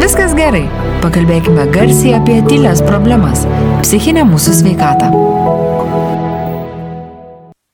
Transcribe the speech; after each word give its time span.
viskas 0.00 0.34
gerai. 0.36 0.66
Pakalbėkime 1.00 1.64
garsiai 1.74 2.16
apie 2.18 2.40
tylės 2.48 2.82
problemas- 2.84 3.46
psichinę 3.84 4.24
mūsų 4.28 4.52
sveikatą. 4.60 5.08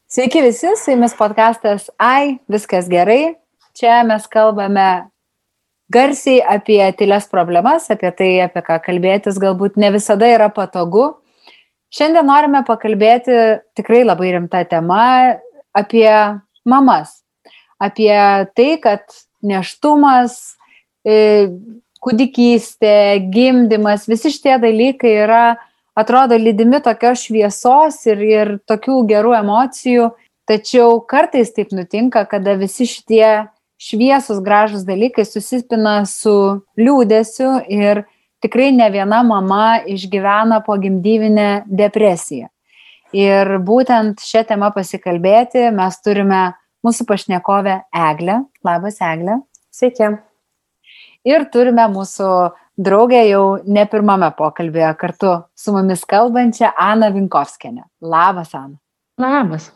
Sveiki 0.08 0.42
visi, 0.42 0.77
su 0.77 0.90
jumis 0.90 1.15
podcastas 1.15 1.90
Ai, 1.99 2.38
viskas 2.49 2.88
gerai. 2.88 3.37
Čia 3.74 4.04
mes 4.06 4.27
kalbame 4.27 5.11
garsiai 5.92 6.40
apie 6.40 6.81
tylės 6.99 7.29
problemas, 7.29 7.90
apie 7.90 8.11
tai, 8.17 8.31
apie 8.41 8.63
ką 8.63 8.79
kalbėtis 8.87 9.38
galbūt 9.38 9.77
ne 9.77 9.91
visada 9.91 10.27
yra 10.27 10.49
patogu. 10.49 11.17
Šiandien 11.93 12.27
norime 12.27 12.65
pakalbėti 12.67 13.61
tikrai 13.77 14.04
labai 14.04 14.33
rimta 14.35 14.65
tema 14.65 15.37
apie 15.77 16.09
mamas, 16.65 17.23
apie 17.79 18.11
tai, 18.57 18.70
kad 18.83 19.05
neštumas, 19.43 20.57
e, 21.07 21.48
kūdikystė, 22.05 23.29
gimdymas, 23.33 24.07
visi 24.11 24.33
šitie 24.35 24.57
dalykai 24.63 25.13
yra, 25.25 25.45
atrodo, 25.97 26.37
lydimi 26.39 26.81
tokios 26.85 27.25
šviesos 27.27 27.99
ir, 28.11 28.23
ir 28.23 28.55
tokių 28.69 29.01
gerų 29.11 29.37
emocijų, 29.41 30.11
tačiau 30.47 31.01
kartais 31.09 31.53
taip 31.57 31.73
nutinka, 31.75 32.27
kada 32.31 32.57
visi 32.61 32.87
šitie 32.89 33.49
šviesus, 33.83 34.41
gražus 34.45 34.85
dalykai 34.89 35.27
susipina 35.27 36.03
su 36.09 36.37
liūdėsiu 36.81 37.51
ir 37.73 38.05
tikrai 38.45 38.71
ne 38.73 38.89
viena 38.93 39.23
mama 39.27 39.81
išgyvena 39.89 40.63
po 40.67 40.77
gimdyvinę 40.81 41.67
depresiją. 41.67 42.49
Ir 43.17 43.57
būtent 43.65 44.21
šią 44.25 44.45
temą 44.49 44.73
pasikalbėti 44.75 45.71
mes 45.75 46.01
turime 46.05 46.45
mūsų 46.87 47.07
pašnekovę 47.09 47.81
Eglę. 48.11 48.43
Labas, 48.67 49.01
Eglė. 49.01 49.41
Sveiki. 49.73 50.17
Ir 51.27 51.48
turime 51.51 51.89
mūsų 51.91 52.29
draugę 52.79 53.23
jau 53.27 53.45
ne 53.66 53.82
pirmame 53.91 54.29
pokalbėje 54.38 54.93
kartu 55.01 55.32
su 55.59 55.74
mumis 55.74 56.05
kalbančią 56.07 56.71
Aną 56.79 57.10
Vinkovskienę. 57.16 57.82
Labas, 58.01 58.55
Ana. 58.55 58.77
Labas. 59.19 59.73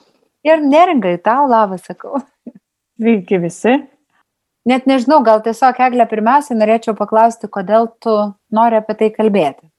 Ir 0.47 0.62
neringai 0.62 1.17
tau 1.19 1.48
labas, 1.51 1.83
sakau. 1.89 2.21
Sveiki 3.01 3.41
visi. 3.43 3.81
Net 4.69 4.87
nežinau, 4.87 5.23
gal 5.25 5.41
tiesiog, 5.43 5.78
Eglė, 5.81 6.05
pirmiausiai 6.06 6.59
norėčiau 6.61 6.95
paklausti, 6.97 7.48
kodėl 7.48 7.89
tu 8.05 8.12
nori 8.53 8.77
apie 8.77 8.97
tai 9.01 9.09
kalbėti. 9.15 9.70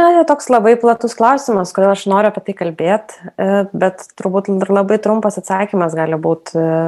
Na, 0.00 0.06
tai 0.16 0.24
toks 0.24 0.46
labai 0.48 0.78
platus 0.80 1.12
klausimas, 1.12 1.74
kodėl 1.76 1.90
aš 1.92 2.06
noriu 2.08 2.30
apie 2.30 2.40
tai 2.46 2.54
kalbėti, 2.56 3.18
e, 3.36 3.48
bet 3.76 4.06
turbūt 4.16 4.48
labai 4.70 4.96
trumpas 5.02 5.36
atsakymas 5.36 5.92
gali 5.98 6.16
būti, 6.16 6.56
e, 6.56 6.78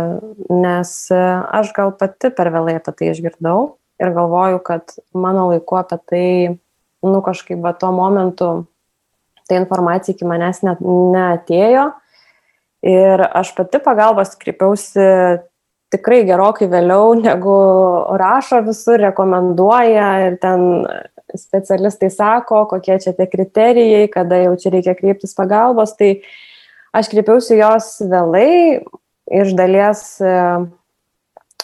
nes 0.48 0.92
e, 1.12 1.20
aš 1.60 1.74
gal 1.76 1.92
pati 1.98 2.30
per 2.32 2.48
vėlai 2.54 2.78
apie 2.78 2.94
tai 2.96 3.10
išgirdau 3.12 3.74
ir 4.00 4.14
galvoju, 4.16 4.62
kad 4.64 4.96
mano 5.12 5.50
laiku 5.50 5.76
apie 5.82 5.98
tai, 6.08 6.26
nu 7.04 7.20
kažkaip 7.26 7.60
va 7.60 7.74
tuo 7.76 7.92
momentu, 7.92 8.50
ta 9.44 9.60
informacija 9.60 10.16
iki 10.16 10.28
manęs 10.28 10.62
net 10.64 10.80
neatėjo. 10.80 11.90
Ir 12.88 13.28
aš 13.28 13.52
pati 13.58 13.78
pagalbos 13.82 14.32
kreipiausi 14.40 15.04
tikrai 15.92 16.22
gerokai 16.26 16.70
vėliau, 16.72 17.12
negu 17.20 17.56
rašo 18.18 18.62
visur, 18.64 18.96
rekomenduoja 19.04 20.08
ir 20.30 20.40
ten 20.42 20.86
specialistai 21.40 22.10
sako, 22.12 22.64
kokie 22.70 22.98
čia 23.02 23.14
tie 23.16 23.26
kriterijai, 23.30 24.08
kada 24.12 24.40
jau 24.44 24.56
čia 24.60 24.74
reikia 24.74 24.96
kreiptis 24.98 25.36
pagalbos, 25.38 25.94
tai 25.98 26.14
aš 26.96 27.10
kreipiausi 27.12 27.58
jos 27.60 27.94
vėlai, 28.04 28.82
iš 29.32 29.54
dalies 29.58 30.04
e, 30.20 30.36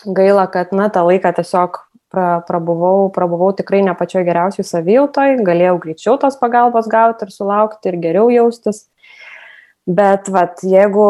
gaila, 0.07 0.47
kad, 0.53 0.73
na, 0.77 0.89
tą 0.93 1.05
laiką 1.09 1.35
tiesiog 1.37 1.81
pra, 2.13 2.41
prabuvau, 2.49 3.09
prabuvau 3.15 3.53
tikrai 3.57 3.83
ne 3.87 3.95
pačioj 3.99 4.25
geriausiai 4.29 4.67
savijautoj, 4.67 5.39
galėjau 5.47 5.79
greičiau 5.83 6.17
tos 6.21 6.39
pagalbos 6.41 6.89
gauti 6.91 7.27
ir 7.27 7.35
sulaukti 7.35 7.93
ir 7.93 8.01
geriau 8.03 8.33
jaustis. 8.33 8.87
Bet, 9.89 10.29
vat, 10.29 10.61
jeigu 10.65 11.09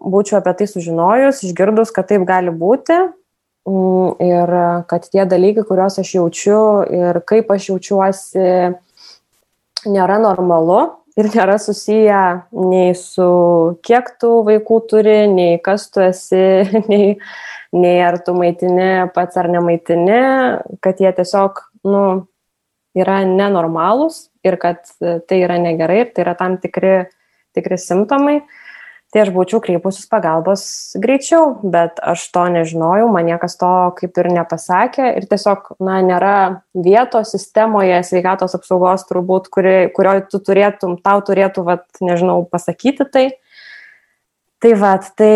būčiau 0.00 0.40
apie 0.40 0.52
tai 0.58 0.66
sužinojus, 0.68 1.40
išgirdus, 1.46 1.92
kad 1.96 2.08
taip 2.10 2.26
gali 2.28 2.52
būti, 2.52 2.98
ir 3.68 4.52
kad 4.88 5.04
tie 5.10 5.26
dalykai, 5.28 5.64
kuriuos 5.68 6.00
aš 6.00 6.14
jaučiu 6.16 6.62
ir 6.88 7.20
kaip 7.28 7.50
aš 7.52 7.70
jaučiuosi, 7.70 8.46
nėra 9.90 10.16
normalu 10.22 10.80
ir 11.20 11.28
nėra 11.34 11.58
susiję 11.60 12.22
nei 12.56 12.94
su 12.96 13.28
kiek 13.84 14.14
tu 14.20 14.40
vaikų 14.46 14.80
turi, 14.88 15.18
nei 15.28 15.58
kas 15.62 15.90
tu 15.92 16.02
esi, 16.04 16.64
nei, 16.90 17.16
nei 17.72 18.00
ar 18.04 18.20
tu 18.24 18.34
maitini 18.34 19.10
pats 19.14 19.36
ar 19.36 19.50
nemaitini, 19.52 20.22
kad 20.80 21.00
jie 21.00 21.12
tiesiog, 21.16 21.60
nu, 21.84 22.04
yra 22.96 23.20
nenormalūs 23.28 24.30
ir 24.46 24.56
kad 24.60 24.82
tai 24.98 25.44
yra 25.44 25.60
negerai 25.60 26.00
ir 26.04 26.14
tai 26.14 26.24
yra 26.24 26.34
tam 26.38 26.56
tikri, 26.62 27.04
tikri 27.54 27.76
simptomai. 27.78 28.40
Uh, 28.40 28.59
tai 29.10 29.24
aš 29.24 29.32
būčiau 29.34 29.58
kreipusis 29.62 30.06
pagalbos 30.10 30.62
greičiau, 31.02 31.56
bet 31.66 31.98
aš 31.98 32.28
to 32.30 32.44
nežinojau, 32.54 33.08
man 33.10 33.26
niekas 33.26 33.58
to 33.58 33.70
kaip 33.98 34.20
ir 34.22 34.30
nepasakė 34.36 35.08
ir 35.18 35.26
tiesiog, 35.30 35.72
na, 35.82 35.98
nėra 36.06 36.36
vietos 36.78 37.34
sistemoje 37.34 37.98
sveikatos 38.06 38.54
apsaugos 38.58 39.06
turbūt, 39.10 39.50
kuri, 39.50 39.76
kurioje 39.96 40.28
tu 40.30 40.42
turėtum, 40.46 40.96
tau 41.02 41.18
turėtų, 41.26 41.66
vat, 41.66 41.86
nežinau, 42.04 42.44
pasakyti 42.46 43.08
tai. 43.10 43.26
Tai 44.60 44.74
vad, 44.78 45.06
tai 45.18 45.32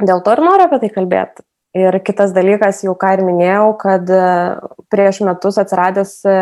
dėl 0.00 0.22
to 0.24 0.34
ir 0.34 0.42
noriu 0.42 0.66
apie 0.66 0.80
tai 0.82 0.90
kalbėti. 0.94 1.44
Ir 1.74 1.96
kitas 2.06 2.30
dalykas, 2.30 2.84
jau 2.86 2.92
ką 2.94 3.16
ir 3.16 3.20
minėjau, 3.26 3.72
kad 3.80 4.10
e, 4.14 4.26
prieš 4.94 5.18
metus 5.26 5.58
atsiradęs, 5.58 6.12
e, 6.22 6.34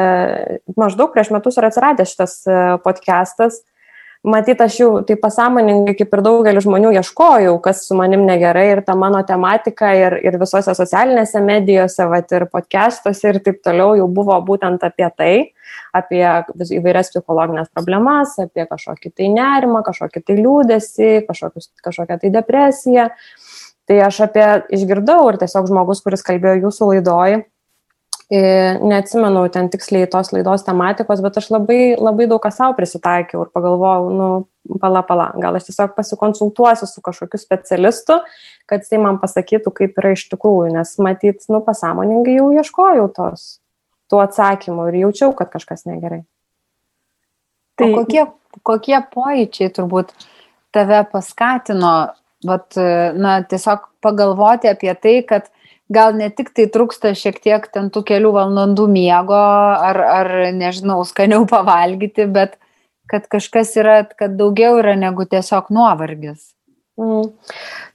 maždaug 0.76 1.08
prieš 1.14 1.30
metus 1.32 1.56
yra 1.56 1.70
atsiradęs 1.72 2.12
šitas 2.12 2.34
e, 2.44 2.58
podcastas, 2.84 3.62
matyt, 4.26 4.60
aš 4.62 4.76
jau 4.78 4.90
taip 5.06 5.20
pasąmoningai, 5.22 5.94
kaip 5.98 6.12
ir 6.14 6.22
daugelis 6.24 6.66
žmonių, 6.66 6.92
ieškojau, 6.98 7.56
kas 7.64 7.82
su 7.88 7.96
manim 7.98 8.22
negerai 8.26 8.68
ir 8.70 8.82
ta 8.86 8.94
mano 8.98 9.22
tematika 9.26 9.92
ir, 9.98 10.16
ir 10.22 10.38
visose 10.40 10.74
socialinėse 10.78 11.42
medijose, 11.42 12.06
vat, 12.10 12.30
ir 12.34 12.46
podcastuose 12.52 13.32
ir 13.32 13.40
taip 13.42 13.62
toliau 13.66 13.96
jau 13.98 14.08
buvo 14.08 14.38
būtent 14.46 14.84
apie 14.86 15.08
tai, 15.18 15.34
apie 15.96 16.22
įvairias 16.78 17.12
psichologinės 17.14 17.72
problemas, 17.74 18.36
apie 18.42 18.66
kažkokį 18.70 19.14
tai 19.16 19.30
nerimą, 19.34 19.82
kažkokį 19.86 20.24
tai 20.26 20.38
liūdėsi, 20.38 21.12
kažkokią 21.28 22.22
tai 22.22 22.34
depresiją. 22.34 23.10
Tai 23.90 23.96
aš 24.06 24.20
apie 24.28 24.44
išgirdau 24.78 25.24
ir 25.32 25.40
tiesiog 25.40 25.66
žmogus, 25.66 26.04
kuris 26.04 26.22
kalbėjo 26.22 26.68
jūsų 26.68 26.92
laidoj, 26.92 27.40
neatsimenu 28.32 29.42
ten 29.52 29.68
tiksliai 29.68 30.06
tos 30.08 30.30
laidos 30.32 30.64
tematikos, 30.64 31.20
bet 31.20 31.36
aš 31.36 31.50
labai, 31.52 31.80
labai 32.00 32.28
daug 32.30 32.40
ką 32.40 32.52
savo 32.54 32.72
prisitaikiau 32.78 33.44
ir 33.44 33.50
pagalvojau, 33.52 34.08
nu, 34.16 34.28
pala, 34.80 35.02
pala, 35.04 35.26
gal 35.42 35.58
aš 35.58 35.68
tiesiog 35.68 35.92
pasikonsultuosiu 35.98 36.88
su 36.88 37.02
kažkokiu 37.04 37.40
specialistu, 37.42 38.16
kad 38.70 38.86
jisai 38.86 39.02
man 39.02 39.18
pasakytų, 39.20 39.74
kaip 39.76 40.00
yra 40.00 40.14
iš 40.16 40.24
tikrųjų, 40.32 40.72
nes 40.78 40.94
matyt, 41.04 41.44
nu, 41.52 41.60
pasąmoningai 41.66 42.38
jau 42.38 42.48
ieškojau 42.56 43.08
tos, 43.12 43.46
tų 44.08 44.22
atsakymų 44.24 44.88
ir 44.88 45.00
jaučiau, 45.02 45.34
kad 45.36 45.52
kažkas 45.52 45.84
negerai. 45.90 46.22
Tai 47.76 47.90
o 47.90 48.00
kokie, 48.00 48.26
kokie 48.64 48.98
pojūčiai 49.12 49.72
turbūt 49.76 50.12
tave 50.72 51.02
paskatino, 51.12 51.96
vat, 52.48 52.80
na, 53.12 53.40
tiesiog 53.44 53.90
pagalvoti 54.04 54.72
apie 54.72 54.94
tai, 54.96 55.18
kad 55.28 55.52
gal 55.92 56.16
ne 56.16 56.30
tik 56.32 56.52
tai 56.56 56.66
trūksta 56.72 57.12
šiek 57.18 57.38
tiek 57.44 57.68
ten 57.74 57.90
tų 57.92 58.04
kelių 58.08 58.32
valandų 58.36 58.88
miego 58.90 59.36
ar, 59.36 60.00
ar 60.00 60.32
nežinau, 60.56 61.02
skaniau 61.08 61.46
pavalgyti, 61.50 62.26
bet 62.32 62.58
kad 63.10 63.28
kažkas 63.30 63.74
yra, 63.80 64.00
kad 64.16 64.38
daugiau 64.38 64.80
yra 64.80 64.96
negu 64.96 65.28
tiesiog 65.28 65.70
nuovargis. 65.74 66.52
Mm. 67.00 67.30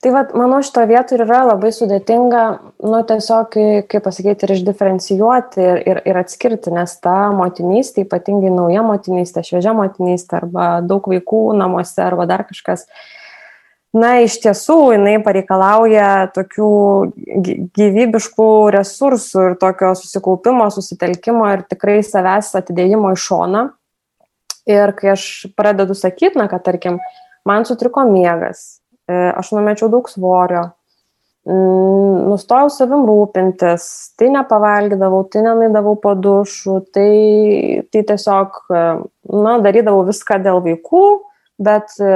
Tai 0.02 0.12
vad, 0.14 0.32
manau, 0.38 0.58
šito 0.66 0.82
vietų 0.90 1.20
yra 1.20 1.44
labai 1.46 1.70
sudėtinga, 1.74 2.44
nu, 2.82 3.02
tiesiog, 3.08 3.54
kaip 3.92 4.06
pasakyti, 4.06 4.48
ir 4.48 4.54
išdiferencijuoti 4.56 5.62
ir, 5.62 5.82
ir, 5.92 6.00
ir 6.10 6.20
atskirti, 6.22 6.74
nes 6.74 6.96
ta 7.04 7.30
motinystė, 7.34 8.08
ypatingai 8.08 8.50
nauja 8.54 8.82
motinystė, 8.86 9.46
šviežia 9.46 9.76
motinystė 9.78 10.42
arba 10.42 10.72
daug 10.86 11.06
vaikų 11.14 11.44
namuose 11.62 12.02
arba 12.04 12.26
dar 12.30 12.46
kažkas, 12.50 12.88
uh, 12.90 13.17
na 13.96 14.18
iš 14.24 14.38
tiesų 14.44 14.78
jinai 14.96 15.18
pareikalauja 15.24 16.30
tokių 16.36 16.72
gyvybiškų 17.78 18.50
resursų 18.76 19.46
ir 19.52 19.58
tokio 19.62 19.94
susikaupimo, 19.98 20.68
susitelkimo 20.74 21.48
ir 21.54 21.64
tikrai 21.70 22.02
savęs 22.06 22.54
atidėjimo 22.60 23.14
į 23.16 23.22
šoną. 23.28 23.68
Ir 24.68 24.92
kai 24.98 25.14
aš 25.14 25.48
pradedu 25.56 25.96
sakyti, 25.96 26.36
na, 26.40 26.50
kad 26.52 26.66
tarkim, 26.66 27.00
man 27.48 27.64
sutriko 27.64 28.04
miegas, 28.10 28.82
e, 29.08 29.16
aš 29.16 29.54
numečiau 29.56 29.88
daug 29.94 30.10
svorio, 30.12 30.66
nustojau 31.48 32.68
savim 32.74 33.06
rūpintis, 33.08 33.86
tai 34.20 34.28
nepavalgydavau, 34.34 35.24
tai 35.32 35.46
nenaidavau 35.46 35.96
po 36.02 36.12
dušų, 36.20 36.76
tai, 36.92 37.12
tai 37.94 38.04
tiesiog, 38.10 38.60
e, 38.68 38.84
na, 39.32 39.56
darydavau 39.64 40.04
viską 40.10 40.42
dėl 40.44 40.60
vaikų, 40.66 41.06
bet 41.64 41.96
e, 42.02 42.12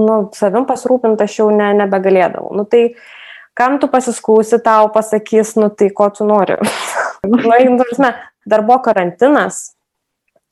nu, 0.00 0.18
savim 0.36 0.66
pasirūpinti 0.68 1.24
aš 1.24 1.40
jau 1.40 1.48
ne, 1.54 1.70
nebegalėdavau. 1.82 2.52
Nu, 2.56 2.64
tai 2.68 2.92
kam 3.58 3.78
tu 3.82 3.90
pasiskūsi, 3.90 4.60
tau 4.64 4.90
pasakys, 4.94 5.56
nu 5.58 5.70
tai 5.74 5.90
ko 5.94 6.08
tu 6.14 6.26
nori. 6.28 6.58
Na, 7.26 7.42
nu, 7.68 7.80
prasme, 7.82 8.12
dar 8.48 8.64
buvo 8.66 8.78
karantinas, 8.86 9.60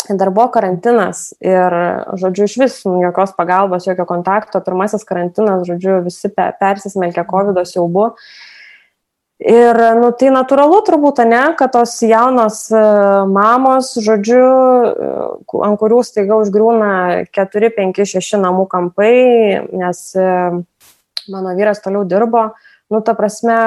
dar 0.08 0.30
buvo 0.34 0.48
karantinas 0.54 1.30
ir, 1.42 1.76
žodžiu, 2.18 2.48
iš 2.50 2.58
vis 2.62 2.80
nu, 2.88 2.98
jokios 3.04 3.32
pagalbos, 3.38 3.86
jokio 3.88 4.06
kontakto, 4.08 4.62
pirmasis 4.66 5.06
karantinas, 5.08 5.64
žodžiu, 5.68 6.00
visi 6.06 6.30
persismelkė 6.34 7.26
COVID 7.30 7.62
siaubu. 7.66 8.12
Ir, 9.36 9.76
nu, 10.00 10.08
tai 10.16 10.30
natūralu 10.32 10.78
turbūt, 10.86 11.18
ne, 11.28 11.42
kad 11.58 11.74
tos 11.74 11.98
jaunos 12.00 12.62
e, 12.72 12.78
mamos, 13.28 13.90
žodžiu, 14.00 14.46
e, 14.88 15.08
ant 15.66 15.76
kurių 15.76 15.98
staiga 16.08 16.38
užgrūna 16.40 16.92
4, 17.36 17.68
5, 17.76 18.00
6 18.16 18.40
namų 18.40 18.64
kampai, 18.72 19.12
nes 19.76 20.00
e, 20.16 20.30
mano 21.28 21.52
vyras 21.58 21.84
toliau 21.84 22.06
dirbo, 22.08 22.46
nu, 22.88 23.02
ta 23.04 23.12
prasme, 23.18 23.58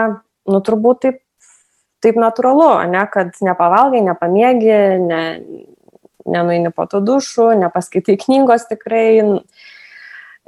nu, 0.50 0.64
turbūt 0.66 1.04
taip, 1.06 1.22
taip 2.02 2.18
natūralu, 2.18 2.72
ne, 2.90 3.06
kad 3.14 3.38
nepavalgai, 3.38 4.02
nepamiegi, 4.10 4.76
ne, 5.06 5.24
nenuini 6.26 6.74
po 6.74 6.90
to 6.90 6.98
dušų, 7.06 7.52
nepaskaitai 7.62 8.18
knygos 8.26 8.66
tikrai. 8.74 9.10
E, 9.22 9.44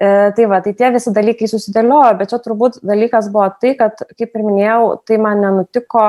tai 0.02 0.46
va, 0.50 0.62
tai 0.66 0.74
tie 0.74 0.90
visi 0.94 1.12
dalykai 1.14 1.50
susidėliojo, 1.50 2.14
bet 2.18 2.32
čia 2.32 2.40
turbūt 2.42 2.80
dalykas 2.82 3.30
buvo 3.34 3.52
tai, 3.62 3.76
kad, 3.78 4.00
kaip 4.18 4.38
ir 4.38 4.46
minėjau, 4.48 4.86
tai 5.06 5.20
man 5.22 5.44
nenutiko 5.44 6.06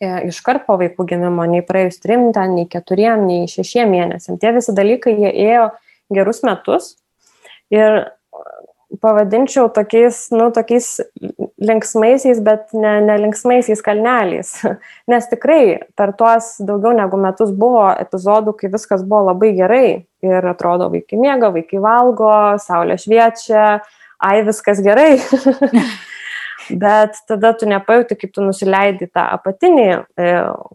e, 0.00 0.12
iškart 0.30 0.64
po 0.64 0.78
vaikų 0.80 1.04
gimimo, 1.10 1.44
nei 1.50 1.60
praėjus 1.66 2.00
trim, 2.00 2.30
ten, 2.32 2.56
nei 2.56 2.68
keturiem, 2.70 3.26
nei 3.28 3.50
šešiem 3.50 3.92
mėnesiam. 3.92 4.40
Tie 4.40 4.54
visi 4.56 4.72
dalykai, 4.72 5.18
jie 5.20 5.34
ėjo 5.50 5.68
gerus 6.16 6.40
metus 6.48 6.94
ir 7.68 8.06
pavadinčiau 9.04 9.68
tokiais, 9.68 10.24
nu, 10.32 10.48
tokiais 10.56 11.02
linksmaisiais, 11.60 12.40
bet 12.40 12.72
ne, 12.72 12.98
ne 13.04 13.18
linksmaisiais 13.20 13.84
kalneliais. 13.84 14.54
Nes 15.12 15.28
tikrai 15.28 15.90
per 15.92 16.16
tuos 16.16 16.54
daugiau 16.64 16.96
negu 16.96 17.20
metus 17.20 17.52
buvo 17.52 17.90
epizodų, 18.00 18.56
kai 18.56 18.72
viskas 18.72 19.04
buvo 19.04 19.28
labai 19.28 19.52
gerai 19.60 19.88
ir 20.26 20.50
atrodo 20.50 20.90
vaikai 20.92 21.18
miega, 21.20 21.52
vaikai 21.54 21.80
valgo, 21.82 22.34
saulė 22.62 22.98
šviečia, 23.00 23.78
ai 24.18 24.38
viskas 24.46 24.82
gerai. 24.84 25.16
bet 26.70 27.16
tada 27.28 27.52
tu 27.56 27.66
nepajauti, 27.68 28.16
kaip 28.18 28.32
tu 28.34 28.44
nusileidai 28.44 29.08
tą 29.08 29.24
apatinį 29.38 29.86
e, 29.88 30.28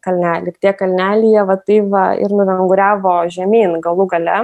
kalnelį. 0.04 0.56
Tie 0.62 0.74
kalnelyje 0.78 1.46
va 1.50 1.58
tai 1.62 1.80
va 1.86 2.04
ir 2.18 2.34
nuvenguriavo 2.34 3.24
žemyn 3.34 3.80
galų 3.84 4.08
gale. 4.16 4.40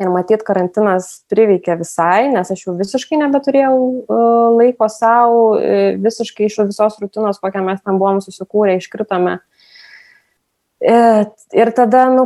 Ir 0.00 0.08
matyt, 0.08 0.40
karantinas 0.46 1.26
priveikė 1.28 1.74
visai, 1.82 2.30
nes 2.32 2.48
aš 2.48 2.62
jau 2.64 2.72
visiškai 2.78 3.18
nebeturėjau 3.20 3.74
uh, 3.76 4.46
laiko 4.56 4.86
savo, 4.88 5.58
uh, 5.58 5.98
visiškai 6.00 6.46
iš 6.48 6.56
visos 6.70 6.96
rutinos, 7.02 7.40
kokią 7.42 7.60
mes 7.66 7.82
tam 7.84 7.98
buvom 8.00 8.22
susikūrę, 8.24 8.78
iškritome. 8.80 9.34
E, 10.80 11.24
ir 11.52 11.70
tada, 11.76 12.06
nu, 12.08 12.24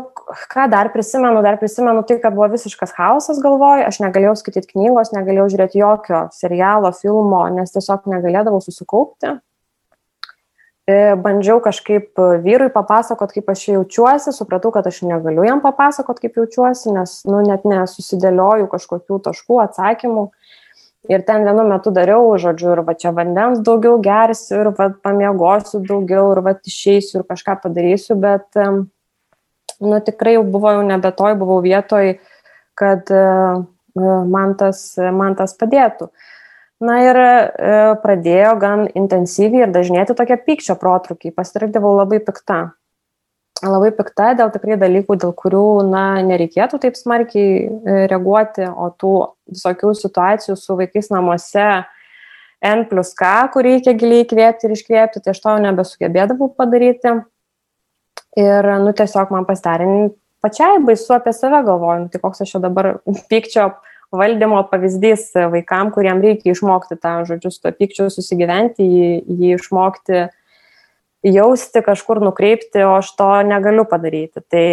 ką 0.53 0.69
dar 0.71 0.93
prisimenu, 0.95 1.43
dar 1.43 1.57
prisimenu 1.59 2.05
tai, 2.07 2.21
kad 2.23 2.37
buvo 2.37 2.47
visiškas 2.53 2.93
chaosas 2.95 3.41
galvoj, 3.43 3.83
aš 3.89 3.99
negalėjau 4.05 4.37
skaityti 4.39 4.77
knygos, 4.77 5.11
negalėjau 5.17 5.49
žiūrėti 5.57 5.81
jokio 5.81 6.21
serialo, 6.37 6.93
filmo, 6.95 7.43
nes 7.57 7.75
tiesiog 7.75 8.07
negalėdavau 8.13 8.63
susikaupti. 8.63 9.35
E, 10.87 11.17
bandžiau 11.19 11.59
kažkaip 11.65 12.21
vyrui 12.45 12.71
papasakot, 12.71 13.33
kaip 13.35 13.51
aš 13.51 13.67
jaučiuosi, 13.73 14.35
supratau, 14.37 14.71
kad 14.71 14.87
aš 14.87 15.03
negaliu 15.09 15.47
jam 15.49 15.63
papasakot, 15.65 16.23
kaip 16.23 16.39
jaučiuosi, 16.39 16.93
nes, 16.95 17.23
nu, 17.27 17.41
net 17.43 17.67
nesusidėlioju 17.67 18.71
kažkokių 18.71 19.19
taškų, 19.25 19.59
atsakymų. 19.65 20.29
Ir 21.09 21.21
ten 21.29 21.45
vienu 21.45 21.67
metu 21.69 21.91
dariau, 21.93 22.31
žodžiu, 22.41 22.71
ir 22.73 22.81
va 22.87 22.95
čia 22.97 23.11
vandens 23.13 23.61
daugiau 23.65 23.99
gersiu, 24.01 24.63
ir 24.63 24.71
va 24.79 24.89
pamiegosiu 25.05 25.83
daugiau, 25.85 26.31
ir 26.33 26.41
va 26.47 26.55
išeisiu, 26.57 27.19
ir 27.21 27.27
kažką 27.29 27.59
padarysiu, 27.61 28.17
bet, 28.23 28.47
nu, 28.57 29.99
tikrai 30.07 30.39
jau 30.39 30.47
buvo 30.49 30.73
jau 30.73 30.87
nebe 30.87 31.11
toj, 31.13 31.37
buvau 31.43 31.59
vietoj, 31.65 32.15
kad 32.81 33.13
e, 33.13 33.25
man 34.33 34.57
tas, 34.57 34.87
man 34.97 35.37
tas 35.37 35.53
padėtų. 35.61 36.09
Na 36.85 36.97
ir 37.05 37.21
e, 37.21 37.35
pradėjo 38.01 38.57
gan 38.65 38.87
intensyviai 38.97 39.67
ir 39.67 39.75
dažnėti 39.77 40.17
tokie 40.17 40.41
pykčio 40.41 40.75
protrukiai. 40.81 41.37
Pasitikdavau 41.37 41.95
labai 42.01 42.19
pikta. 42.25 42.63
Labai 43.65 43.91
pikta 43.97 44.33
dėl 44.37 44.51
tikrai 44.53 44.77
dalykų, 44.81 45.17
dėl 45.23 45.33
kurių, 45.37 45.67
na, 45.89 46.05
nereikėtų 46.27 46.81
taip 46.83 46.99
smarkiai 46.99 47.53
e, 47.65 47.95
reaguoti, 48.11 48.67
o 48.69 48.91
tų 48.93 49.13
visokių 49.55 49.93
situacijų 49.97 50.57
su 50.61 50.77
vaikais 50.77 51.09
namuose 51.13 51.69
N 52.65 52.85
plus 52.91 53.15
K, 53.17 53.31
kur 53.55 53.65
reikia 53.65 53.95
giliai 53.97 54.25
įkvėpti 54.25 54.69
ir 54.69 54.75
iškvėpti, 54.77 55.23
tai 55.25 55.33
aš 55.33 55.41
to 55.45 55.57
nebesugebėdavau 55.65 56.51
padaryti. 56.59 57.15
Ir, 58.41 58.69
nu, 58.83 58.93
tiesiog 58.97 59.33
man 59.33 59.47
pasidarė 59.49 59.89
pačiai 60.45 60.81
baisu 60.85 61.15
apie 61.17 61.33
save 61.33 61.63
galvojant, 61.65 62.11
tai 62.13 62.21
koks 62.21 62.45
aš 62.45 62.57
čia 62.57 62.61
dabar 62.65 62.97
pykčio 63.31 63.71
valdymo 64.15 64.61
pavyzdys 64.71 65.31
vaikam, 65.53 65.91
kuriem 65.95 66.21
reikia 66.23 66.53
išmokti 66.53 66.99
tą, 67.01 67.21
žodžiu, 67.29 67.53
su 67.55 67.63
to 67.63 67.73
pykčiu 67.75 68.09
susigyventi, 68.13 68.85
jį, 68.85 69.11
jį 69.41 69.55
išmokti 69.59 70.27
jausti, 71.25 71.83
kažkur 71.85 72.21
nukreipti, 72.25 72.85
o 72.85 72.97
aš 72.99 73.13
to 73.19 73.29
negaliu 73.49 73.87
padaryti. 73.89 74.43
Tai 74.53 74.67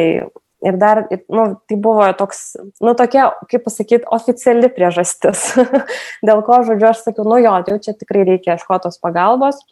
ir 0.62 0.78
dar, 0.78 1.06
nu, 1.32 1.46
tai 1.68 1.78
buvo 1.82 2.06
toks, 2.18 2.42
nu, 2.84 2.94
tokia, 2.98 3.32
kaip 3.50 3.64
pasakyti, 3.66 4.06
oficiali 4.14 4.70
priežastis, 4.74 5.52
dėl 6.28 6.44
ko, 6.46 6.62
žodžiu, 6.68 6.92
aš 6.92 7.06
sakiau, 7.08 7.26
nu 7.28 7.40
jo, 7.42 7.56
tai 7.66 7.76
jau 7.76 7.86
čia 7.88 7.96
tikrai 7.98 8.26
reikia 8.28 8.58
ieškotos 8.58 9.02
pagalbos, 9.02 9.64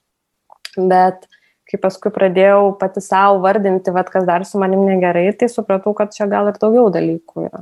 bet 0.78 1.28
kai 1.70 1.78
paskui 1.82 2.10
pradėjau 2.14 2.72
pati 2.82 3.04
savo 3.06 3.44
vardinti, 3.44 3.94
vad 3.94 4.10
kas 4.10 4.26
dar 4.26 4.46
su 4.48 4.62
manim 4.62 4.88
negerai, 4.88 5.28
tai 5.38 5.52
supratau, 5.54 5.94
kad 5.98 6.16
čia 6.16 6.26
gal 6.32 6.50
ir 6.50 6.58
daugiau 6.58 6.90
dalykų 6.94 7.46
yra. 7.46 7.62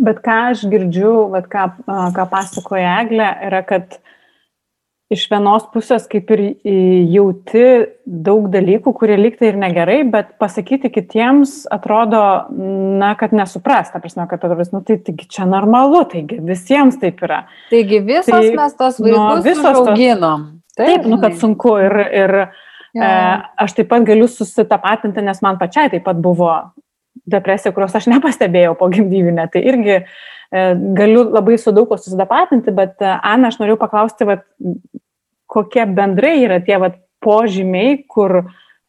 Bet 0.00 0.22
ką 0.24 0.36
aš 0.50 0.64
girdžiu, 0.72 1.12
vat, 1.30 1.46
ką, 1.52 1.68
ką 2.16 2.24
pasakoja 2.32 2.96
Eglė, 3.04 3.28
yra, 3.46 3.60
kad 3.68 4.00
iš 5.10 5.24
vienos 5.30 5.64
pusės 5.72 6.06
kaip 6.10 6.28
ir 6.36 6.42
jauti 7.10 7.64
daug 8.06 8.46
dalykų, 8.52 8.92
kurie 8.94 9.16
liktai 9.18 9.50
ir 9.50 9.58
negerai, 9.58 9.98
bet 10.10 10.36
pasakyti 10.42 10.90
kitiems 10.94 11.64
atrodo, 11.74 12.22
na, 13.00 13.12
kad 13.18 13.34
nesupras, 13.34 13.90
ta 13.90 14.00
prasme, 14.02 14.28
kad 14.30 14.38
atrodo, 14.38 14.68
nu, 14.76 14.82
tai 14.86 15.00
taigi 15.02 15.26
čia 15.34 15.48
normalu, 15.50 16.04
taigi 16.12 16.38
visiems 16.46 17.00
taip 17.02 17.22
yra. 17.26 17.42
Taigi 17.72 18.02
visos 18.06 18.30
tai, 18.30 18.54
mes 18.54 18.76
tos 18.78 19.00
vaikus 19.02 19.18
nu, 19.18 19.44
visos 19.48 19.80
auginom. 19.82 20.46
Taip, 20.78 20.86
taip, 20.86 21.08
nu, 21.10 21.18
kad 21.22 21.34
sunku 21.40 21.74
ir, 21.82 21.96
ir 22.22 22.36
ja. 22.40 22.52
e, 23.02 23.10
aš 23.66 23.74
taip 23.80 23.90
pat 23.90 24.06
galiu 24.06 24.30
susitapatinti, 24.30 25.26
nes 25.26 25.42
man 25.42 25.58
pačiai 25.58 25.90
taip 25.90 26.06
pat 26.06 26.22
buvo 26.22 26.54
depresija, 27.30 27.74
kurios 27.74 27.98
aš 27.98 28.06
nepastebėjau 28.12 28.76
po 28.78 28.88
gimdyvinę. 28.92 29.50
Tai 29.50 29.62
irgi 29.72 30.04
galiu 30.50 31.28
labai 31.30 31.58
su 31.58 31.72
daug 31.74 31.88
ko 31.88 31.98
susidapatinti, 31.98 32.72
bet 32.74 33.02
e, 33.02 33.12
Ana, 33.22 33.50
aš 33.50 33.60
noriu 33.60 33.76
paklausti, 33.78 34.26
vat, 34.26 34.42
kokie 35.50 35.86
bendrai 35.86 36.40
yra 36.44 36.58
tie 36.64 36.78
vat, 36.82 36.98
požymiai, 37.20 37.98
kur 38.08 38.46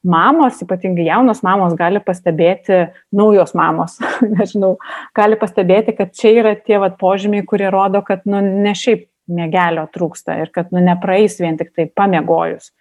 mamos, 0.08 0.62
ypatingai 0.64 1.06
jaunos 1.10 1.42
mamos, 1.44 1.76
gali 1.78 2.00
pastebėti, 2.02 2.86
naujos 3.14 3.54
mamos, 3.58 3.98
nežinau, 4.38 4.78
gali 5.18 5.38
pastebėti, 5.38 5.94
kad 5.98 6.16
čia 6.18 6.34
yra 6.40 6.56
tie 6.58 6.80
vat, 6.82 6.98
požymiai, 7.02 7.46
kurie 7.46 7.70
rodo, 7.74 8.02
kad 8.08 8.24
nu, 8.26 8.40
ne 8.42 8.74
šiaip 8.78 9.10
mėgelio 9.32 9.86
trūksta 9.94 10.40
ir 10.42 10.52
kad 10.56 10.72
nu, 10.74 10.82
nepraeis 10.84 11.38
vien 11.44 11.60
tik 11.60 11.76
tai 11.76 11.86
pamiegojus. 11.94 12.72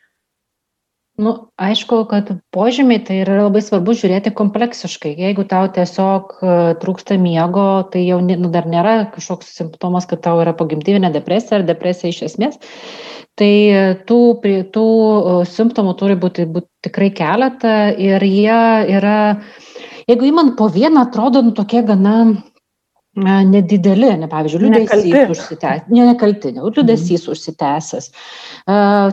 Nu, 1.20 1.32
aišku, 1.60 2.04
kad 2.08 2.30
požymiai 2.54 3.02
tai 3.04 3.18
yra 3.20 3.42
labai 3.42 3.60
svarbu 3.64 3.92
žiūrėti 3.98 4.32
kompleksiškai. 4.36 5.12
Jeigu 5.20 5.44
tau 5.48 5.68
tiesiog 5.68 6.32
e, 6.40 6.54
trūksta 6.80 7.18
miego, 7.20 7.66
tai 7.92 8.06
jau 8.06 8.22
nu, 8.24 8.48
dar 8.54 8.68
nėra 8.70 8.94
kažkoks 9.12 9.50
simptomas, 9.58 10.08
kad 10.08 10.22
tau 10.24 10.40
yra 10.40 10.54
pogimdyvinė 10.56 11.12
depresija 11.12 11.58
ar 11.60 11.66
depresija 11.68 12.14
iš 12.14 12.22
esmės. 12.30 12.56
Tai 13.36 13.50
e, 13.52 13.82
tų, 14.08 14.20
tų 14.72 14.86
e, 14.86 15.34
simptomų 15.50 15.96
turi 16.00 16.16
būti, 16.20 16.48
būti 16.48 16.88
tikrai 16.88 17.10
keletą 17.16 17.74
ir 18.00 18.24
jie 18.24 18.62
yra, 18.96 19.18
jeigu 20.08 20.30
įman 20.30 20.54
po 20.56 20.70
vieną, 20.72 21.04
atrodo 21.10 21.44
nu, 21.44 21.52
tokie 21.56 21.84
gana 21.84 22.16
nedideli, 23.18 24.12
ne, 24.20 24.28
pavyzdžiui, 24.30 24.60
liūdėsys 24.68 25.32
užsitęsęs, 25.34 25.88
ne, 25.90 26.04
nekalti, 26.12 26.52
ne, 26.54 26.62
liūdėsys 26.62 27.24
mhm. 27.24 27.32
užsitęsęs. 27.34 28.10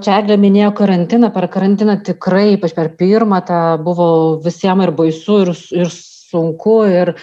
Čia 0.06 0.20
Eglė 0.20 0.38
minėjo 0.42 0.74
karantiną, 0.78 1.32
per 1.34 1.48
karantiną 1.54 1.98
tikrai, 2.06 2.52
ypač 2.58 2.76
per 2.78 2.94
pirmą, 3.00 3.42
tą 3.48 3.62
buvo 3.82 4.10
visiems 4.44 4.86
ir 4.86 4.94
baisu, 5.00 5.42
ir, 5.48 5.54
ir 5.82 5.90
sunku, 6.28 6.76
ir 6.92 7.14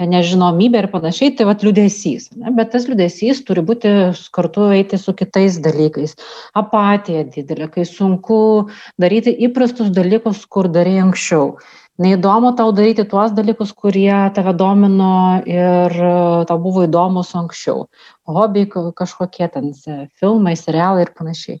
nežinomybė 0.00 0.84
ir 0.84 0.88
panašiai, 0.92 1.34
tai 1.36 1.46
vad 1.48 1.64
liūdėsys. 1.66 2.30
Ne? 2.38 2.54
Bet 2.56 2.72
tas 2.72 2.88
liūdėsys 2.88 3.42
turi 3.46 3.64
būti 3.66 3.92
kartu 4.34 4.70
eiti 4.72 4.98
su 4.98 5.14
kitais 5.18 5.58
dalykais. 5.62 6.16
Apatija 6.58 7.26
didelė, 7.28 7.68
kai 7.74 7.84
sunku 7.88 8.70
daryti 9.02 9.34
įprastus 9.48 9.92
dalykus, 9.94 10.46
kur 10.46 10.70
darai 10.72 10.96
anksčiau 11.02 11.56
Neįdomu 12.02 12.54
tau 12.58 12.72
daryti 12.74 13.04
tuos 13.08 13.34
dalykus, 13.36 13.72
kurie 13.76 14.14
tave 14.36 14.54
domino 14.58 15.42
ir 15.48 15.92
e, 15.92 16.14
tau 16.48 16.58
buvo 16.62 16.86
įdomus 16.86 17.34
anksčiau. 17.38 17.86
Hobiai 18.26 18.66
kažkokie 18.98 19.48
ten 19.52 19.70
filmai, 20.18 20.56
serialai 20.58 21.06
ir 21.06 21.12
panašiai. 21.18 21.60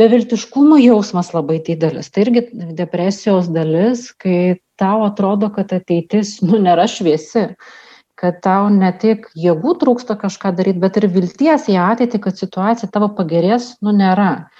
Beviltiškumo 0.00 0.78
jausmas 0.78 1.32
labai 1.34 1.58
didelis. 1.66 2.12
Tai 2.14 2.24
irgi 2.24 2.46
depresijos 2.78 3.50
dalis, 3.50 4.08
kai 4.14 4.60
tau 4.78 5.02
atrodo, 5.08 5.50
kad 5.54 5.74
ateitis, 5.76 6.38
nu, 6.46 6.60
nėra 6.62 6.86
šviesi 6.88 7.50
kad 8.20 8.36
tau 8.44 8.68
ne 8.68 8.90
tik 9.00 9.30
jėgų 9.38 9.78
trūksta 9.80 10.12
kažką 10.20 10.52
daryti, 10.58 10.80
bet 10.82 10.98
ir 11.00 11.06
vilties 11.08 11.64
į 11.72 11.78
ateitį, 11.80 12.20
kad 12.26 12.36
situacija 12.36 12.90
tavo 12.92 13.08
pagerės, 13.16 13.72
nu 13.80 13.94
nėra. 13.96 14.50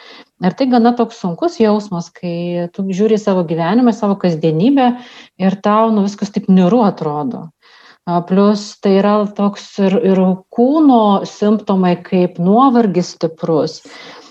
Ir 0.40 0.54
tai 0.56 0.66
gana 0.72 0.94
toks 0.96 1.18
sunkus 1.20 1.58
jausmas, 1.60 2.08
kai 2.16 2.68
tu 2.72 2.86
žiūri 2.88 3.18
savo 3.20 3.44
gyvenimą, 3.48 3.92
savo 3.92 4.16
kasdienybę 4.22 4.86
ir 5.42 5.56
tau 5.60 5.90
nu, 5.92 6.06
viskas 6.06 6.32
taip 6.32 6.48
niru 6.48 6.80
atrodo. 6.86 7.50
Plus 8.26 8.62
tai 8.80 8.94
yra 9.02 9.12
toks 9.36 9.66
ir, 9.84 9.98
ir 10.00 10.20
kūno 10.56 11.26
simptomai 11.28 11.92
kaip 12.02 12.40
nuovargis 12.40 13.12
stiprus, 13.18 13.82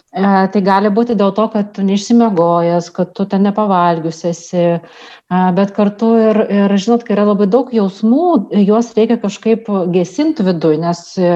tai 0.10 0.62
gali 0.66 0.90
būti 0.90 1.14
dėl 1.14 1.34
to, 1.38 1.46
kad 1.54 1.74
tu 1.76 1.84
neišsimiegojęs, 1.86 2.90
kad 2.96 3.12
tu 3.14 3.28
ten 3.30 3.44
nepavalgius 3.46 4.24
esi, 4.26 4.64
e, 4.80 5.42
bet 5.54 5.76
kartu 5.76 6.10
ir, 6.18 6.40
ir 6.50 6.74
žinot, 6.82 7.04
kai 7.06 7.14
yra 7.14 7.28
labai 7.30 7.46
daug 7.46 7.70
jausmų, 7.74 8.50
juos 8.66 8.90
reikia 8.98 9.20
kažkaip 9.22 9.70
gesinti 9.94 10.46
viduje, 10.48 10.80
nes 10.82 11.04
e, 11.22 11.36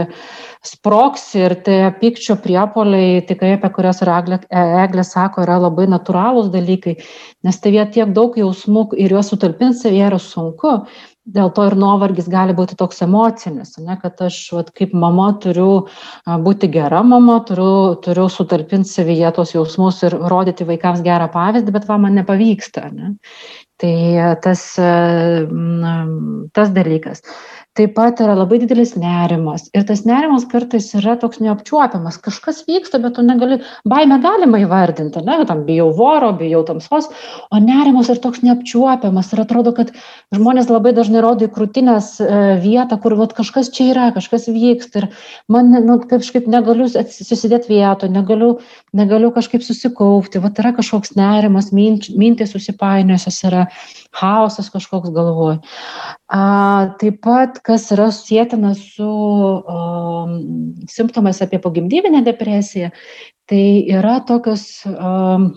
sproks 0.66 1.36
ir 1.38 1.54
tie 1.62 1.92
pykčio 2.02 2.40
priepoliai, 2.42 3.22
tikrai 3.30 3.60
apie 3.60 3.70
kurias 3.76 4.02
Eglė, 4.02 4.42
Eglė 4.50 5.06
sako, 5.06 5.46
yra 5.46 5.60
labai 5.62 5.86
natūralūs 5.92 6.50
dalykai, 6.54 6.98
nes 7.46 7.62
tai 7.62 7.76
jie 7.76 7.86
tiek 7.94 8.14
daug 8.16 8.34
jausmų 8.40 8.90
ir 8.98 9.14
juos 9.14 9.30
sutalpinti 9.30 9.84
savyje 9.84 10.10
yra 10.10 10.22
sunku 10.22 10.80
dėl 11.26 11.52
to 11.56 11.66
ir 11.70 11.76
nuovargis 11.80 12.28
gali 12.32 12.56
būti 12.56 12.76
toks 12.80 13.02
emocinis, 13.06 13.78
ne, 13.80 13.96
kad 14.02 14.20
aš 14.26 14.38
vat, 14.56 14.72
kaip 14.76 14.94
mama 14.98 15.30
turiu 15.44 15.88
būti 16.28 16.70
gera 16.74 17.04
mama, 17.08 17.40
turiu, 17.48 17.96
turiu 18.04 18.28
sutalpinti 18.32 18.90
savyje 18.92 19.32
tos 19.38 19.54
jausmus 19.56 20.04
ir 20.04 20.18
rodyti 20.34 20.68
vaikams 20.68 21.04
gerą 21.06 21.30
pavyzdį, 21.34 21.76
bet 21.76 21.88
va 21.88 22.00
man 22.02 22.20
nepavyksta. 22.20 22.90
Ne. 22.92 23.16
Tai 23.84 23.96
tas, 24.44 24.68
tas 26.56 26.76
dalykas 26.76 27.24
taip 27.78 27.96
pat 27.98 28.20
yra 28.22 28.36
labai 28.38 28.60
didelis 28.62 28.92
nerimas. 29.00 29.66
Ir 29.74 29.86
tas 29.90 30.04
nerimas 30.06 30.46
kartais 30.50 30.92
yra 31.00 31.16
toks 31.18 31.40
neapčiuopiamas. 31.42 32.20
Kažkas 32.22 32.62
vyksta 32.68 33.00
bet 33.02 33.16
tu 33.18 33.24
negali 33.26 33.58
baimę 33.90 34.20
galima 34.22 34.60
įvardint 34.62 35.18
ane 35.18 35.40
tam 35.50 35.64
bijau 35.66 35.88
voro 35.98 36.30
bijau 36.38 36.62
tamsos 36.68 37.10
o 37.50 37.62
nerimas 37.64 38.12
ir 38.14 38.22
toks 38.22 38.44
neapčiuopiamas. 38.46 39.32
Ir 39.34 39.42
atrodo 39.46 39.74
kad 39.74 39.90
žmonės 40.36 40.70
labai 40.70 40.94
dažnai 40.94 41.24
rodo 41.26 41.48
į 41.48 41.54
krūtinės 41.56 42.12
e, 42.22 42.30
vietą 42.62 43.00
kur 43.02 43.18
vat 43.18 43.34
kažkas 43.34 43.74
čia 43.74 43.90
yra 43.96 44.06
kažkas 44.14 44.46
vyksta. 44.54 45.02
Ir 45.02 45.10
man 45.50 45.74
nu 45.74 45.98
kažkaip 46.06 46.46
negaliu 46.46 46.86
susidėt 46.94 47.66
vietoj 47.72 48.14
negaliu 48.14 48.52
negaliu 48.94 49.34
kažkaip 49.34 49.66
susikaupti. 49.66 50.44
Vat 50.46 50.62
yra 50.62 50.76
kažkoks 50.78 51.18
nerimas 51.18 51.74
mint 51.74 52.12
mintys 52.14 52.54
susipainiojusios 52.54 53.42
yra 53.50 53.66
chaosas 54.14 54.70
kažkoks 54.70 55.10
galvoj 55.10 55.58
taip 56.34 57.20
pat 57.22 57.60
kas 57.66 57.90
yra 57.94 58.08
sėtina 58.14 58.74
su 58.78 59.06
um, 59.06 60.32
simptomais 60.90 61.42
apie 61.46 61.60
pogimdyvinę 61.62 62.24
depresiją, 62.26 62.90
tai 63.50 63.66
yra 63.94 64.20
tokios 64.26 64.66
um, 64.90 65.52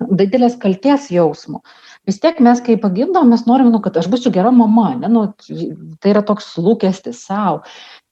didelės 0.00 0.56
kalties 0.60 1.10
jausmo. 1.14 1.62
Vis 2.06 2.18
tiek 2.22 2.38
mes, 2.44 2.60
kai 2.62 2.76
pagimdom, 2.78 3.30
mes 3.32 3.46
norim, 3.48 3.70
nu, 3.74 3.80
kad 3.82 3.96
aš 3.98 4.08
būsiu 4.12 4.30
gera 4.34 4.52
mama, 4.54 4.92
ne, 4.98 5.10
nu, 5.10 5.24
tai 6.02 6.12
yra 6.12 6.22
toks 6.26 6.52
lūkestis 6.62 7.22
savo. 7.26 7.62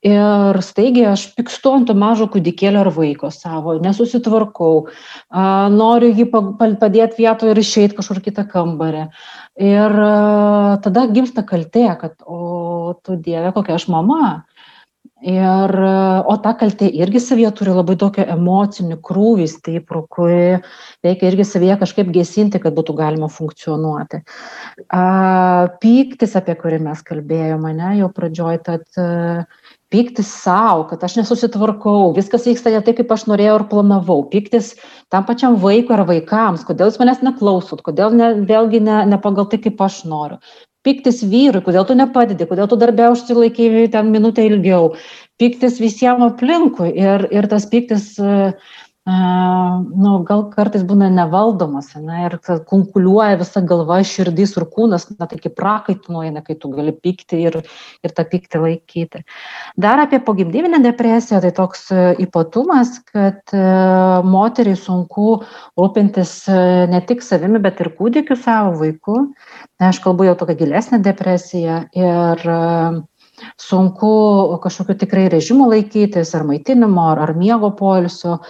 Ir 0.05 0.59
staigiai 0.61 1.15
aš 1.15 1.23
pykstu 1.33 1.71
ant 1.79 1.87
to 1.89 1.95
mažo 1.97 2.27
kūdikėlio 2.29 2.83
ar 2.83 2.91
vaiko 2.93 3.31
savo, 3.33 3.79
nesusitvarkau, 3.81 4.83
a, 4.85 5.45
noriu 5.73 6.11
jį 6.13 6.27
padėti 6.29 7.23
vietoje 7.23 7.55
ir 7.55 7.61
išeiti 7.63 7.97
kažkur 7.97 8.21
kitą 8.27 8.45
kambarį. 8.51 9.07
Ir 9.65 9.97
a, 10.05 10.13
tada 10.85 11.07
gimsta 11.09 11.47
kaltė, 11.49 11.87
kad, 12.03 12.19
o 12.29 12.99
tu 13.01 13.17
dieve, 13.17 13.55
kokia 13.57 13.79
aš 13.79 13.89
mama. 13.97 14.45
Ir, 15.25 15.73
o 16.29 16.35
ta 16.45 16.51
kaltė 16.61 16.91
irgi 17.01 17.21
savyje 17.23 17.49
turi 17.57 17.73
labai 17.73 17.95
tokio 17.97 18.27
emocinį 18.29 18.99
krūvį 19.01 19.47
stiprų, 19.49 20.03
kurį 20.13 20.59
reikia 21.07 21.31
irgi 21.31 21.47
savyje 21.49 21.79
kažkaip 21.81 22.11
gesinti, 22.13 22.61
kad 22.61 22.77
būtų 22.77 22.93
galima 22.99 23.31
funkcionuoti. 23.33 24.21
A, 24.93 25.05
pyktis, 25.81 26.37
apie 26.37 26.59
kurį 26.61 26.83
mes 26.91 27.01
kalbėjome, 27.09 27.73
ne, 27.79 27.95
jau 28.03 28.11
pradžioj, 28.13 28.61
tad 28.69 28.85
pyktis 29.95 30.27
savo, 30.43 30.89
kad 30.91 31.05
aš 31.07 31.21
nesusitvarkau, 31.21 32.11
viskas 32.17 32.49
vyksta 32.49 32.73
ne 32.75 32.83
taip, 32.83 32.99
kaip 32.99 33.15
aš 33.15 33.29
norėjau 33.31 33.61
ir 33.61 33.67
planavau, 33.71 34.25
pyktis 34.33 34.73
tam 35.15 35.27
pačiam 35.29 35.55
vaikui 35.63 35.95
ar 35.95 36.03
vaikams, 36.09 36.67
kodėl 36.67 36.91
jūs 36.91 36.99
manęs 36.99 37.23
neklausot, 37.23 37.85
kodėl 37.87 38.17
ne, 38.19 38.33
vėlgi 38.49 38.83
ne, 38.83 39.05
ne 39.13 39.21
pagal 39.23 39.47
tai, 39.53 39.63
kaip 39.63 39.83
aš 39.87 40.03
noriu. 40.11 40.41
Piktis 40.85 41.23
vyrui, 41.25 41.63
kodėl 41.65 41.87
tu 41.89 41.95
nepadedi, 41.97 42.45
kodėl 42.45 42.67
tu 42.69 42.77
darbę 42.77 43.07
užsilaikai 43.15 43.87
ten 43.95 44.11
minutę 44.13 44.45
ilgiau. 44.45 44.91
Piktis 45.41 45.79
visiems 45.81 46.27
aplinkui. 46.27 46.91
Ir, 47.01 47.25
ir 47.33 47.49
tas 47.49 47.65
piktis 47.71 48.11
uh, 48.21 48.53
nu, 49.05 50.13
gal 50.25 50.47
kartais 50.49 50.85
būna 50.89 51.11
nevaldomas, 51.13 51.91
ne, 52.01 52.23
ir 52.25 52.39
konkuliuoja 52.71 53.37
visa 53.37 53.61
galva, 53.61 53.99
širdis 54.01 54.55
ir 54.57 54.65
kūnas, 54.73 55.11
na, 55.19 55.29
tai 55.29 55.37
kaip 55.43 55.53
prakaitų 55.59 56.15
nueina, 56.15 56.41
kai 56.45 56.57
tu 56.57 56.71
gali 56.73 56.95
pykti 56.97 57.43
ir, 57.45 57.59
ir 58.01 58.15
tą 58.17 58.25
pyktį 58.31 58.63
laikyti. 58.63 59.25
Dar 59.77 60.01
apie 60.01 60.23
pogimdyvinę 60.25 60.81
depresiją, 60.87 61.43
tai 61.45 61.53
toks 61.53 61.91
ypatumas, 62.25 62.97
kad 63.13 63.53
moteriai 64.25 64.81
sunku 64.81 65.43
rūpintis 65.77 66.37
ne 66.89 67.05
tik 67.05 67.21
savimi, 67.25 67.61
bet 67.61 67.85
ir 67.85 67.93
kūdikiu 67.99 68.41
savo 68.41 68.79
vaiku. 68.81 69.21
Aš 69.85 70.01
kalbu 70.01 70.31
jau 70.31 70.39
tokia 70.39 70.57
gilesnė 70.65 71.03
depresija 71.05 71.83
ir 71.93 72.49
sunku 73.61 74.59
kažkokiu 74.63 74.97
tikrai 74.99 75.29
režimu 75.33 75.69
laikytis, 75.71 76.35
ar 76.35 76.45
maitinimo, 76.49 77.07
ar, 77.13 77.23
ar 77.29 77.35
miego 77.39 77.71
poilsio. 77.79 78.41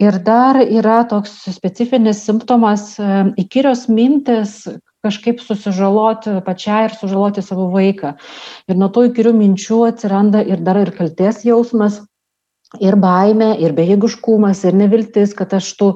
Ir 0.00 0.20
dar 0.24 0.60
yra 0.60 1.00
toks 1.08 1.32
specifinis 1.54 2.24
simptomas 2.26 2.92
e, 3.00 3.08
įkyrios 3.40 3.88
mintis, 3.88 4.62
kažkaip 5.00 5.40
susižaloti 5.40 6.40
pačiai 6.44 6.90
ir 6.90 6.96
sužaloti 6.98 7.44
savo 7.44 7.70
vaiką. 7.72 8.14
Ir 8.68 8.76
nuo 8.76 8.90
to 8.92 9.06
įkyrių 9.08 9.32
minčių 9.38 9.84
atsiranda 9.88 10.44
ir 10.44 10.60
dar 10.64 10.82
ir 10.82 10.92
kalties 10.96 11.40
jausmas, 11.48 12.02
ir 12.78 12.94
baimė, 13.00 13.54
ir 13.58 13.72
bejėgiškumas, 13.74 14.60
ir 14.68 14.76
neviltis, 14.78 15.32
kad 15.34 15.56
aš 15.56 15.72
tų 15.80 15.88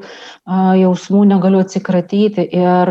jausmų 0.80 1.22
negaliu 1.30 1.60
atsikratyti. 1.62 2.48
Ir 2.48 2.90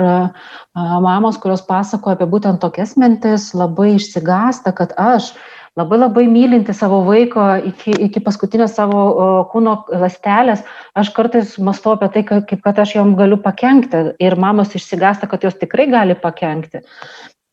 mamos, 0.78 1.40
kurios 1.42 1.66
pasakoja 1.68 2.16
apie 2.16 2.30
būtent 2.30 2.62
tokias 2.64 2.96
mintis, 2.96 3.50
labai 3.58 3.96
išsigasta, 3.98 4.72
kad 4.78 4.96
aš 4.96 5.34
labai 5.80 6.00
labai 6.00 6.26
mylinti 6.30 6.74
savo 6.74 7.02
vaiko 7.08 7.44
iki, 7.72 7.96
iki 8.08 8.22
paskutinio 8.24 8.68
savo 8.70 9.04
o, 9.10 9.28
kūno 9.52 9.76
lastelės, 10.04 10.64
aš 10.98 11.14
kartais 11.16 11.56
mastau 11.58 11.96
apie 11.98 12.12
tai, 12.14 12.24
kaip 12.30 12.60
kad 12.66 12.82
aš 12.84 12.98
jom 13.00 13.16
galiu 13.20 13.40
pakengti. 13.42 14.14
Ir 14.22 14.38
mamos 14.40 14.76
išsigasta, 14.78 15.30
kad 15.30 15.46
jos 15.46 15.58
tikrai 15.62 15.90
gali 15.92 16.18
pakengti. 16.20 16.84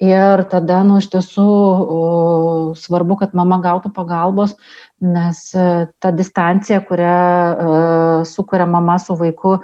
Ir 0.00 0.46
tada, 0.48 0.78
nu, 0.88 0.96
iš 1.00 1.10
tiesų 1.12 1.44
o, 1.44 2.04
svarbu, 2.80 3.18
kad 3.20 3.34
mama 3.36 3.58
gautų 3.60 3.90
pagalbos, 3.92 4.54
nes 5.04 5.42
e, 5.52 5.66
ta 6.00 6.12
distancija, 6.12 6.78
kurią 6.88 7.16
uh, 7.16 8.22
sukuria 8.28 8.66
mama 8.68 8.96
su 9.00 9.16
vaiku 9.16 9.58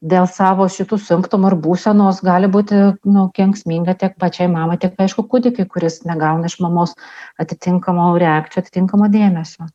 dėl 0.00 0.28
savo 0.32 0.66
šitų 0.72 0.98
simptomų 1.04 1.52
ir 1.52 1.56
būsenos, 1.64 2.22
gali 2.24 2.48
būti 2.48 2.80
nu, 3.04 3.26
kenksminga 3.36 3.94
tiek 4.00 4.16
pačiai 4.20 4.48
mamai, 4.52 4.78
tiek, 4.80 4.96
aišku, 4.96 5.26
kūdikiai, 5.28 5.68
kuris 5.68 6.00
negauna 6.08 6.48
iš 6.48 6.58
mamos 6.64 6.96
atitinkamo 7.40 8.12
reakcijų, 8.20 8.64
atitinkamo 8.64 9.10
dėmesio. 9.12 9.68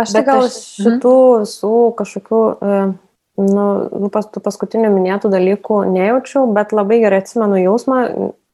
Aš 0.00 0.16
tai 0.16 0.24
gal 0.26 0.46
aš... 0.48 0.58
šitų 0.80 1.16
visų 1.44 1.74
kažkokių 2.00 2.44
uh 2.54 2.94
nu, 3.36 3.66
nu 3.90 4.10
pas, 4.12 4.26
tų 4.30 4.42
paskutinių 4.44 4.90
minėtų 4.94 5.30
dalykų 5.32 5.82
nejaučiau, 5.90 6.46
bet 6.54 6.74
labai 6.74 7.00
gerai 7.02 7.20
atsimenu 7.22 7.58
jausmą, 7.64 8.00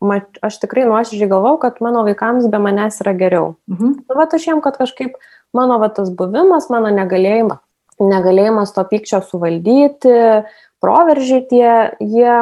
ma, 0.01 0.21
aš 0.45 0.61
tikrai 0.63 0.87
nuoširdžiai 0.89 1.29
galvau, 1.31 1.57
kad 1.61 1.83
mano 1.85 2.05
vaikams 2.07 2.49
be 2.53 2.61
manęs 2.63 3.03
yra 3.05 3.15
geriau. 3.17 3.55
Mhm. 3.71 3.99
Nu, 4.09 4.17
va, 4.17 4.25
aš 4.25 4.49
jiem, 4.49 4.63
kad 4.65 4.81
kažkaip 4.81 5.19
mano 5.57 5.81
va, 5.83 5.91
tas 5.93 6.13
buvimas, 6.13 6.71
mano 6.73 6.93
negalėjimas, 6.95 7.61
negalėjimas 8.01 8.73
to 8.75 8.85
pykčio 8.89 9.21
suvaldyti, 9.27 10.17
proveržiai 10.81 11.45
tie, 11.51 11.71
jie, 12.01 12.35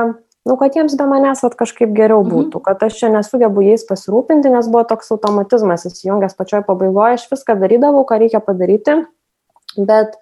nu, 0.47 0.57
kad 0.61 0.79
jiems 0.79 0.95
be 0.99 1.09
manęs 1.11 1.43
va, 1.45 1.51
kažkaip 1.65 1.93
geriau 1.97 2.23
mhm. 2.23 2.31
būtų, 2.33 2.63
kad 2.65 2.83
aš 2.87 3.03
čia 3.03 3.13
nesugebu 3.15 3.67
jais 3.67 3.85
pasirūpinti, 3.89 4.53
nes 4.55 4.71
buvo 4.71 4.85
toks 4.89 5.13
automatizmas 5.15 5.87
įsijungęs 5.91 6.39
pačioj 6.39 6.65
pabaigoje, 6.69 7.19
aš 7.19 7.29
viską 7.33 7.59
darydavau, 7.63 8.05
ką 8.09 8.23
reikia 8.23 8.43
padaryti, 8.45 9.01
bet 9.79 10.19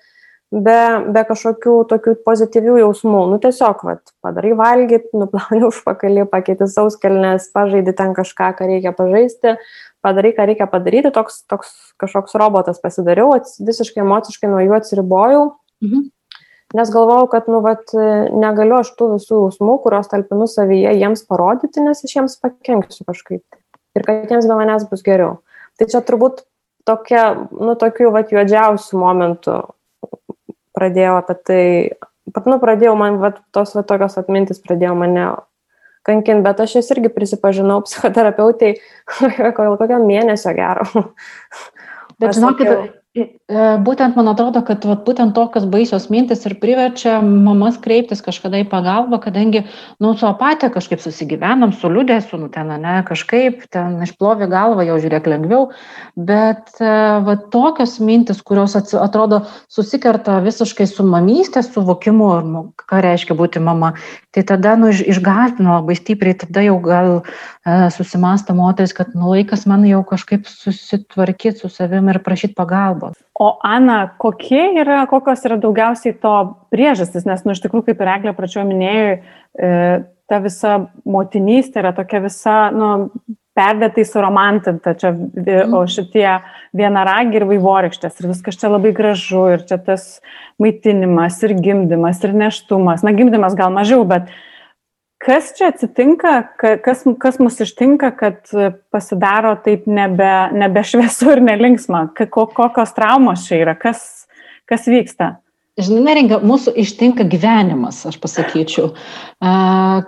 be, 0.53 0.81
be 1.13 1.23
kažkokių 1.27 1.75
tokių 1.91 2.15
pozityvių 2.27 2.79
jausmų. 2.83 3.23
Nu 3.33 3.39
tiesiog, 3.43 3.83
vat, 3.87 4.03
padarai 4.25 4.55
valgyti, 4.59 5.13
nuplauni 5.21 5.67
užpakalį, 5.69 6.27
pakeiti 6.33 6.69
sauskelnes, 6.71 7.51
pažaidi 7.55 7.95
ten 7.97 8.15
kažką, 8.17 8.53
ką 8.59 8.71
reikia 8.71 8.95
pažaisti, 8.97 9.57
padarai, 10.05 10.35
ką 10.37 10.49
reikia 10.51 10.69
padaryti, 10.71 11.13
toks, 11.15 11.43
toks 11.51 11.73
kažkoks 12.01 12.37
robotas 12.39 12.83
pasidariau, 12.83 13.35
visiškai 13.67 14.05
emociškai 14.05 14.53
nuo 14.53 14.63
jų 14.65 14.77
atsiribojau. 14.79 15.49
Mhm. 15.85 16.11
Nes 16.75 16.91
galvojau, 16.91 17.29
kad, 17.31 17.47
nu, 17.47 17.61
vat, 17.63 17.93
negaliu 18.35 18.81
aš 18.81 18.89
tų 18.99 19.13
visų 19.13 19.37
jausmų, 19.45 19.77
kuriuos 19.85 20.11
talpinu 20.11 20.49
savyje, 20.51 20.97
jiems 20.99 21.23
parodyti, 21.31 21.79
nes 21.85 22.03
aš 22.03 22.17
jiems 22.17 22.35
pakenksiu 22.43 23.07
kažkaip. 23.07 23.45
Ir 23.97 24.05
kad 24.05 24.27
jiems 24.35 24.49
be 24.51 24.57
manęs 24.59 24.89
bus 24.91 25.05
geriau. 25.07 25.39
Tai 25.79 25.87
čia 25.93 26.03
turbūt 26.05 26.43
tokia, 26.89 27.23
nu, 27.55 27.77
tokių, 27.79 28.11
vat, 28.13 28.35
juodžiausių 28.35 28.99
momentų 28.99 29.61
pradėjau 30.77 31.17
apie 31.19 31.37
tai, 31.47 31.65
nu, 32.49 32.59
pradėjau 32.63 32.95
man, 32.99 33.19
va, 33.23 33.33
tos 33.55 33.75
va, 33.77 33.85
tokios 33.87 34.19
atmintis 34.21 34.63
pradėjo 34.63 34.95
mane 34.99 35.27
kankinti, 36.07 36.45
bet 36.47 36.63
aš 36.63 36.79
jas 36.79 36.93
irgi 36.95 37.11
prisipažinau 37.13 37.81
psichoterapeutai 37.87 38.77
kokio 39.57 40.01
mėnesio 40.05 40.55
gero. 40.57 40.87
Bet 42.21 42.37
žinokit, 42.39 42.93
būtent 43.17 44.17
man 44.19 44.29
atrodo, 44.29 44.61
kad 44.67 44.85
vat, 44.85 45.05
būtent 45.07 45.33
tokios 45.35 45.65
baisios 45.71 46.09
mintis 46.13 46.45
ir 46.45 46.57
priverčia 46.61 47.21
mamas 47.23 47.79
kreiptis 47.81 48.21
kažkada 48.21 48.59
į 48.61 48.67
pagalbą, 48.69 49.21
kadangi, 49.23 49.63
nu, 50.03 50.13
su 50.19 50.27
apatija 50.29 50.69
kažkaip 50.75 51.01
susigyvenam, 51.01 51.73
su 51.73 51.89
liūdėsiu, 51.89 52.37
nu, 52.43 52.49
ten, 52.53 52.69
ne, 52.83 52.97
kažkaip, 53.07 53.65
ten 53.73 54.03
išplovi 54.05 54.49
galvą, 54.51 54.85
jau 54.89 54.99
žiūrėk 55.01 55.31
lengviau, 55.33 55.71
bet 56.17 56.75
e, 56.81 56.91
vat, 57.25 57.47
tokios 57.55 57.97
mintis, 58.05 58.43
kurios 58.43 58.77
atrodo 58.77 59.45
susikerta 59.73 60.41
visiškai 60.45 60.89
su 60.91 61.07
mamystės 61.07 61.71
suvokimu, 61.73 62.31
nu, 62.45 62.65
ką 62.77 63.01
reiškia 63.07 63.39
būti 63.39 63.63
mama, 63.63 63.95
tai 64.35 64.45
tada, 64.45 64.75
nu, 64.77 64.91
iš, 64.93 65.05
išgąsdina 65.15 65.79
labai 65.79 65.97
stipriai, 65.97 66.37
tada 66.43 66.67
jau 66.67 66.77
gal 66.85 67.13
e, 67.23 67.89
susimasta 67.95 68.57
moteris, 68.59 68.93
kad, 68.97 69.15
nu, 69.17 69.31
laikas 69.33 69.65
man 69.71 69.87
jau 69.89 70.03
kažkaip 70.05 70.51
susitvarkyti 70.51 71.63
su 71.63 71.73
savimi 71.73 72.13
ir 72.13 72.23
prašyti 72.27 72.59
pagalbos 72.59 73.06
pagalbos. 73.07 73.25
O 73.39 73.59
Ana, 73.63 74.15
kokie 74.19 74.81
yra, 74.81 75.07
kokios 75.07 75.45
yra 75.45 75.59
daugiausiai 75.61 76.15
to 76.21 76.35
priežastis, 76.73 77.27
nes, 77.29 77.45
nu, 77.45 77.53
iš 77.53 77.63
tikrųjų, 77.65 77.91
kaip 77.91 78.01
ir 78.01 78.13
Eglė 78.15 78.37
pradžioje 78.37 78.67
minėjau, 78.69 79.17
e, 79.17 79.73
ta 80.27 80.39
visa 80.43 80.77
motinystė 81.05 81.83
yra 81.83 81.93
tokia 81.97 82.23
visa, 82.25 82.57
nu, 82.75 83.11
perdėtai 83.57 84.05
suromantinta, 84.05 84.93
čia, 85.01 85.15
mm. 85.17 85.77
o 85.77 85.85
šitie 85.89 86.27
vienaragiai 86.77 87.41
ir 87.41 87.47
vaivorykštės, 87.49 88.19
ir 88.21 88.33
viskas 88.35 88.59
čia 88.61 88.69
labai 88.73 88.93
gražu, 88.97 89.47
ir 89.55 89.65
čia 89.69 89.79
tas 89.81 90.19
maitinimas, 90.61 91.39
ir 91.47 91.57
gimdymas, 91.57 92.21
ir 92.25 92.37
neštumas, 92.37 93.05
na, 93.07 93.15
gimdymas 93.17 93.57
gal 93.57 93.73
mažiau, 93.73 94.05
bet 94.09 94.29
Kas 95.27 95.49
čia 95.59 95.73
atsitinka, 95.73 96.33
kas, 96.85 97.01
kas 97.19 97.41
mus 97.43 97.57
ištinka, 97.65 98.13
kad 98.15 98.53
pasidaro 98.95 99.57
taip 99.65 99.89
nebe, 99.91 100.29
nebe 100.55 100.85
šviesu 100.87 101.33
ir 101.35 101.43
nelinksma? 101.43 102.05
Kokios 102.31 102.95
traumos 102.95 103.49
čia 103.49 103.59
yra? 103.65 103.75
Kas, 103.81 104.29
kas 104.71 104.87
vyksta? 104.87 105.35
Žinai, 105.77 106.03
neringa, 106.07 106.39
mūsų 106.47 106.73
ištinka 106.81 107.27
gyvenimas, 107.29 107.99
aš 108.09 108.15
pasakyčiau. 108.23 108.95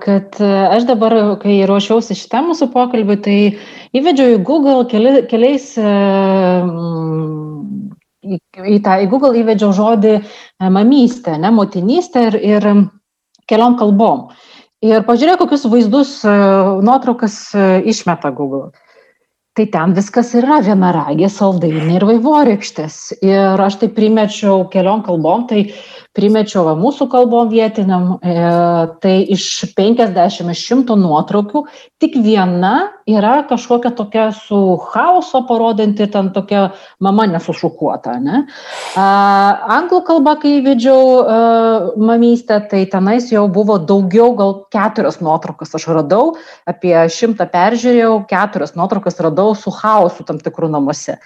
Kad 0.04 0.38
aš 0.40 0.86
dabar, 0.88 1.16
kai 1.42 1.58
ruošiausi 1.68 2.14
šitam 2.16 2.52
mūsų 2.52 2.70
pokalbį, 2.72 3.16
tai 3.26 3.36
įvedžiau 3.98 4.38
į 4.38 4.44
Google 4.48 4.86
keli, 4.88 5.26
keliais, 5.28 5.66
į 8.24 8.78
tą 8.86 8.96
į 9.02 9.10
Google 9.12 9.34
įvedžiau 9.42 9.74
žodį 9.76 10.14
mamystė, 10.78 11.36
ne, 11.42 11.52
motinystė 11.58 12.24
ir, 12.30 12.38
ir 12.54 12.70
keliom 13.50 13.76
kalbom. 13.82 14.30
Ir 14.86 15.02
pažiūrėk, 15.02 15.40
kokius 15.40 15.64
vaizdus, 15.66 16.10
e, 16.22 16.32
nuotraukas 16.86 17.38
e, 17.50 17.62
išmeta 17.90 18.30
Google. 18.30 18.68
Tai 19.58 19.64
ten 19.74 19.94
viskas 19.96 20.30
yra 20.38 20.60
vienaragė, 20.62 21.26
saldainiai 21.34 21.96
ir 21.98 22.06
vaivorykštės. 22.06 22.98
Ir 23.26 23.58
aš 23.64 23.80
tai 23.80 23.88
primečiau 23.90 24.68
keliom 24.70 25.02
kalbom, 25.02 25.48
tai 25.50 25.64
primečiau 26.18 26.64
va, 26.66 26.74
mūsų 26.78 27.06
kalbom 27.12 27.50
vietiniam, 27.52 28.16
e, 28.18 28.34
tai 29.02 29.14
iš 29.30 29.44
50 29.78 30.50
iš 30.50 30.62
100 30.72 30.96
nuotraukų 30.98 31.62
tik 32.02 32.18
viena 32.24 32.90
yra 33.08 33.44
kažkokia 33.48 33.92
tokia 33.96 34.26
su 34.34 34.58
chaoso 34.90 35.44
parodanti, 35.48 36.08
ten 36.10 36.32
tokia 36.34 36.64
mama 37.04 37.28
nesušukuota. 37.30 38.18
Ne? 38.24 38.42
A, 38.98 39.06
anglų 39.78 40.02
kalba, 40.10 40.34
kai 40.42 40.58
vedžiau 40.66 41.06
a, 41.22 41.38
mamystę, 42.10 42.60
tai 42.70 42.84
tenais 42.90 43.30
jau 43.32 43.46
buvo 43.52 43.78
daugiau, 43.78 44.34
gal 44.38 44.54
keturios 44.74 45.22
nuotraukas 45.22 45.74
aš 45.78 45.88
radau, 46.00 46.34
apie 46.68 46.94
šimtą 47.14 47.46
peržiūrėjau, 47.54 48.20
keturios 48.30 48.74
nuotraukas 48.78 49.22
radau 49.22 49.54
su 49.54 49.74
chaosu 49.74 50.26
tam 50.26 50.42
tikrų 50.42 50.72
namuose. 50.74 51.20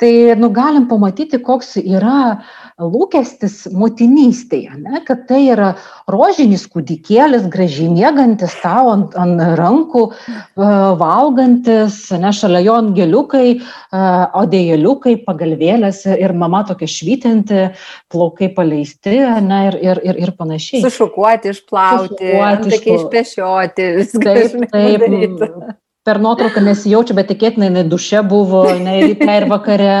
Tai 0.00 0.34
nu, 0.40 0.48
galim 0.48 0.86
pamatyti, 0.88 1.42
koks 1.44 1.74
yra 1.82 2.40
lūkestis 2.80 3.66
motinystėje, 3.76 4.74
ne? 4.80 5.00
kad 5.06 5.26
tai 5.28 5.40
yra 5.52 5.74
rožinis 6.10 6.66
kūdikėlis, 6.70 7.48
gražiai 7.52 7.90
mėgantis 7.92 8.54
tau 8.62 8.90
ant, 8.92 9.16
ant 9.20 9.42
rankų, 9.60 10.04
e, 10.10 10.70
valgantis, 11.00 11.98
ne 12.20 12.32
šalia 12.36 12.62
jo 12.64 12.78
angeliukai, 12.80 13.46
e, 13.56 14.04
odėjėliukai, 14.42 15.16
pagalvėlės 15.26 16.04
ir 16.14 16.34
mama 16.36 16.62
tokia 16.68 16.88
švytinti, 16.90 17.66
plaukai 18.12 18.50
paleisti 18.56 19.20
ne? 19.44 19.60
ir, 19.70 19.78
ir, 19.84 20.02
ir, 20.10 20.22
ir 20.26 20.34
panašiai. 20.38 20.82
Sušukuoti, 20.86 21.54
išplauti, 21.54 22.16
Sušukuoti, 22.16 22.74
išplauti. 22.74 22.96
išpešioti, 22.96 23.92
viskas. 24.00 24.56
Taip, 24.70 24.70
taip 24.72 25.78
per 26.06 26.20
nuotrauką 26.22 26.62
nesijaučiu, 26.64 27.14
bet 27.18 27.28
tikėtinai 27.30 27.84
duše 27.88 28.22
buvo, 28.26 28.64
ne 28.80 29.00
ryte 29.04 29.34
ir 29.36 29.48
vakare. 29.50 29.96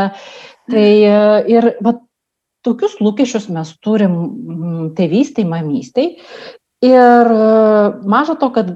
Tai 0.70 0.86
e, 0.86 1.18
ir 1.50 1.66
va, 1.82 1.96
tokius 2.66 2.96
lūkesčius 3.00 3.48
mes 3.54 3.74
turim 3.84 4.16
tėvystai, 4.96 5.44
mamystai. 5.48 6.06
Ir 6.84 7.34
e, 7.34 7.44
maža 8.08 8.36
to, 8.40 8.48
kad 8.54 8.72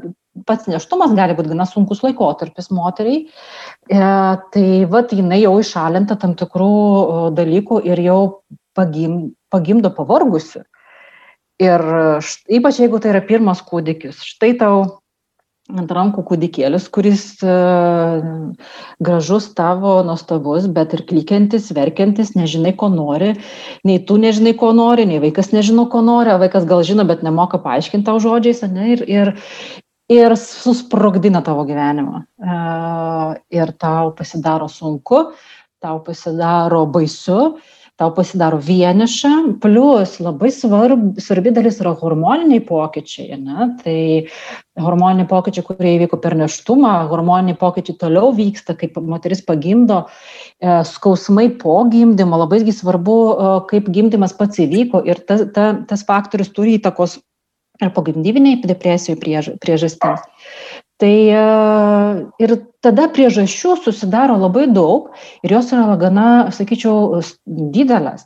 pats 0.49 0.69
neštumas 0.69 1.15
gali 1.17 1.37
būti 1.37 1.53
gana 1.53 1.65
sunkus 1.69 2.03
laikotarpis 2.05 2.69
moteriai, 2.75 3.25
e, 3.25 4.11
tai 4.57 4.67
vat 4.91 5.15
jinai 5.17 5.41
jau 5.45 5.55
išalinta 5.63 6.19
tam 6.21 6.35
tikrų 6.37 7.33
dalykų 7.37 7.81
ir 7.89 8.05
jau 8.05 8.21
pagim, 8.77 9.35
pagimdo 9.53 9.93
pavargusi. 9.95 10.65
Ir 11.63 11.81
ypač 12.51 12.81
jeigu 12.83 12.99
tai 12.99 13.13
yra 13.13 13.23
pirmas 13.25 13.61
kūdikis, 13.63 14.25
štai 14.27 14.57
tau 14.59 15.04
ant 15.73 15.93
rankų 15.97 16.25
kūdikėlis, 16.29 16.89
kuris 16.93 17.23
uh, 17.41 18.21
gražus 19.05 19.47
tavo, 19.57 19.95
nuostabus, 20.05 20.67
bet 20.69 20.93
ir 20.97 21.05
klykiantis, 21.09 21.71
verkiantis, 21.77 22.35
nežinai, 22.37 22.75
ko 22.77 22.91
nori, 22.93 23.33
nei 23.89 24.03
tu 24.05 24.19
nežinai, 24.21 24.53
ko 24.61 24.75
nori, 24.77 25.07
nei 25.09 25.23
vaikas 25.23 25.55
nežino, 25.57 25.87
ko 25.93 26.03
nori, 26.05 26.35
vaikas 26.43 26.69
gal 26.69 26.85
žino, 26.85 27.07
bet 27.09 27.25
nemoka 27.25 27.63
paaiškinti 27.65 28.05
tau 28.11 28.21
žodžiais, 28.21 28.61
ne, 28.75 28.91
ir, 28.93 29.07
ir, 29.09 29.33
ir 30.13 30.37
susprogdina 30.41 31.41
tavo 31.47 31.65
gyvenimą. 31.69 32.27
Uh, 32.45 33.33
ir 33.55 33.73
tau 33.81 34.13
pasidaro 34.19 34.69
sunku, 34.69 35.31
tau 35.81 36.05
pasidaro 36.05 36.85
baisu. 36.93 37.41
Uh, 37.55 37.81
tau 38.01 38.11
pasidaro 38.15 38.59
vieniša, 38.59 39.31
plus 39.63 40.17
labai 40.23 40.51
svarb, 40.51 41.03
svarbi 41.23 41.53
dalis 41.55 41.79
yra 41.83 41.93
hormoniniai 42.01 42.63
pokyčiai. 42.67 43.39
Ne? 43.39 43.69
Tai 43.83 43.99
hormoniniai 44.83 45.29
pokyčiai, 45.31 45.67
kurie 45.69 45.93
įvyko 45.99 46.19
per 46.23 46.35
neštumą, 46.41 46.95
hormoniniai 47.13 47.59
pokyčiai 47.61 47.99
toliau 48.01 48.33
vyksta, 48.35 48.75
kaip 48.81 48.99
moteris 48.99 49.45
pagimdo, 49.47 50.01
e, 50.59 50.81
skausmai 50.91 51.47
po 51.61 51.77
gimdymo, 51.93 52.41
labai 52.43 52.65
svarbu, 52.67 53.19
e, 53.31 53.53
kaip 53.71 53.93
gimdymas 53.95 54.35
pats 54.35 54.59
įvyko 54.67 55.05
ir 55.07 55.23
ta, 55.29 55.39
ta, 55.55 55.71
tas 55.87 56.03
faktorius 56.09 56.51
turi 56.57 56.81
įtakos 56.81 57.21
ir 57.83 57.95
pogimdyviniai 57.95 58.59
depresijų 58.67 59.21
priežastims. 59.63 60.27
Tai 61.05 61.17
e, 61.37 61.41
ir 62.41 62.53
tada 62.81 63.11
priežasčių 63.13 63.75
susidaro 63.85 64.39
labai 64.41 64.65
daug 64.73 65.11
ir 65.45 65.53
jos 65.53 65.69
yra 65.77 65.99
gana, 66.01 66.29
sakyčiau, 66.57 67.21
didelės. 67.75 68.25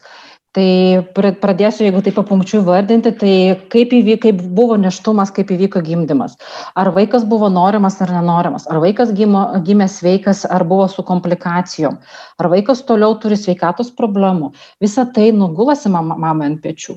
Tai 0.57 1.03
pradėsiu, 1.13 1.83
jeigu 1.85 2.01
taip 2.01 2.15
papunkčiu 2.17 2.63
vardinti, 2.65 3.11
tai 3.21 3.33
kaip, 3.69 3.91
įvyko, 3.93 4.21
kaip 4.23 4.39
buvo 4.57 4.79
neštumas, 4.81 5.29
kaip 5.37 5.51
įvyko 5.53 5.83
gimdymas. 5.85 6.39
Ar 6.73 6.89
vaikas 6.97 7.27
buvo 7.29 7.51
norimas 7.53 7.99
ar 8.01 8.15
nenorimas, 8.15 8.65
ar 8.73 8.81
vaikas 8.81 9.13
gimo, 9.19 9.43
gimė 9.67 9.91
sveikas, 9.93 10.47
ar 10.49 10.65
buvo 10.71 10.87
su 10.89 11.05
komplikacijom, 11.05 11.99
ar 12.41 12.49
vaikas 12.49 12.81
toliau 12.89 13.19
turi 13.21 13.37
sveikatos 13.37 13.93
problemų. 13.99 14.55
Visa 14.81 15.05
tai 15.13 15.29
nugulasi 15.37 15.93
mamai 15.93 16.33
ant 16.47 16.63
pečių. 16.65 16.97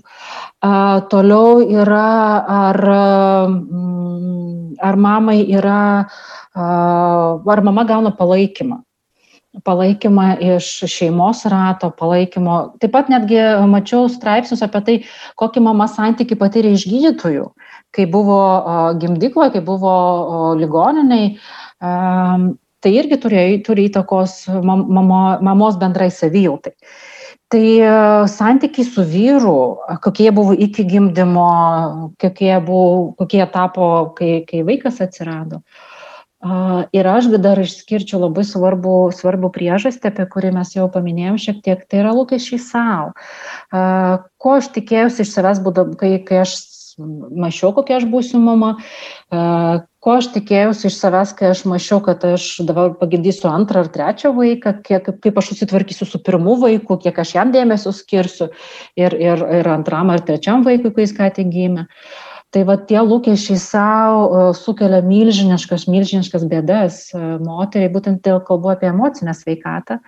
A, 0.63 1.01
toliau 1.11 1.59
yra, 1.59 2.07
ar, 2.61 2.79
mm, 3.51 4.79
ar 4.79 4.95
mamai 4.95 5.41
yra, 5.51 5.81
a, 6.55 6.71
ar 7.35 7.63
mama 7.67 7.83
gauna 7.83 8.15
palaikymą 8.15 8.79
palaikymą 9.65 10.37
iš 10.39 10.67
šeimos 10.87 11.43
rato, 11.51 11.91
palaikymo. 11.99 12.57
Taip 12.79 12.93
pat 12.95 13.11
netgi 13.11 13.39
mačiau 13.67 14.07
straipsnius 14.11 14.63
apie 14.63 14.81
tai, 14.87 14.95
kokį 15.39 15.63
mama 15.65 15.89
santyki 15.91 16.37
patyrė 16.39 16.71
iš 16.77 16.87
gydytojų, 16.87 17.49
kai 17.95 18.07
buvo 18.11 18.41
gimdykloje, 19.01 19.57
kai 19.57 19.63
buvo 19.67 19.93
ligoniniai. 20.59 21.35
Tai 22.81 22.91
irgi 22.97 23.19
turi, 23.21 23.45
turi 23.65 23.89
įtakos 23.91 24.45
mamo, 24.65 25.21
mamos 25.43 25.77
bendrai 25.81 26.09
savijautai. 26.15 26.73
Tai 27.51 27.65
santykiai 28.31 28.87
su 28.87 29.03
vyru, 29.03 29.59
kokie 30.01 30.31
buvo 30.31 30.55
iki 30.55 30.87
gimdymo, 30.87 31.51
kokie, 32.23 32.53
buvo, 32.63 33.11
kokie 33.19 33.43
tapo, 33.51 33.87
kai, 34.15 34.37
kai 34.47 34.63
vaikas 34.63 35.03
atsirado. 35.03 35.59
Uh, 35.59 35.90
Ir 36.41 37.05
aš 37.05 37.27
dar 37.37 37.59
išskirčiau 37.61 38.23
labai 38.23 38.41
svarbu, 38.47 39.13
svarbu 39.13 39.51
priežastį, 39.53 40.09
apie 40.09 40.25
kurį 40.25 40.55
mes 40.55 40.73
jau 40.73 40.87
paminėjom 40.89 41.37
šiek 41.37 41.59
tiek, 41.61 41.83
tai 41.85 42.01
yra 42.01 42.15
lūkesčiai 42.17 42.57
savo. 42.57 43.11
Ko 44.41 44.55
aš 44.57 44.71
tikėjausi 44.73 45.21
iš 45.21 45.35
savęs, 45.35 45.61
būdam, 45.61 45.93
kai, 45.99 46.15
kai 46.25 46.41
aš 46.41 46.55
mačiau, 46.97 47.69
kokia 47.77 47.99
aš 47.99 48.07
būsiu 48.09 48.41
mama, 48.41 48.71
ko 49.29 50.15
aš 50.17 50.31
tikėjausi 50.33 50.89
iš 50.89 50.97
savęs, 50.97 51.35
kai 51.37 51.51
aš 51.53 51.61
mačiau, 51.69 52.01
kad 52.03 52.25
aš 52.25 52.47
dabar 52.65 52.97
pagimdysiu 52.97 53.45
antrą 53.51 53.85
ar 53.85 53.93
trečią 53.93 54.33
vaiką, 54.33 54.75
kiek, 54.81 55.13
kaip 55.21 55.37
aš 55.37 55.53
susitvarkysiu 55.53 56.09
su 56.09 56.23
pirmu 56.25 56.57
vaiku, 56.65 56.97
kiek 57.05 57.21
aš 57.21 57.37
jam 57.37 57.53
dėmesio 57.53 57.93
skirsiu 57.93 58.49
ir, 58.97 59.13
ir, 59.13 59.45
ir 59.61 59.71
antram 59.77 60.09
ar 60.09 60.25
trečiam 60.25 60.65
vaikui, 60.65 60.89
kai 60.97 61.05
jis 61.05 61.17
ką 61.21 61.31
tik 61.37 61.53
gimė. 61.53 61.85
Uh, 61.85 62.30
tai 62.51 62.65
va 62.67 62.77
tie 62.77 62.99
lūkesčiai 63.03 63.59
sau 63.59 64.15
e, 64.27 64.45
sukelia 64.57 65.01
milžiniškas 65.05 65.87
milžiniškas 65.91 66.47
bėdas 66.51 67.03
e, 67.15 67.21
moteriai 67.43 67.91
būtent 67.93 68.23
dėl 68.27 68.41
kalbu 68.47 68.73
apie 68.73 68.89
emocinę 68.91 69.33
sveikatą 69.37 70.01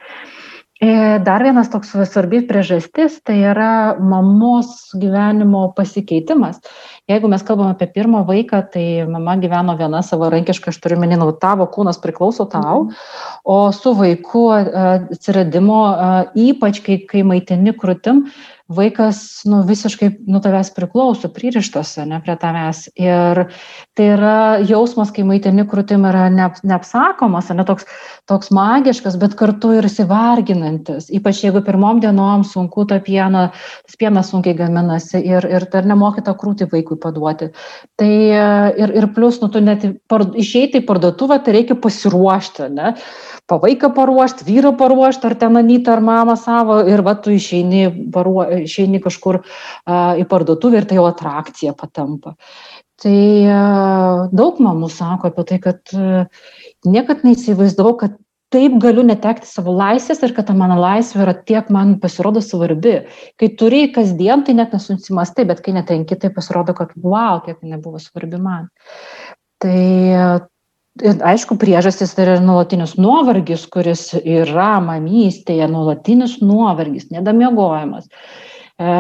e, 0.83 1.19
Dar 1.23 1.45
vienas 1.45 1.71
toks 1.71 1.93
svarbi 2.11 2.41
priežastis 2.49 3.21
tai 3.23 3.37
yra 3.53 3.95
mamos 3.95 4.91
gyvenimo 4.99 5.69
pasikeitimas. 5.77 6.59
Jeigu 7.07 7.31
mes 7.31 7.45
kalbam 7.47 7.71
apie 7.71 7.87
pirmą 7.95 8.25
vaiką, 8.27 8.59
tai 8.73 8.85
mama 9.07 9.37
gyveno 9.39 9.77
viena 9.79 10.03
savarankiškai, 10.03 10.73
aš 10.73 10.81
turiu 10.83 10.99
meninau, 10.99 11.29
tavo 11.39 11.69
kūnas 11.71 12.01
priklauso 12.03 12.49
tau, 12.51 12.89
mhm. 12.89 12.97
o 13.47 13.71
su 13.75 13.95
vaiku 13.95 14.49
atsiradimo, 14.55 15.79
ypač 16.49 16.83
kai, 16.83 16.99
kai 17.07 17.23
maitini 17.27 17.75
krūtim, 17.75 18.25
vaikas 18.71 19.43
nu, 19.49 19.61
visiškai 19.67 20.09
nuo 20.27 20.39
tavęs 20.43 20.71
priklauso, 20.75 21.29
pririštas 21.33 21.97
ne 22.07 22.19
prie 22.23 22.35
tavęs. 22.39 22.85
Ir 22.99 23.45
tai 23.97 24.07
yra 24.15 24.35
jausmas, 24.65 25.11
kai 25.13 25.25
maitini 25.27 25.65
krūtim 25.69 26.07
yra 26.09 26.27
ne, 26.33 26.47
neapsakomas, 26.65 27.51
ne 27.53 27.65
toks, 27.67 27.87
toks 28.29 28.51
magiškas, 28.55 29.17
bet 29.21 29.35
kartu 29.39 29.73
ir 29.77 29.87
įsivarginantis. 29.89 31.09
Ypač 31.13 31.43
jeigu 31.45 31.63
pirmom 31.65 32.01
dienom 32.03 32.45
sunku 32.47 32.87
tą 32.89 32.99
pieną, 33.03 33.47
tas 33.85 33.99
pienas 33.99 34.31
sunkiai 34.33 34.57
gaminasi 34.57 35.21
ir, 35.21 35.47
ir 35.49 35.67
dar 35.73 35.87
nemokyta 35.89 36.35
krūti 36.39 36.69
vaikui 36.71 36.97
paduoti. 37.01 37.51
Tai 37.99 38.09
ir, 38.09 38.95
ir 38.97 39.09
plus, 39.15 39.41
nu, 39.43 39.51
tu 39.53 39.61
net 39.63 39.85
išeiti 39.85 40.81
į 40.81 40.87
parduotuvę, 40.89 41.39
tai 41.43 41.57
reikia 41.59 41.77
pasiruošti, 41.79 42.71
ne? 42.73 42.95
Pa 43.49 43.57
vaiką 43.59 43.91
paruošti, 43.93 44.45
vyrą 44.47 44.71
paruošti, 44.79 45.27
ar 45.27 45.37
ten 45.37 45.59
anytą, 45.59 45.97
ar 45.97 46.03
mamą 46.05 46.37
savo, 46.39 46.79
ir 46.87 47.03
va 47.05 47.17
tu 47.19 47.33
išeini 47.35 47.85
paruošti 48.13 48.63
išeini 48.73 49.01
kažkur 49.03 49.39
a, 49.41 50.15
į 50.19 50.25
parduotuvę 50.29 50.81
ir 50.81 50.87
tai 50.89 50.99
jau 50.99 51.05
atrakcija 51.09 51.73
patampa. 51.77 52.35
Tai 53.03 53.21
a, 53.51 53.61
daug 54.31 54.59
mamų 54.63 54.89
sako 54.91 55.31
apie 55.31 55.47
tai, 55.49 55.59
kad 55.63 55.95
a, 55.97 56.25
niekad 56.87 57.25
neįsivaizdavau, 57.27 57.97
kad 57.99 58.15
taip 58.53 58.77
galiu 58.81 59.01
netekti 59.05 59.49
savo 59.49 59.73
laisvės 59.73 60.21
ir 60.23 60.35
kad 60.37 60.47
ta 60.47 60.55
mano 60.55 60.77
laisvė 60.77 61.23
yra 61.25 61.33
tiek 61.35 61.71
man 61.73 61.97
pasirodo 61.99 62.41
svarbi. 62.45 62.99
Kai 63.41 63.49
turi 63.59 63.87
kasdien, 63.95 64.45
tai 64.45 64.55
net 64.59 64.75
nesunsimastai, 64.77 65.47
bet 65.49 65.63
kai 65.65 65.73
netenki, 65.75 66.19
tai 66.21 66.29
pasirodo, 66.35 66.77
kad 66.77 66.93
wow, 67.01 67.41
kiek 67.45 67.65
nebuvo 67.65 68.01
svarbi 68.01 68.39
man. 68.41 68.69
Tai 69.63 69.77
Ir 71.01 71.23
aišku, 71.25 71.55
priežastis 71.57 72.11
tai 72.13 72.27
yra 72.27 72.33
nuolatinis 72.37 72.91
nuovargis, 73.01 73.63
kuris 73.73 74.11
yra 74.21 74.75
mamystėje, 74.85 75.65
nuolatinis 75.71 76.35
nuovargis, 76.45 77.07
nedamiegojimas, 77.09 78.05
e, 78.77 78.91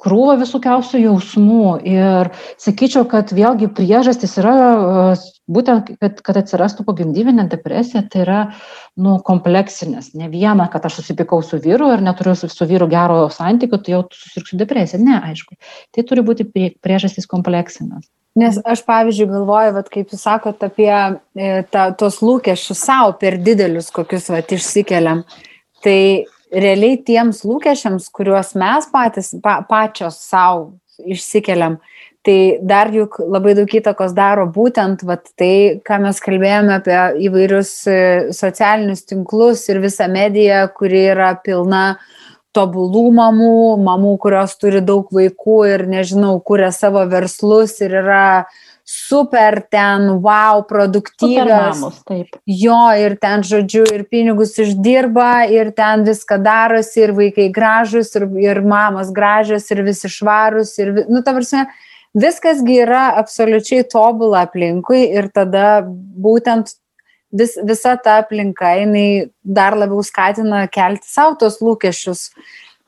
krūva 0.00 0.36
visokiausių 0.40 1.00
jausmų. 1.00 1.70
Ir 1.88 2.30
sakyčiau, 2.62 3.06
kad 3.08 3.32
vėlgi 3.36 3.70
priežastis 3.76 4.36
yra 4.40 4.56
e, 4.56 5.14
būtent, 5.52 5.94
kad, 6.02 6.20
kad 6.26 6.40
atsirastų 6.42 6.84
pogimdyvinė 6.88 7.46
depresija, 7.52 8.04
tai 8.12 8.24
yra 8.26 8.40
nu, 9.00 9.16
kompleksinės. 9.24 10.12
Ne 10.18 10.28
viena, 10.32 10.68
kad 10.72 10.86
aš 10.88 11.00
susipykau 11.00 11.40
su 11.44 11.60
vyru 11.62 11.90
ir 11.94 12.04
neturiu 12.04 12.36
su, 12.38 12.50
su 12.52 12.68
vyru 12.68 12.90
gero 12.92 13.24
santykių, 13.32 13.80
tai 13.80 13.96
jau 13.96 14.04
susirgsiu 14.12 14.60
depresiją. 14.60 15.00
Ne, 15.06 15.18
aišku. 15.32 15.56
Tai 15.96 16.06
turi 16.08 16.26
būti 16.26 16.48
priežastis 16.84 17.28
kompleksinės. 17.30 18.08
Nes 18.36 18.58
aš, 18.68 18.82
pavyzdžiui, 18.84 19.30
galvoju, 19.32 19.76
vat, 19.78 19.86
kaip 19.88 20.10
jūs 20.12 20.26
sakot, 20.26 20.60
apie 20.66 20.92
e, 20.92 21.52
ta, 21.72 21.88
tos 21.96 22.20
lūkesčius 22.20 22.82
savo 22.84 23.14
per 23.16 23.38
didelius, 23.40 23.88
kokius 23.94 24.28
vat, 24.28 24.52
išsikeliam. 24.52 25.22
Tai 25.84 26.00
realiai 26.52 26.98
tiems 27.06 27.44
lūkesčiams, 27.46 28.10
kuriuos 28.14 28.54
mes 28.58 28.88
patys, 28.92 29.34
pa, 29.42 29.60
pačios 29.68 30.18
savo 30.22 30.76
išsikeliam, 31.04 31.78
tai 32.26 32.58
dar 32.64 32.90
juk 32.94 33.18
labai 33.20 33.54
daug 33.58 33.70
įtakos 33.78 34.14
daro 34.16 34.46
būtent 34.50 35.04
vat, 35.06 35.28
tai, 35.38 35.82
ką 35.86 36.00
mes 36.06 36.20
kalbėjome 36.22 36.78
apie 36.78 37.00
įvairius 37.28 37.72
e, 37.90 37.98
socialinius 38.34 39.04
tinklus 39.06 39.66
ir 39.70 39.82
visą 39.84 40.08
mediją, 40.10 40.64
kuri 40.74 41.04
yra 41.12 41.34
pilna 41.44 41.84
uh, 41.94 42.26
tobulų 42.56 43.10
mamų, 43.16 43.56
mamų, 43.84 44.14
kurios 44.22 44.56
turi 44.60 44.82
daug 44.84 45.10
vaikų 45.12 45.58
ir, 45.72 45.84
nežinau, 45.90 46.36
kuria 46.44 46.72
savo 46.74 47.04
verslus 47.10 47.76
ir 47.84 47.98
yra 48.02 48.46
super 48.86 49.66
ten, 49.70 50.08
wow, 50.22 50.62
produktyvios. 50.68 51.80
Mamos. 51.80 52.02
Jo, 52.46 52.78
ir 52.94 53.16
ten, 53.18 53.42
žodžiu, 53.42 53.82
ir 53.90 54.04
pinigus 54.06 54.54
išdirba, 54.62 55.48
ir 55.50 55.72
ten 55.74 56.06
viską 56.06 56.38
darosi, 56.44 57.02
ir 57.02 57.12
vaikai 57.16 57.48
gražus, 57.50 58.14
ir, 58.14 58.28
ir 58.38 58.62
mamos 58.62 59.10
gražios, 59.10 59.66
ir 59.74 59.82
visi 59.82 60.10
švarus, 60.12 60.76
ir, 60.78 60.92
nu, 61.10 61.24
ta 61.26 61.34
prasme, 61.34 61.66
viskasgi 62.14 62.78
yra 62.86 63.08
absoliučiai 63.18 63.88
tobula 63.90 64.44
aplinkui 64.46 65.02
ir 65.18 65.32
tada 65.34 65.82
būtent 65.82 66.70
vis, 67.34 67.58
visa 67.66 67.96
ta 67.98 68.20
aplinka, 68.22 68.70
jinai 68.80 69.32
dar 69.42 69.74
labiau 69.74 70.06
skatina 70.06 70.68
kelti 70.70 71.10
savo 71.10 71.34
tos 71.42 71.58
lūkesčius, 71.58 72.28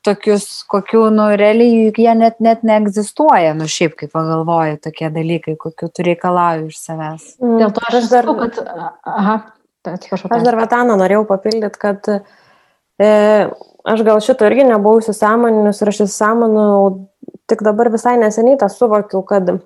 tokius, 0.09 0.49
kokių, 0.73 1.05
nu, 1.15 1.29
realiai 1.39 1.93
jie 1.93 2.15
net, 2.19 2.41
net 2.45 2.65
neegzistuoja, 2.67 3.55
nu, 3.59 3.69
šiaip 3.71 3.95
kaip 4.01 4.13
pagalvoju, 4.17 4.81
tokie 4.89 5.13
dalykai, 5.15 5.55
kokių 5.61 5.91
tu 5.95 6.07
reikalauji 6.09 6.69
iš 6.73 6.81
savęs. 6.83 7.31
Mm, 7.45 7.57
Dėl 7.63 7.77
to 7.77 7.87
aš, 7.87 8.01
aš 8.01 8.11
dar, 8.13 8.29
kad, 8.43 8.61
aha, 9.15 9.39
atsiprašau. 9.93 10.33
Aš 10.35 10.45
dar 10.49 10.59
Vatano 10.59 10.99
norėjau 11.01 11.25
papildyti, 11.29 11.81
kad 11.81 12.11
e, 12.11 13.11
aš 13.95 14.05
gal 14.09 14.23
šito 14.25 14.49
irgi 14.49 14.67
nebuvau 14.69 15.03
įsisamoninus 15.03 15.83
ir 15.83 15.93
aš 15.93 16.05
įsisamoninau 16.07 17.09
tik 17.49 17.65
dabar 17.65 17.91
visai 17.93 18.19
neseniai 18.21 18.59
tą 18.61 18.69
suvokiau, 18.73 19.23
kad 19.27 19.59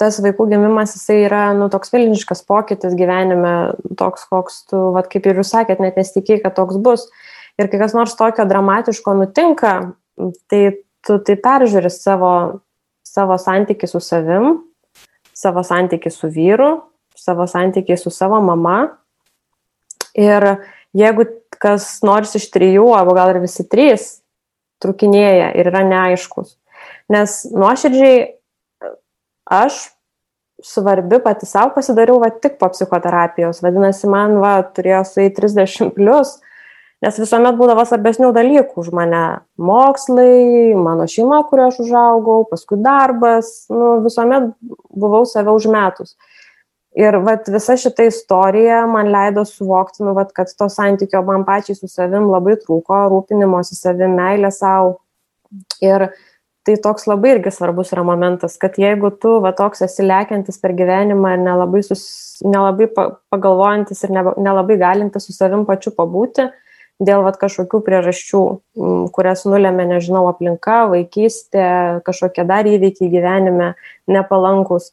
tas 0.00 0.18
vaikų 0.22 0.48
gimimas, 0.50 0.96
jisai 0.96 1.20
yra, 1.28 1.44
nu, 1.56 1.68
toks 1.72 1.92
milžiniškas 1.94 2.42
pokytis 2.48 2.96
gyvenime, 2.98 3.54
toks, 3.98 4.26
koks 4.30 4.64
tu, 4.70 4.80
vat, 4.96 5.08
kaip 5.12 5.28
ir 5.30 5.40
jūs 5.40 5.52
sakėt, 5.54 5.82
net 5.82 5.98
nesitikėjai, 6.00 6.42
kad 6.44 6.56
toks 6.58 6.80
bus. 6.82 7.06
Ir 7.60 7.70
kai 7.70 7.78
kas 7.78 7.94
nors 7.94 8.16
tokio 8.18 8.46
dramatiško 8.50 9.14
nutinka, 9.20 9.74
tai 10.50 10.62
tu 11.04 11.18
tai 11.22 11.36
peržiūri 11.38 11.90
savo, 11.92 12.32
savo 13.06 13.36
santykių 13.38 13.90
su 13.90 14.00
savim, 14.02 14.58
savo 15.34 15.62
santykių 15.66 16.10
su 16.10 16.30
vyru, 16.34 16.70
savo 17.14 17.46
santykių 17.50 17.98
su 18.00 18.10
savo 18.14 18.40
mama. 18.42 18.78
Ir 20.18 20.46
jeigu 20.94 21.26
kas 21.62 22.02
nors 22.06 22.34
iš 22.38 22.48
trijų, 22.54 22.88
arba 22.96 23.16
gal 23.18 23.34
ir 23.34 23.42
visi 23.44 23.66
trys, 23.66 24.20
trukinėja 24.82 25.52
ir 25.58 25.70
yra 25.70 25.84
neaiškus. 25.86 26.56
Nes 27.12 27.42
nuoširdžiai 27.54 28.24
aš 29.50 29.78
svarbi 30.64 31.18
pati 31.22 31.46
savo 31.46 31.74
pasidariau 31.74 32.20
va 32.22 32.30
tik 32.30 32.58
po 32.60 32.70
psichoterapijos. 32.72 33.60
Vadinasi, 33.64 34.08
man 34.10 34.38
va 34.42 34.56
turėjo 34.76 35.02
su 35.08 35.24
į 35.24 35.30
30 35.36 35.92
plus, 35.96 36.38
nes 37.04 37.18
visuomet 37.20 37.56
būdavo 37.58 37.84
svarbesnių 37.86 38.30
dalykų 38.34 38.80
už 38.80 38.90
mane. 38.96 39.24
Mokslai, 39.60 40.72
mano 40.78 41.06
šeima, 41.10 41.42
kurioje 41.48 41.74
aš 41.74 41.80
užaugau, 41.84 42.38
paskui 42.48 42.78
darbas, 42.80 43.66
nu, 43.72 43.98
visuomet 44.04 44.50
buvau 44.90 45.24
save 45.28 45.52
užmetus. 45.52 46.16
Ir 46.94 47.18
vat, 47.26 47.48
visa 47.50 47.74
šita 47.80 48.06
istorija 48.06 48.84
man 48.86 49.10
leido 49.10 49.42
suvokti, 49.48 50.04
nu, 50.06 50.14
vat, 50.14 50.30
kad 50.34 50.52
to 50.54 50.68
santykio 50.70 51.24
man 51.26 51.42
pačiai 51.46 51.76
su 51.76 51.90
savim 51.90 52.28
labai 52.30 52.54
trūko, 52.62 53.00
rūpinimosi 53.10 53.74
savim, 53.76 54.14
meilė 54.14 54.52
savo. 54.54 55.00
Ir 55.82 56.08
tai 56.64 56.76
toks 56.80 57.08
labai 57.10 57.34
irgi 57.34 57.50
svarbus 57.52 57.90
yra 57.92 58.06
momentas, 58.06 58.54
kad 58.62 58.78
jeigu 58.80 59.10
tu 59.20 59.36
va 59.44 59.52
toks 59.56 59.84
esi 59.84 60.06
lėkiantis 60.06 60.62
per 60.62 60.72
gyvenimą 60.78 61.34
ir 61.34 61.42
nelabai, 61.42 61.82
sus, 61.84 62.04
nelabai 62.46 62.88
pagalvojantis 62.94 64.06
ir 64.06 64.14
nelabai 64.16 64.78
galintis 64.80 65.26
su 65.28 65.34
savim 65.36 65.66
pačiu 65.68 65.92
pabūti, 65.98 66.46
dėl 67.02 67.24
vat, 67.26 67.38
kažkokių 67.40 67.80
priežasčių, 67.84 68.42
kurias 69.14 69.44
nulėmė, 69.48 69.86
nežinau, 69.96 70.26
aplinka, 70.30 70.84
vaikystė, 70.92 72.02
kažkokie 72.06 72.46
dar 72.48 72.68
įvykiai 72.70 73.10
gyvenime 73.12 73.72
nepalankus. 74.10 74.92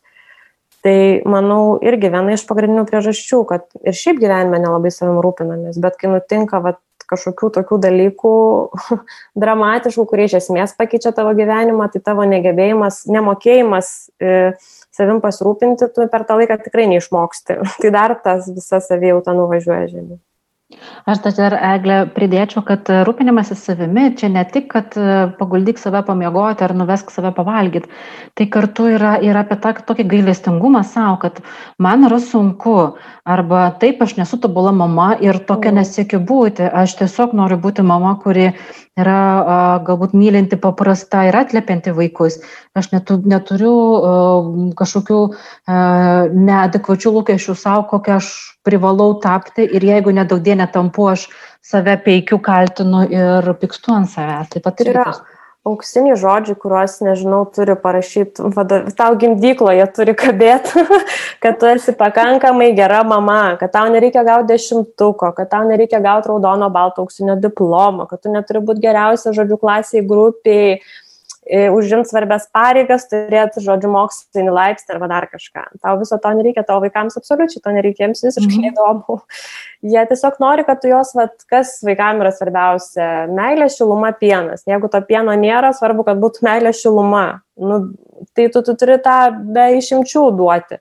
Tai 0.82 1.22
manau 1.30 1.78
irgi 1.86 2.10
viena 2.10 2.34
iš 2.34 2.48
pagrindinių 2.50 2.88
priežasčių, 2.90 3.44
kad 3.50 3.68
ir 3.86 3.94
šiaip 3.94 4.18
gyvenime 4.22 4.58
nelabai 4.64 4.90
savim 4.94 5.20
rūpinamės, 5.22 5.78
bet 5.82 6.00
kai 6.02 6.10
nutinka 6.10 6.62
vat, 6.64 6.82
kažkokių 7.12 7.50
tokių 7.58 7.78
dalykų 7.84 8.34
dramatiškų, 9.44 10.06
kurie 10.10 10.30
iš 10.30 10.38
esmės 10.40 10.74
pakeičia 10.80 11.12
tavo 11.16 11.36
gyvenimą, 11.38 11.90
tai 11.92 12.02
tavo 12.06 12.26
negebėjimas, 12.30 13.04
nemokėjimas 13.12 13.92
e, 14.24 14.36
savim 14.96 15.22
pasirūpinti, 15.24 15.92
tu 15.92 16.08
per 16.12 16.26
tą 16.28 16.40
laiką 16.40 16.62
tikrai 16.66 16.88
neišmoksti. 16.96 17.62
tai 17.84 17.94
dar 17.94 18.16
tas 18.24 18.50
visa 18.50 18.82
savijauta 18.84 19.36
nuvažiuoja 19.38 19.92
žemyn. 19.92 20.22
Aš 21.10 21.22
dar, 21.38 21.56
Eglė, 21.72 21.98
pridėčiau, 22.16 22.64
kad 22.66 22.90
rūpinimasis 23.08 23.64
savimi 23.68 24.10
čia 24.18 24.30
ne 24.34 24.44
tik, 24.50 24.68
kad 24.72 24.98
e, 25.00 25.30
paguldyk 25.40 25.82
save 25.82 26.04
pamiegoti 26.08 26.66
ar 26.66 26.74
nuvesk 26.78 27.12
save 27.14 27.34
pavalgyti, 27.38 27.90
tai 28.38 28.48
kartu 28.54 28.88
yra 28.96 29.16
ir 29.24 29.38
apie 29.38 29.58
tą 29.64 29.74
tokį 29.88 30.06
gailestingumą 30.14 30.84
savo, 30.88 31.18
kad 31.24 31.42
man 31.82 32.06
yra 32.10 32.22
sunku, 32.24 32.76
arba 33.26 33.66
taip 33.82 34.02
aš 34.06 34.18
nesu 34.20 34.40
tobula 34.42 34.74
mama 34.76 35.14
ir 35.22 35.42
tokia 35.48 35.72
mm. 35.72 35.82
nesiekiu 35.82 36.22
būti, 36.22 36.66
aš 36.66 36.98
tiesiog 37.02 37.36
noriu 37.38 37.60
būti 37.62 37.86
mama, 37.86 38.16
kuri 38.24 38.52
yra 39.00 39.18
a, 39.40 39.58
galbūt 39.88 40.16
mylinti 40.18 40.60
paprasta 40.60 41.24
ir 41.30 41.38
atlėpianti 41.40 41.94
vaikus. 41.96 42.40
Aš 42.78 42.92
netu, 42.92 43.20
neturiu 43.24 43.74
a, 43.74 44.14
kažkokių 44.80 45.20
a, 45.32 45.82
neadekvačių 46.36 47.16
lūkesčių 47.18 47.58
savo, 47.58 47.86
kokią 47.92 48.20
aš 48.20 48.32
privalau 48.68 49.14
tapti 49.24 49.66
ir 49.66 49.86
jeigu 49.86 50.14
nedaug 50.16 50.44
dienę 50.44 50.68
tampu, 50.74 51.08
aš 51.14 51.30
save 51.66 51.96
peikiu, 52.06 52.42
kaltinu 52.44 53.06
ir 53.10 53.54
pikstu 53.62 53.96
ant 53.96 54.12
savęs. 54.12 54.52
Taip 54.52 54.68
pat 54.68 54.84
ir 54.84 54.94
yra. 54.96 55.08
Tas 55.12 55.24
auksiniai 55.68 56.18
žodžiai, 56.18 56.58
kuriuos, 56.58 56.96
nežinau, 57.06 57.44
turi 57.54 57.76
parašyti, 57.78 58.48
tau 58.98 59.18
gimdykloje 59.22 59.86
turi 59.96 60.16
kabėti, 60.18 60.86
kad 61.44 61.60
tu 61.62 61.70
esi 61.70 61.94
pakankamai 61.98 62.72
gera 62.78 63.04
mama, 63.06 63.58
kad 63.62 63.74
tau 63.76 63.92
nereikia 63.94 64.26
gauti 64.26 64.50
dešimtuko, 64.56 65.30
kad 65.38 65.52
tau 65.54 65.68
nereikia 65.70 66.02
gauti 66.02 66.32
raudono 66.32 66.72
balto 66.74 67.06
auksinio 67.06 67.38
diplomo, 67.42 68.08
kad 68.10 68.24
tu 68.24 68.34
neturi 68.34 68.64
būti 68.66 68.82
geriausia 68.88 69.36
žodžių 69.38 69.60
klasiai 69.62 70.06
grupiai, 70.08 70.80
užimti 71.52 72.08
svarbias 72.08 72.46
pareigas, 72.56 73.08
turėti, 73.12 73.60
žodžiu, 73.64 73.90
mokslinį 73.92 74.54
laipsnį 74.56 74.94
arba 74.96 75.10
dar 75.12 75.28
kažką. 75.28 75.66
Tau 75.84 75.98
viso 76.00 76.16
to 76.22 76.32
nereikia, 76.38 76.64
tavo 76.68 76.86
vaikams 76.86 77.18
absoliučiai 77.20 77.64
to 77.64 77.74
nereikia, 77.76 78.06
jiems 78.06 78.24
visiškai 78.24 78.56
mhm. 78.56 78.68
neįdomu. 78.68 79.18
Jie 79.92 80.04
tiesiog 80.08 80.38
nori, 80.44 80.64
kad 80.68 80.80
tu 80.80 80.92
jos, 80.92 81.12
vat, 81.18 81.36
kas 81.52 81.74
vaikams 81.84 82.24
yra 82.24 82.32
svarbiausia- 82.36 83.10
meilė, 83.40 83.68
šiluma, 83.74 84.14
pienas. 84.16 84.64
Jeigu 84.70 84.92
to 84.92 85.02
pieno 85.10 85.36
nėra, 85.36 85.74
svarbu, 85.76 86.08
kad 86.08 86.22
būtų 86.24 86.48
meilė, 86.48 86.72
šiluma. 86.72 87.42
Nu, 87.60 87.82
tai 88.34 88.48
tu, 88.54 88.62
tu 88.64 88.78
turi 88.80 88.98
tą 89.04 89.20
be 89.54 89.68
išimčių 89.82 90.24
duoti. 90.38 90.80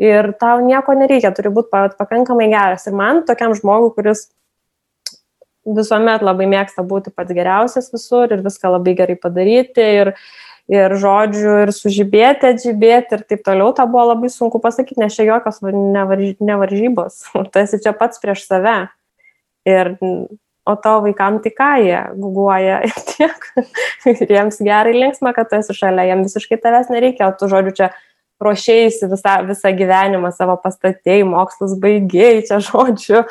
Ir 0.00 0.32
tau 0.40 0.60
nieko 0.60 0.92
nereikia, 0.96 1.32
turi 1.36 1.52
būti 1.52 1.92
pakankamai 1.96 2.48
geras. 2.52 2.86
Ir 2.86 2.96
man, 2.96 3.22
tokiam 3.24 3.52
žmogui, 3.56 3.94
kuris 3.96 4.28
visuomet 5.66 6.22
labai 6.24 6.46
mėgsta 6.50 6.84
būti 6.86 7.12
pats 7.14 7.34
geriausias 7.34 7.90
visur 7.94 8.30
ir 8.32 8.44
viską 8.44 8.70
labai 8.76 8.94
gerai 8.98 9.16
padaryti 9.18 9.84
ir, 10.00 10.12
ir 10.70 10.94
žodžiu, 11.02 11.52
ir 11.64 11.74
sužibėti, 11.74 12.52
atžibėti 12.52 13.18
ir 13.18 13.26
taip 13.26 13.44
toliau, 13.46 13.72
tą 13.74 13.88
buvo 13.90 14.08
labai 14.12 14.30
sunku 14.32 14.60
pasakyti, 14.62 15.00
nes 15.02 15.14
čia 15.16 15.28
jokios 15.28 15.62
nevarž, 15.66 16.36
nevaržybos, 16.40 17.20
tu 17.52 17.62
esi 17.62 17.82
čia 17.82 17.94
pats 17.96 18.22
prieš 18.22 18.46
save. 18.46 18.78
Ir, 19.66 19.96
o 20.66 20.74
tavo 20.78 21.04
vaikam 21.06 21.40
tai 21.42 21.50
ką 21.54 21.70
jie 21.82 22.00
guguoja 22.18 22.80
ir 22.86 22.98
tiek. 23.10 23.48
ir 24.10 24.34
jiems 24.38 24.62
gerai 24.62 24.94
linksma, 24.94 25.34
kad 25.34 25.50
tu 25.50 25.58
esi 25.58 25.74
šalia, 25.74 26.06
jiems 26.12 26.30
visiškai 26.30 26.60
tavęs 26.62 26.92
nereikia, 26.94 27.30
o 27.30 27.34
tu 27.38 27.50
žodžiu 27.50 27.74
čia 27.80 27.90
ruošėjai 28.42 29.10
visą, 29.10 29.36
visą 29.48 29.72
gyvenimą 29.72 30.30
savo 30.36 30.58
pastatėjai, 30.60 31.24
mokslus 31.26 31.74
baigėjai, 31.80 32.42
čia 32.50 32.58
žodžiu 32.62 33.22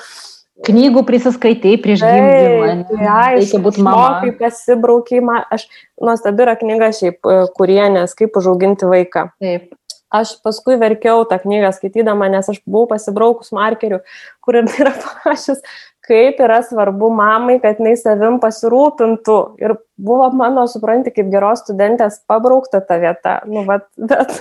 knygų 0.63 1.03
prisiskaitai 1.07 1.75
prieš 1.83 2.03
gimdymą. 2.05 2.85
Tai 2.91 3.23
reikia 3.35 3.61
būti 3.63 3.83
mama. 3.85 4.21
Kaip 4.23 4.37
pasibraukiai, 4.39 5.23
aš 5.51 5.67
nuostabi 6.01 6.45
yra 6.45 6.55
knyga 6.59 6.91
šiaip 6.95 7.33
kurienės, 7.57 8.15
kaip 8.17 8.37
užauginti 8.39 8.87
vaiką. 8.89 9.29
Taip. 9.43 9.73
Aš 10.15 10.37
paskui 10.45 10.77
verkiau 10.79 11.25
tą 11.27 11.41
knygą 11.41 11.73
skaitydama, 11.75 12.29
nes 12.31 12.47
aš 12.47 12.61
buvau 12.63 12.85
pasibraukus 12.93 13.51
markerių, 13.55 13.99
kur 14.45 14.61
ir 14.61 14.69
yra 14.79 14.93
parašęs, 15.01 15.59
kaip 16.05 16.39
yra 16.45 16.61
svarbu 16.63 17.09
mamai, 17.11 17.57
kad 17.59 17.81
jinai 17.81 17.97
savim 17.99 18.37
pasirūpintų. 18.39 19.37
Ir 19.59 19.75
buvo 19.97 20.29
mano, 20.37 20.67
supranti, 20.71 21.11
kaip 21.11 21.33
geros 21.33 21.65
studentės 21.65 22.21
pabraukta 22.29 22.79
ta 22.85 23.01
vieta. 23.01 23.39
Nu, 23.49 23.65
vat, 23.67 23.89
bet, 23.97 24.37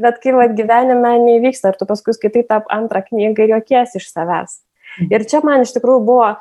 bet 0.00 0.20
kai 0.22 0.36
vat, 0.38 0.56
gyvenime 0.56 1.16
neįvyksta 1.26 1.74
ir 1.74 1.80
tu 1.80 1.90
paskui 1.90 2.16
skaitai 2.16 2.46
tą 2.48 2.62
antrą 2.72 3.04
knygą 3.10 3.50
ir 3.50 3.56
jokies 3.58 3.98
iš 4.00 4.08
savęs. 4.14 4.62
Ir 5.00 5.24
čia 5.28 5.40
man 5.44 5.64
iš 5.64 5.72
tikrųjų 5.76 6.02
buvo 6.04 6.28
e, 6.32 6.36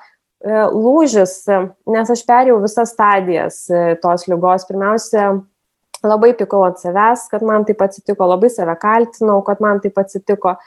lūžis, 0.74 1.36
nes 1.92 2.12
aš 2.16 2.26
perėjau 2.28 2.60
visas 2.64 2.92
stadijas 2.96 3.64
e, 3.72 3.96
tos 4.02 4.28
lygos. 4.28 4.68
Pirmiausia, 4.70 5.32
labai 6.04 6.34
pikau 6.38 6.66
ant 6.66 6.82
savęs, 6.82 7.28
kad 7.32 7.46
man 7.46 7.66
taip 7.68 7.82
atsitiko, 7.86 8.28
labai 8.30 8.50
save 8.52 8.76
kaltinau, 8.82 9.40
kad 9.48 9.62
man 9.64 9.82
taip 9.84 10.00
atsitiko. 10.02 10.58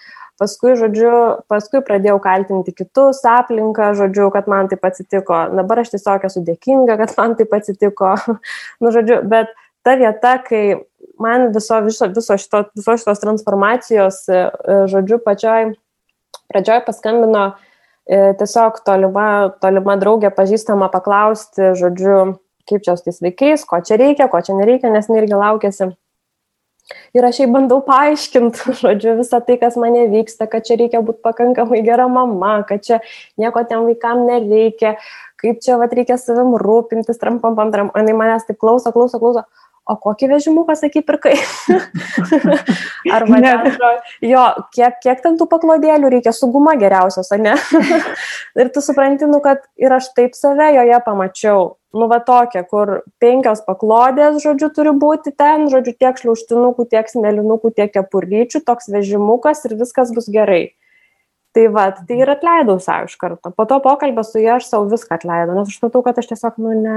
Paskui, 0.40 0.72
žodžiu, 0.74 1.12
paskui 1.46 1.78
pradėjau 1.86 2.16
kaltinti 2.22 2.72
kitus 2.74 3.20
aplinką, 3.28 3.92
žodžiu, 3.98 4.32
kad 4.34 4.48
man 4.50 4.66
taip 4.70 4.82
atsitiko. 4.86 5.44
Dabar 5.54 5.84
aš 5.84 5.92
tiesiog 5.92 6.26
esu 6.26 6.42
dėkinga, 6.46 6.96
kad 6.98 7.14
man 7.20 7.36
taip 7.38 7.54
atsitiko. 7.54 8.16
nu, 8.82 8.94
žodžiu, 8.94 9.20
bet 9.30 9.52
ta 9.86 9.94
vieta, 10.00 10.38
kai 10.42 10.64
man 11.22 11.52
viso, 11.54 11.78
viso, 11.86 12.10
viso, 12.10 12.38
šito, 12.40 12.64
viso 12.74 12.98
šitos 12.98 13.22
transformacijos, 13.22 14.24
e, 14.26 14.42
žodžiu, 14.90 15.20
pačioj, 15.22 15.70
pradžioj 16.50 16.82
paskambino 16.88 17.44
uh, 17.52 17.54
E, 17.54 17.73
tiesiog 18.08 18.80
tolima, 18.84 19.26
tolima 19.64 19.96
draugė 20.00 20.30
pažįstama 20.34 20.90
paklausti, 20.92 21.72
žodžiu, 21.78 22.36
kaip 22.68 22.84
čia 22.84 22.96
su 22.96 23.08
tais 23.08 23.20
vaikais, 23.24 23.64
ko 23.68 23.80
čia 23.84 23.98
reikia, 24.00 24.28
ko 24.32 24.40
čia 24.44 24.56
nereikia, 24.58 24.92
nes 24.92 25.08
irgi 25.08 25.38
laukėsi. 25.40 25.92
Ir 27.16 27.24
aš 27.24 27.38
jai 27.40 27.48
bandau 27.48 27.80
paaiškinti, 27.84 28.74
žodžiu, 28.82 29.16
visą 29.22 29.40
tai, 29.44 29.56
kas 29.60 29.78
mane 29.80 30.04
vyksta, 30.12 30.48
kad 30.52 30.66
čia 30.68 30.76
reikia 30.80 31.00
būti 31.04 31.24
pakankamai 31.24 31.80
gera 31.86 32.10
mama, 32.12 32.58
kad 32.68 32.84
čia 32.84 33.00
nieko 33.40 33.64
tiem 33.64 33.88
vaikam 33.88 34.26
nereikia, 34.28 34.98
kaip 35.40 35.64
čia 35.64 35.78
vat, 35.80 35.96
reikia 35.96 36.20
savim 36.20 36.52
rūpintis, 36.60 37.20
trampam, 37.20 37.56
pam, 37.56 37.72
tram. 37.72 37.92
O 37.92 38.02
jinai 38.02 38.16
manęs 38.20 38.44
taip 38.48 38.60
klauso, 38.60 38.92
klauso, 38.92 39.20
klauso 39.22 39.48
o 39.84 39.96
kokį 40.00 40.30
vežimuką, 40.32 40.76
sakyk, 40.78 41.04
pirkai. 41.08 41.34
Arba 43.16 43.40
ten, 43.44 43.70
jo, 44.24 44.44
kiek, 44.74 44.98
kiek 45.04 45.22
ten 45.24 45.38
tų 45.40 45.48
paklodėlių 45.50 46.10
reikia, 46.16 46.32
su 46.32 46.48
guma 46.52 46.74
geriausios, 46.80 47.30
ar 47.34 47.42
ne? 47.44 47.54
ir 48.60 48.70
tu 48.74 48.84
supranti, 48.84 49.28
nu, 49.30 49.42
kad 49.44 49.64
ir 49.80 49.94
aš 49.96 50.10
taip 50.16 50.36
save 50.38 50.72
joje 50.78 51.00
pamačiau. 51.06 51.74
Nu, 51.94 52.08
va 52.10 52.18
tokia, 52.26 52.64
kur 52.66 53.04
penkios 53.22 53.60
paklodės, 53.66 54.40
žodžiu, 54.42 54.72
turi 54.74 54.94
būti 54.98 55.30
ten, 55.38 55.68
žodžiu, 55.70 55.94
tiek 56.00 56.16
šliauštinukų, 56.18 56.88
tiek 56.90 57.10
smelinukų, 57.12 57.70
tiek 57.76 57.92
kepurlyčių, 57.94 58.64
toks 58.66 58.90
vežimukas 58.90 59.62
ir 59.68 59.76
viskas 59.78 60.10
bus 60.16 60.26
gerai. 60.32 60.72
Tai 61.54 61.68
va, 61.70 61.84
tai 61.94 62.16
ir 62.18 62.30
atleidau 62.32 62.80
savo 62.82 63.06
iš 63.06 63.14
karto. 63.20 63.52
Po 63.54 63.62
to 63.70 63.76
pokalbio 63.82 64.24
su 64.26 64.40
ja 64.42 64.56
aš 64.58 64.66
savo 64.72 64.88
viską 64.90 65.14
atleidau, 65.14 65.54
nes 65.54 65.70
aš 65.70 65.82
matau, 65.84 66.02
kad 66.02 66.16
aš 66.18 66.32
tiesiog, 66.32 66.56
nu, 66.64 66.72
ne, 66.82 66.94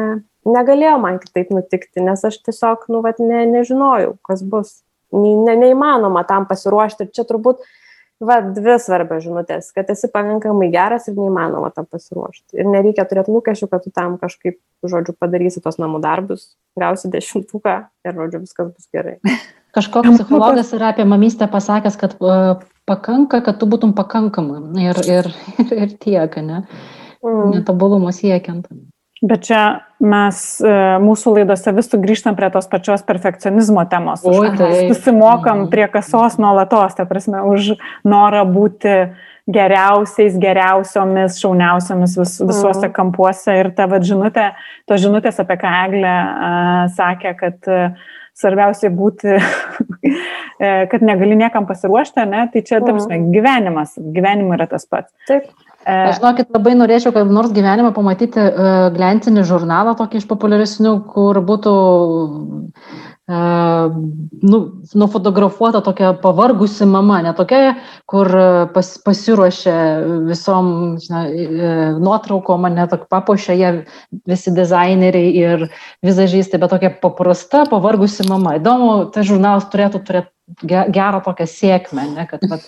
negalėjau 0.49 0.95
man 1.03 1.19
kitaip 1.21 1.51
nutikti, 1.53 2.01
nes 2.01 2.23
aš 2.25 2.39
tiesiog, 2.47 2.87
nu, 2.89 3.03
va, 3.05 3.13
ne, 3.21 3.43
nežinojau, 3.51 4.15
kas 4.25 4.41
bus. 4.41 4.79
Ne, 5.13 5.53
neįmanoma 5.55 6.25
tam 6.27 6.47
pasiruošti. 6.49 7.05
Ir 7.05 7.13
čia 7.13 7.23
turbūt, 7.29 7.61
va, 8.19 8.39
dvi 8.41 8.79
svarbios 8.81 9.21
žinutės, 9.27 9.69
kad 9.75 9.91
esi 9.93 10.09
pakankamai 10.11 10.71
geras 10.73 11.05
ir 11.07 11.19
neįmanoma 11.19 11.69
tam 11.75 11.85
pasiruošti. 11.85 12.57
Ir 12.57 12.67
nereikia 12.73 13.05
turėti 13.07 13.35
lūkesčių, 13.35 13.69
kad 13.69 13.85
tu 13.85 13.93
tam 13.93 14.15
kažkaip, 14.21 14.57
žodžiu, 14.81 15.13
padarysi 15.21 15.61
tos 15.61 15.77
namų 15.77 16.01
darbus, 16.01 16.49
gausi 16.79 17.13
dešimtuką 17.13 17.77
ir, 18.09 18.17
žodžiu, 18.17 18.41
viskas 18.41 18.73
bus 18.73 18.89
gerai. 18.89 19.19
Kažkoks 19.77 20.17
psichologas 20.17 20.73
yra 20.73 20.89
apie 20.95 21.05
mamystę 21.05 21.45
pasakęs, 21.51 21.99
kad 22.01 22.17
pakanka, 22.87 23.41
kad 23.45 23.59
tu 23.59 23.67
būtum 23.69 23.93
pakankama 23.97 24.61
ir, 24.81 24.99
ir, 25.07 25.31
ir, 25.59 25.73
ir 25.75 25.95
tiek, 25.99 26.37
ne? 26.43 26.63
Mm. 27.25 27.57
Netobulumo 27.57 28.13
siekiant. 28.15 28.69
Bet 29.17 29.47
čia 29.47 29.61
mes 29.97 30.39
e, 30.61 30.71
mūsų 31.01 31.39
laidose 31.39 31.71
vis 31.73 31.87
sugrįžtam 31.89 32.35
prie 32.37 32.51
tos 32.53 32.67
pačios 32.69 33.01
perfekcionizmo 33.05 33.81
temos. 33.89 34.21
O, 34.21 34.43
tai. 34.53 34.91
Susimokam 34.91 35.63
mm. 35.63 35.71
prie 35.71 35.87
kasos 35.89 36.37
nuolatos, 36.37 36.93
ta 36.99 37.07
prasme, 37.09 37.41
už 37.49 37.73
norą 38.05 38.43
būti 38.45 38.93
geriausiais, 39.49 40.35
geriausiomis, 40.37 41.39
šauniausiomis 41.41 42.13
vis, 42.19 42.35
visuose 42.43 42.85
mm. 42.85 42.93
kampuose. 42.93 43.57
Ir 43.63 43.71
ta 43.73 43.87
vad 43.89 44.05
žinutė, 44.05 44.51
to 44.85 44.99
žinutės, 45.01 45.41
apie 45.41 45.57
ką 45.63 45.73
Eglė 45.87 46.13
uh, 46.13 46.85
sakė, 46.93 47.33
kad 47.41 47.71
uh, 47.73 48.07
svarbiausia 48.37 48.91
būti, 48.93 49.37
kad 50.91 51.05
negali 51.05 51.37
niekam 51.39 51.67
pasiruošti, 51.69 52.25
ne, 52.29 52.47
tai 52.53 52.63
čia, 52.65 52.81
tarsi, 52.83 53.09
mm. 53.09 53.31
gyvenimas, 53.33 53.95
gyvenimui 53.97 54.57
yra 54.57 54.69
tas 54.69 54.87
pats. 54.89 55.13
Taip. 55.29 55.49
Aš 55.87 56.17
žinokit, 56.17 56.49
labai 56.51 56.73
norėčiau, 56.75 57.13
kad 57.15 57.29
nors 57.31 57.53
gyvenime 57.55 57.93
pamatyti 57.95 58.41
uh, 58.43 58.89
glentinį 58.91 59.45
žurnalą, 59.47 59.93
tokį 59.95 60.19
iš 60.19 60.25
populiaresnių, 60.27 60.93
kur 61.13 61.39
būtų 61.47 61.75
nu, 63.27 64.59
nufotografuota 64.95 65.81
tokia 65.81 66.13
pavargusi 66.13 66.85
mama, 66.87 67.19
ne 67.21 67.33
tokia, 67.35 67.73
kur 68.07 68.31
pas, 68.71 68.91
pasiruošė 69.03 69.75
visom 70.29 70.69
žinai, 71.03 71.25
nuotraukom, 71.99 72.69
ne 72.71 72.87
tokia 72.87 73.09
papuošė 73.11 73.57
jie 73.59 73.73
visi 74.31 74.53
dizaineriai 74.55 75.33
ir 75.41 75.67
vizažistai, 76.07 76.61
bet 76.63 76.71
tokia 76.71 76.93
paprasta, 77.03 77.65
pavargusi 77.67 78.29
mama. 78.29 78.55
Įdomu, 78.61 79.09
tas 79.11 79.27
žurnalas 79.27 79.67
turėtų 79.73 80.03
turėti 80.07 80.31
gerą 80.95 81.19
tokią 81.25 81.49
sėkmę, 81.51 82.07
ne, 82.15 82.27
kad 82.31 82.47
vat, 82.47 82.63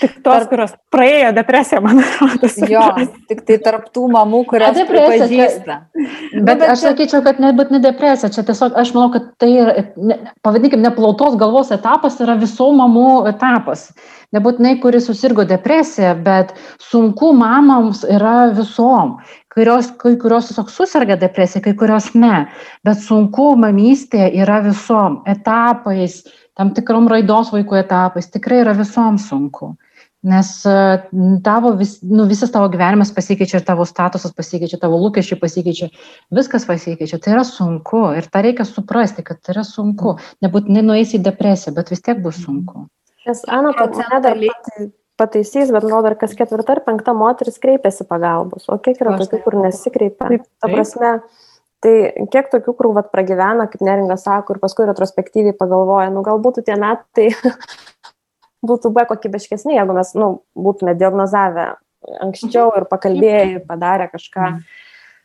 Tik 0.00 0.16
tos, 0.24 0.24
tarp... 0.26 0.48
kurios 0.50 0.72
praėjo 0.94 1.30
depresiją, 1.36 1.80
man 1.84 2.00
atrodo. 2.02 2.50
Jo, 2.70 2.82
tik 3.30 3.44
tai 3.46 3.58
tarptų 3.62 4.08
mamų, 4.14 4.40
kurios 4.50 4.80
pripažįsta. 4.88 5.76
Bet, 5.94 6.08
nu, 6.34 6.42
bet 6.48 6.64
aš 6.66 6.80
čia... 6.80 6.88
sakyčiau, 6.88 7.22
kad 7.26 7.38
nebūt 7.42 7.70
ne 7.74 7.80
depresija, 7.84 8.32
čia 8.34 8.42
tiesiog 8.48 8.74
aš 8.80 8.90
manau, 8.96 9.12
kad 9.14 9.30
tai 9.42 9.52
yra, 9.52 9.86
ne, 9.94 10.18
pavadinkim, 10.46 10.82
neplautos 10.82 11.38
galvos 11.40 11.70
etapas 11.74 12.18
yra 12.24 12.34
visų 12.40 12.72
mamų 12.80 13.08
etapas. 13.30 13.88
Nebūtinai, 14.34 14.80
kuris 14.82 15.06
susirgo 15.06 15.44
depresija, 15.46 16.16
bet 16.18 16.56
sunku 16.82 17.30
mamams 17.38 18.02
yra 18.10 18.50
visom 18.56 19.20
kurios, 19.54 19.90
kai 20.00 20.16
kurios 20.18 20.48
tiesiog 20.50 20.70
susirga 20.74 21.16
depresija, 21.20 21.62
kai 21.62 21.74
kurios 21.78 22.10
ne. 22.18 22.46
Bet 22.86 23.02
sunku 23.04 23.52
mamystė 23.60 24.26
yra 24.42 24.60
visom 24.64 25.20
etapais, 25.30 26.22
tam 26.58 26.74
tikrom 26.74 27.06
raidos 27.10 27.52
vaikų 27.54 27.78
etapais, 27.84 28.30
tikrai 28.34 28.62
yra 28.64 28.74
visom 28.78 29.18
sunku. 29.22 29.74
Nes 30.24 30.50
tavo 31.44 31.74
vis, 31.76 31.98
nu, 32.00 32.24
visas 32.30 32.52
tavo 32.52 32.70
gyvenimas 32.72 33.10
pasikeičia 33.12 33.58
ir 33.60 33.66
tavo 33.66 33.84
statusas 33.84 34.32
pasikeičia, 34.32 34.78
tavo 34.80 34.96
lūkesčiai 35.02 35.36
pasikeičia, 35.40 35.90
viskas 36.32 36.64
pasikeičia. 36.64 37.20
Tai 37.20 37.34
yra 37.34 37.44
sunku 37.44 38.06
ir 38.16 38.30
tą 38.32 38.40
reikia 38.46 38.64
suprasti, 38.64 39.24
kad 39.26 39.42
tai 39.44 39.58
yra 39.58 39.66
sunku. 39.68 40.16
Nebūtinai 40.44 40.84
nueisi 40.86 41.18
į 41.18 41.24
depresiją, 41.28 41.74
bet 41.76 41.92
vis 41.92 42.00
tiek 42.04 42.24
bus 42.24 42.40
sunku. 42.40 42.86
Nes 43.28 43.44
Ana 43.52 43.72
pati 43.76 44.04
dar 44.24 44.40
pataisys, 45.20 45.72
bet 45.74 45.86
gal 45.86 46.04
dar 46.06 46.16
kas 46.18 46.34
ketvirta 46.36 46.78
ar 46.78 46.82
penkta 46.86 47.14
moteris 47.16 47.60
kreipiasi 47.62 48.06
pagalbos. 48.08 48.66
O 48.68 48.78
kiek 48.82 49.00
yra 49.04 49.18
tokių, 49.20 49.40
kur 49.44 49.58
nesikreipia? 49.62 50.40
Ta 50.60 50.70
prasme, 50.72 51.12
tai 51.84 51.94
kiek 52.32 52.50
tokių, 52.52 52.74
kur 52.78 52.90
vat 52.96 53.12
pragyvena, 53.14 53.68
kaip 53.70 53.84
neringa 53.86 54.16
sako, 54.20 54.56
ir 54.56 54.62
paskui 54.64 54.88
retrospektyviai 54.88 55.56
pagalvoja, 55.58 56.10
nu 56.14 56.24
galbūt 56.26 56.64
tie 56.66 56.78
metai 56.80 57.30
būtų 58.66 58.92
buvę 58.94 59.08
kokybiškesni, 59.12 59.76
jeigu 59.76 59.96
mes 59.96 60.14
nu, 60.18 60.30
būtume 60.56 60.96
diagnozavę 60.98 61.74
anksčiau 62.24 62.72
ir 62.78 62.88
pakalbėję 62.90 63.44
ir 63.52 63.62
padarę 63.68 64.10
kažką. 64.12 64.48
Mm. 64.54 64.64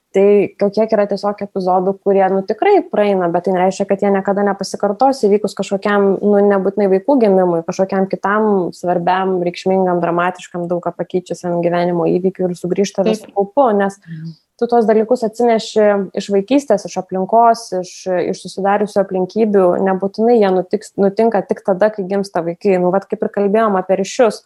Tai 0.10 0.70
kiek 0.74 0.94
yra 0.96 1.04
tiesiog 1.06 1.42
epizodų, 1.46 1.92
kurie 2.02 2.24
nu, 2.34 2.40
tikrai 2.42 2.80
praeina, 2.82 3.28
bet 3.30 3.46
tai 3.46 3.54
nereiškia, 3.54 3.86
kad 3.92 4.02
jie 4.02 4.10
niekada 4.10 4.42
nepasikartos 4.48 5.22
įvykus 5.28 5.54
kažkokiam, 5.60 6.16
nu, 6.18 6.40
nebūtinai 6.50 6.88
vaikų 6.96 7.20
gimimui, 7.22 7.62
kažkokiam 7.68 8.08
kitam 8.10 8.48
svarbiam, 8.74 9.36
reikšmingam, 9.46 10.02
dramatiškam, 10.02 10.66
daug 10.72 10.82
ką 10.82 10.96
pakeičiusiam 10.98 11.60
gyvenimo 11.62 12.10
įvykiui 12.10 12.48
ir 12.50 12.58
sugrįžta 12.58 13.06
vis 13.06 13.22
kaupu, 13.28 13.70
nes 13.78 14.02
mm 14.02 14.38
tu 14.60 14.68
tuos 14.68 14.88
dalykus 14.88 15.24
atsineši 15.24 15.86
iš 16.20 16.30
vaikystės, 16.34 16.86
iš 16.88 16.98
aplinkos, 17.02 17.66
iš, 17.80 17.92
iš 18.34 18.42
susidariusių 18.44 19.02
aplinkybių, 19.04 19.68
nebūtinai 19.88 20.40
jie 20.40 20.50
nutiks, 20.56 20.94
nutinka 21.00 21.42
tik 21.48 21.64
tada, 21.66 21.92
kai 21.94 22.06
gimsta 22.10 22.44
vaikai. 22.46 22.78
Nu, 22.82 22.92
vad 22.96 23.08
kaip 23.10 23.24
ir 23.24 23.32
kalbėjom 23.38 23.80
apie 23.80 24.00
ryšius. 24.02 24.44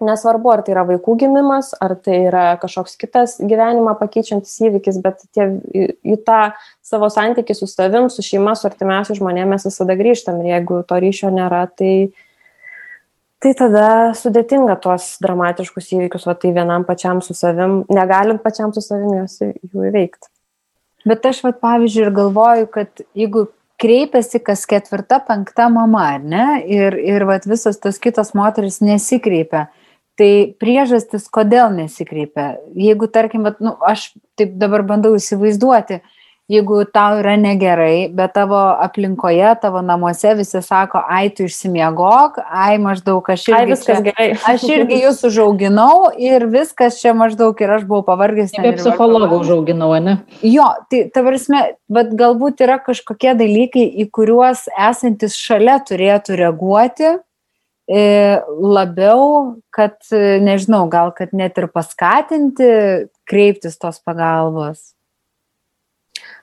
Nesvarbu, 0.00 0.48
ar 0.48 0.62
tai 0.64 0.72
yra 0.72 0.86
vaikų 0.88 1.14
gimimas, 1.20 1.74
ar 1.76 1.92
tai 2.00 2.22
yra 2.30 2.44
kažkoks 2.62 2.96
kitas 3.00 3.34
gyvenimą 3.36 3.92
pakeičiantis 4.00 4.54
įvykis, 4.64 4.96
bet 5.04 5.20
tie, 5.36 5.50
į, 5.76 5.90
į 6.00 6.16
tą 6.24 6.38
savo 6.80 7.10
santykį 7.12 7.58
su 7.58 7.68
savim, 7.68 8.08
su 8.08 8.24
šeima, 8.24 8.54
su 8.56 8.64
artimiausiais 8.70 9.20
žmonėmis 9.20 9.68
visada 9.68 9.98
grįžtam 10.00 10.40
ir 10.40 10.54
jeigu 10.54 10.80
to 10.88 11.02
ryšio 11.04 11.28
nėra, 11.36 11.66
tai, 11.76 11.92
tai 13.40 13.52
tada 13.56 13.86
sudėtinga 14.16 14.76
tuos 14.84 15.14
dramatiškus 15.24 15.88
įvykius, 15.96 16.26
o 16.28 16.34
tai 16.36 16.52
vienam 16.56 16.84
pačiam 16.88 17.22
su 17.24 17.36
savim, 17.36 17.80
negalint 17.92 18.42
pačiam 18.44 18.74
su 18.76 18.84
savim 18.84 19.16
juos 19.20 19.38
jų 19.40 19.88
įveikti. 19.88 20.30
Bet 21.08 21.24
aš, 21.24 21.40
vat, 21.46 21.60
pavyzdžiui, 21.64 22.04
ir 22.04 22.14
galvoju, 22.18 22.68
kad 22.74 23.02
jeigu 23.16 23.46
kreipiasi 23.80 24.42
kas 24.44 24.66
ketvirta, 24.68 25.22
penkta 25.24 25.70
mama, 25.72 26.04
ar 26.18 26.24
ne, 26.24 26.46
ir, 26.68 26.98
ir 27.00 27.24
vat, 27.28 27.48
visos 27.48 27.80
tos 27.80 27.96
kitos 28.02 28.34
moteris 28.36 28.82
nesikreipia, 28.84 29.70
tai 30.20 30.52
priežastis, 30.60 31.24
kodėl 31.32 31.72
nesikreipia. 31.72 32.58
Jeigu, 32.76 33.08
tarkim, 33.08 33.46
vat, 33.48 33.62
nu, 33.64 33.72
aš 33.80 34.10
taip 34.36 34.52
dabar 34.60 34.84
bandau 34.84 35.14
įsivaizduoti, 35.16 36.02
uh, 36.02 36.19
jeigu 36.50 36.82
tau 36.90 37.20
yra 37.20 37.36
negerai, 37.38 38.08
bet 38.14 38.34
tavo 38.34 38.58
aplinkoje, 38.82 39.52
tavo 39.62 39.82
namuose 39.86 40.32
visi 40.38 40.62
sako, 40.64 41.02
ai 41.06 41.30
tu 41.34 41.46
išsimiegok, 41.46 42.40
ai 42.42 42.74
maždaug 42.82 43.30
aš 43.34 43.46
irgi, 43.52 43.76
ai, 43.76 43.78
čia, 43.84 43.98
gerai. 44.08 44.28
aš 44.52 44.66
irgi 44.70 45.00
jūs 45.04 45.22
užauginau 45.30 46.10
ir 46.18 46.48
viskas 46.50 46.98
čia 47.02 47.14
maždaug 47.16 47.62
ir 47.62 47.76
aš 47.78 47.86
buvau 47.86 48.02
pavargęs. 48.10 48.54
Kaip 48.56 48.80
psichologą 48.82 49.40
užauginau, 49.44 49.92
ne? 50.02 50.18
Jo, 50.46 50.66
tai 50.90 51.04
tavarsime, 51.14 51.64
bet 51.92 52.14
galbūt 52.18 52.64
yra 52.66 52.80
kažkokie 52.82 53.36
dalykai, 53.38 53.86
į 54.02 54.10
kuriuos 54.10 54.66
esantis 54.90 55.38
šalia 55.38 55.78
turėtų 55.86 56.38
reaguoti 56.40 57.12
e, 57.14 58.04
labiau, 58.50 59.26
kad, 59.74 60.00
nežinau, 60.10 60.88
gal 60.90 61.14
kad 61.14 61.30
net 61.36 61.62
ir 61.62 61.70
paskatinti 61.70 62.72
kreiptis 63.30 63.78
tos 63.78 64.02
pagalbos. 64.02 64.90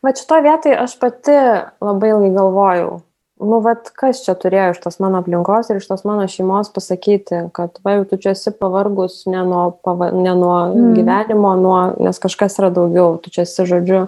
Va 0.06 0.14
šito 0.14 0.40
vietoj 0.46 0.78
aš 0.78 0.96
pati 1.02 1.36
labai 1.82 2.14
ilgai 2.14 2.32
galvojau, 2.36 2.98
nu, 3.40 3.60
vat, 3.62 3.92
kas 3.98 4.24
čia 4.26 4.34
turėjo 4.40 4.74
iš 4.74 4.80
tos 4.84 5.00
mano 5.04 5.22
aplinkos 5.22 5.70
ir 5.70 5.80
iš 5.82 5.88
tos 5.90 6.04
mano 6.08 6.26
šeimos 6.32 6.72
pasakyti, 6.74 7.44
kad, 7.56 7.78
va, 7.86 7.98
jau 7.98 8.06
tu 8.10 8.20
čia 8.22 8.34
esi 8.34 8.54
pavargus 8.54 9.24
ne 9.30 9.44
nuo, 9.46 9.70
pava, 9.86 10.10
ne 10.14 10.34
nuo 10.38 10.56
mm. 10.74 10.94
gyvenimo, 10.98 11.54
nuo, 11.62 11.80
nes 12.02 12.22
kažkas 12.24 12.58
yra 12.62 12.72
daugiau, 12.74 13.18
tu 13.22 13.34
čia 13.34 13.46
esi, 13.46 13.68
žodžiu, 13.70 14.08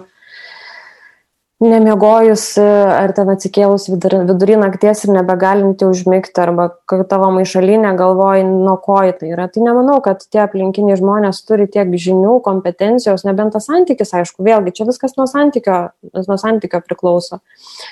nemiegojus 1.60 2.44
ar 2.60 3.12
ten 3.12 3.28
atsikėlus 3.32 3.86
vidur, 3.92 4.14
vidury 4.28 4.56
nakties 4.60 5.04
ir 5.04 5.12
nebegalinti 5.12 5.84
užmigti, 5.84 6.32
arba 6.40 6.70
kad 6.88 7.02
tavo 7.10 7.28
maišalinė 7.36 7.92
galvoji, 7.98 8.46
nuo 8.48 8.76
ko 8.80 9.00
tai 9.18 9.32
yra. 9.34 9.46
Tai 9.52 9.64
nemanau, 9.66 9.98
kad 10.04 10.24
tie 10.24 10.40
aplinkiniai 10.44 10.96
žmonės 11.00 11.42
turi 11.48 11.68
tiek 11.70 11.88
žinių, 11.92 12.38
kompetencijos, 12.44 13.26
nebent 13.28 13.52
tas 13.56 13.68
santykis, 13.68 14.14
aišku, 14.16 14.44
vėlgi 14.46 14.74
čia 14.78 14.86
viskas 14.88 15.16
nuo 15.20 15.26
santykio, 15.30 15.78
nuo 16.16 16.38
santykio 16.40 16.80
priklauso. 16.86 17.40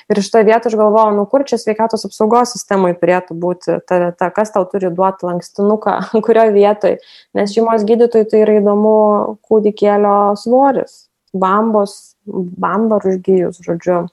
Ir 0.09 0.23
iš 0.23 0.31
to 0.33 0.43
vietos 0.49 0.73
aš 0.73 0.79
galvoju, 0.79 1.17
nu 1.19 1.27
kur 1.29 1.45
čia 1.49 1.61
sveikatos 1.61 2.07
apsaugos 2.09 2.55
sistemai 2.57 2.95
turėtų 2.99 3.37
būti, 3.37 3.81
ta, 3.89 4.01
ta, 4.17 4.31
kas 4.35 4.53
tau 4.55 4.65
turi 4.69 4.93
duoti 4.95 5.29
lankstinuką, 5.29 5.99
kurioje 6.27 6.57
vietoje, 6.57 7.03
nes 7.37 7.53
šeimos 7.53 7.85
gydytojai 7.89 8.29
tai 8.33 8.43
yra 8.47 8.59
įdomu 8.63 8.97
kūdikėlio 9.45 10.19
svoris 10.41 11.05
bambos, 11.37 12.17
bamba 12.29 13.01
užgyjus, 13.03 13.61
žodžiu, 13.65 14.07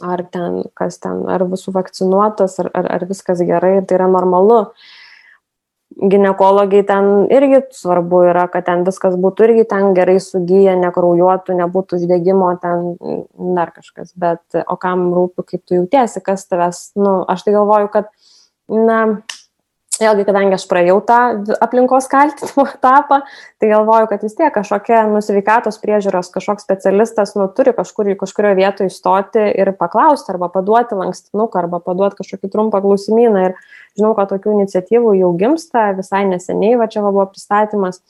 ar 0.00 0.24
ten, 0.32 0.62
kas 0.78 0.98
ten, 1.02 1.24
ar 1.28 1.44
visų 1.50 1.74
vakcinuotas, 1.76 2.58
ar, 2.62 2.70
ar, 2.74 2.90
ar 2.96 3.06
viskas 3.10 3.42
gerai, 3.44 3.78
tai 3.86 3.98
yra 4.00 4.08
normalu. 4.10 4.64
Ginekologai 5.92 6.80
ten 6.88 7.26
irgi 7.28 7.58
svarbu 7.76 8.22
yra, 8.30 8.46
kad 8.48 8.64
ten 8.64 8.80
viskas 8.86 9.18
būtų 9.20 9.44
irgi 9.50 9.66
ten 9.68 9.90
gerai 9.96 10.16
sugyję, 10.24 10.78
nekraujuotų, 10.80 11.58
nebūtų 11.58 11.98
uždegimo, 12.00 12.48
ten 12.62 12.94
dar 13.58 13.74
kažkas. 13.76 14.14
Bet 14.16 14.62
o 14.64 14.78
kam 14.80 15.10
rūpi, 15.12 15.44
kaip 15.50 15.66
tu 15.68 15.76
jautiesi, 15.82 16.24
kas 16.24 16.48
tavęs, 16.48 16.80
nu, 16.96 17.18
aš 17.28 17.44
tai 17.44 17.52
galvoju, 17.58 17.92
kad, 17.92 18.08
na, 18.72 19.02
vėlgi, 20.00 20.24
kadangi 20.28 20.56
aš 20.56 20.64
praėjau 20.70 20.96
tą 21.06 21.18
aplinkos 21.64 22.08
kaltinimo 22.12 22.64
etapą, 22.76 23.20
tai 23.60 23.70
galvoju, 23.72 24.08
kad 24.10 24.24
vis 24.24 24.36
tiek 24.38 24.52
kažkokia 24.54 25.02
nusveikatos 25.10 25.78
priežiūros, 25.82 26.32
kažkoks 26.32 26.64
specialistas 26.64 27.34
nu, 27.36 27.48
turi 27.52 27.74
kažkur 27.76 28.12
į 28.14 28.16
kažkurio 28.22 28.54
vietoje 28.58 28.92
įstoti 28.92 29.44
ir 29.52 29.74
paklausti 29.78 30.32
arba 30.32 30.48
paduoti 30.52 30.98
lankstinuką 30.98 31.64
arba 31.64 31.82
paduoti 31.84 32.22
kažkokį 32.22 32.52
trumpą 32.54 32.82
klausimyną. 32.84 33.50
Ir 33.50 34.00
žinau, 34.00 34.14
kad 34.18 34.32
tokių 34.32 34.56
iniciatyvų 34.58 35.14
jau 35.20 35.32
gimsta, 35.38 35.90
visai 35.98 36.24
neseniai 36.30 36.80
va 36.80 36.88
čia 36.88 37.04
va 37.04 37.12
buvo 37.14 37.28
pristatymas. 37.34 38.00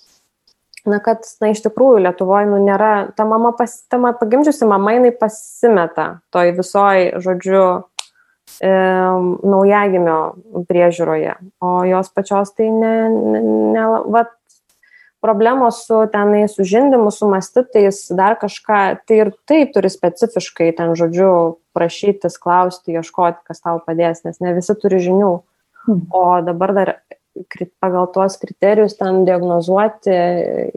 Na, 0.82 0.98
kad, 0.98 1.22
na, 1.38 1.52
iš 1.54 1.60
tikrųjų, 1.62 2.00
Lietuvoje, 2.02 2.48
nu, 2.50 2.56
nėra, 2.58 3.12
ta 3.14 3.22
mama, 3.28 3.52
pas, 3.54 3.70
ta 3.86 4.00
mama 4.02 4.18
pagimdžiusi 4.18 4.66
mama, 4.66 4.96
jinai 4.96 5.12
pasimeta 5.14 6.06
toj 6.34 6.50
visoj, 6.56 7.04
žodžiu, 7.22 7.62
naujagimio 8.60 10.18
priežiūroje, 10.68 11.34
o 11.62 11.72
jos 11.88 12.12
pačios 12.12 12.52
tai 12.56 12.68
ne, 12.74 12.94
ne, 13.08 13.42
ne 13.72 13.86
va, 14.12 14.26
problemos 15.22 15.86
su 15.86 16.02
tenai, 16.12 16.48
su 16.50 16.66
žindimu, 16.66 17.10
su 17.14 17.28
mastitais, 17.30 18.08
dar 18.10 18.34
kažką, 18.40 18.80
tai 19.06 19.20
ir 19.22 19.30
taip 19.46 19.70
turi 19.76 19.90
specifiškai 19.92 20.72
ten, 20.78 20.96
žodžiu, 20.98 21.30
prašytis, 21.76 22.40
klausti, 22.42 22.96
ieškoti, 22.98 23.44
kas 23.46 23.62
tau 23.62 23.78
padės, 23.86 24.24
nes 24.26 24.42
ne 24.42 24.54
visi 24.58 24.74
turi 24.82 24.98
žinių. 25.04 25.32
Hmm. 25.86 26.02
O 26.10 26.24
dabar 26.44 26.74
dar 26.74 26.94
pagal 27.80 28.10
tuos 28.12 28.36
kriterijus 28.42 28.98
ten 28.98 29.22
diagnozuoti, 29.24 30.18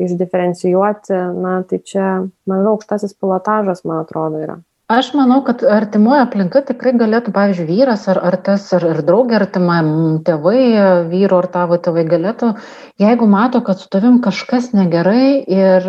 išdiferencijuoti, 0.05 1.17
na, 1.41 1.57
tai 1.67 1.81
čia, 1.81 2.07
man 2.47 2.69
aukštasis 2.71 3.17
pilotažas, 3.17 3.83
man 3.83 4.05
atrodo, 4.05 4.45
yra. 4.45 4.59
Aš 4.85 5.07
manau, 5.17 5.39
kad 5.41 5.63
artimoje 5.65 6.21
aplinka 6.21 6.59
tikrai 6.61 6.91
galėtų, 6.93 7.31
pavyzdžiui, 7.33 7.63
vyras 7.71 8.03
ar, 8.11 8.19
ar 8.21 8.35
tas, 8.45 8.67
ar, 8.77 8.83
ar 8.85 8.99
draugė, 9.07 9.39
artima 9.39 9.79
tėvai, 10.27 10.59
vyro 11.09 11.39
ar 11.41 11.47
tavo 11.49 11.79
tėvai 11.81 12.03
galėtų, 12.05 12.51
jeigu 13.01 13.25
mato, 13.25 13.63
kad 13.65 13.81
su 13.81 13.89
tavim 13.89 14.19
kažkas 14.21 14.75
negerai 14.77 15.41
ir 15.41 15.87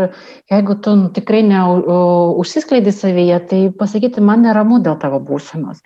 jeigu 0.49 0.79
tu 0.81 0.97
nu, 0.97 1.11
tikrai 1.13 1.43
neužsiskleidi 1.45 2.95
savyje, 2.97 3.43
tai 3.53 3.61
pasakyti, 3.83 4.25
man 4.25 4.49
neramu 4.49 4.81
dėl 4.81 4.97
tavo 5.03 5.21
būsenos. 5.21 5.85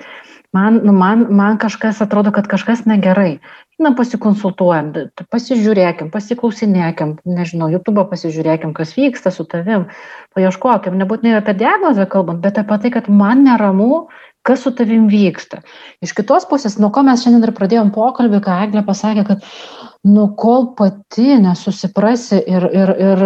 Man, 0.54 0.78
nu, 0.86 0.94
man, 0.94 1.26
man 1.34 1.58
kažkas 1.58 1.98
atrodo, 2.06 2.30
kad 2.34 2.46
kažkas 2.50 2.86
negerai 2.86 3.40
na 3.80 3.92
pasikonsultuojam 3.96 4.92
pasižiūrėkim 5.32 6.10
pasiklausinėkim 6.12 7.16
nežinau 7.24 7.70
jutubą 7.72 8.04
pasižiūrėkim 8.10 8.74
kas 8.76 8.92
vyksta 8.98 9.32
su 9.34 9.46
tavim 9.48 9.86
paieškokim 10.36 10.98
nebūtinai 11.00 11.38
apie 11.40 11.56
diagnozę 11.62 12.06
kalbant 12.12 12.42
bet 12.44 12.60
apie 12.60 12.80
tai 12.84 12.92
kad 12.98 13.08
man 13.22 13.46
neramu 13.48 14.06
kas 14.42 14.62
su 14.64 14.72
tavim 14.72 15.08
vyksta. 15.12 15.60
Iš 16.04 16.14
kitos 16.16 16.46
pusės 16.48 16.78
nuo 16.80 16.88
ko 16.94 17.04
mes 17.04 17.24
šiandien 17.24 17.48
ir 17.48 17.56
pradėjom 17.56 17.90
pokalbį 17.92 18.40
ką 18.46 18.60
eglė 18.66 18.84
pasakė 18.86 19.26
kad 19.28 19.48
nu 20.08 20.30
kol 20.40 20.70
pati 20.78 21.36
nesusiprasi 21.42 22.40
ir 22.48 22.68
ir 22.72 22.94
ir 23.08 23.24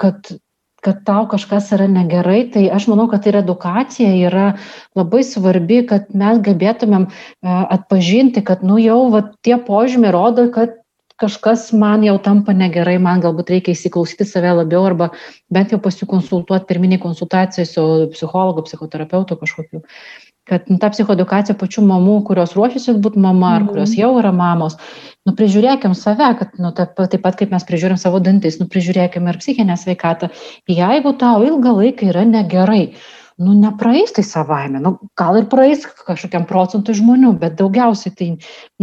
kad 0.00 0.36
kad 0.86 1.02
tau 1.08 1.26
kažkas 1.30 1.72
yra 1.74 1.88
negerai, 1.90 2.44
tai 2.54 2.66
aš 2.70 2.86
manau, 2.92 3.08
kad 3.10 3.26
ir 3.26 3.40
edukacija 3.42 4.12
yra 4.28 4.46
labai 4.98 5.24
svarbi, 5.26 5.82
kad 5.90 6.08
mes 6.14 6.40
gebėtumėm 6.46 7.08
e, 7.10 7.12
atpažinti, 7.50 8.44
kad, 8.46 8.62
nu 8.66 8.78
jau, 8.78 9.00
va, 9.14 9.24
tie 9.42 9.58
požymiai 9.66 10.14
rodo, 10.14 10.46
kad 10.54 10.78
kažkas 11.20 11.70
man 11.72 12.04
jau 12.04 12.16
tampa 12.22 12.52
negerai, 12.52 12.98
man 13.00 13.22
galbūt 13.24 13.50
reikia 13.54 13.72
įsiklausyti 13.72 14.26
save 14.28 14.52
labiau 14.58 14.84
arba 14.84 15.10
bent 15.52 15.72
jau 15.72 15.80
pasikonsultuoti 15.82 16.68
pirminiai 16.68 17.00
konsultacijai 17.00 17.66
su 17.68 17.84
psichologu, 18.12 18.66
psichoterapeutu 18.68 19.38
kažkokiu 19.40 19.82
kad 20.46 20.70
nu, 20.70 20.78
ta 20.82 20.90
psichoedukacija 20.94 21.56
pačių 21.58 21.82
mamų, 21.88 22.20
kurios 22.28 22.54
ruošiasi 22.56 22.96
būti 23.02 23.20
mama 23.22 23.56
ar 23.58 23.66
kurios 23.66 23.92
mhm. 23.92 24.00
jau 24.00 24.12
yra 24.20 24.32
mamos, 24.34 24.78
nu, 25.26 25.34
prižiūrėkim 25.38 25.96
save, 25.98 26.30
kad 26.38 26.54
nu, 26.62 26.70
taip, 26.76 26.94
taip 26.96 27.22
pat 27.24 27.38
kaip 27.40 27.52
mes 27.54 27.66
prižiūrim 27.66 27.98
savo 28.00 28.22
dantis, 28.22 28.60
nu, 28.62 28.68
prižiūrėkim 28.70 29.26
ir 29.26 29.40
psichinę 29.42 29.76
sveikatą. 29.80 30.30
Jeigu 30.70 31.14
tau 31.18 31.42
ilgą 31.46 31.74
laiką 31.80 32.10
yra 32.12 32.22
negerai, 32.30 32.84
nu, 33.42 33.56
nepraeis 33.58 34.14
tai 34.16 34.24
savaime, 34.24 34.80
nu, 34.80 34.94
gal 35.18 35.42
ir 35.42 35.50
praeis 35.52 35.84
kažkokiam 36.06 36.46
procentui 36.48 36.96
žmonių, 36.96 37.34
bet 37.42 37.58
daugiausiai 37.58 38.14
tai 38.16 38.30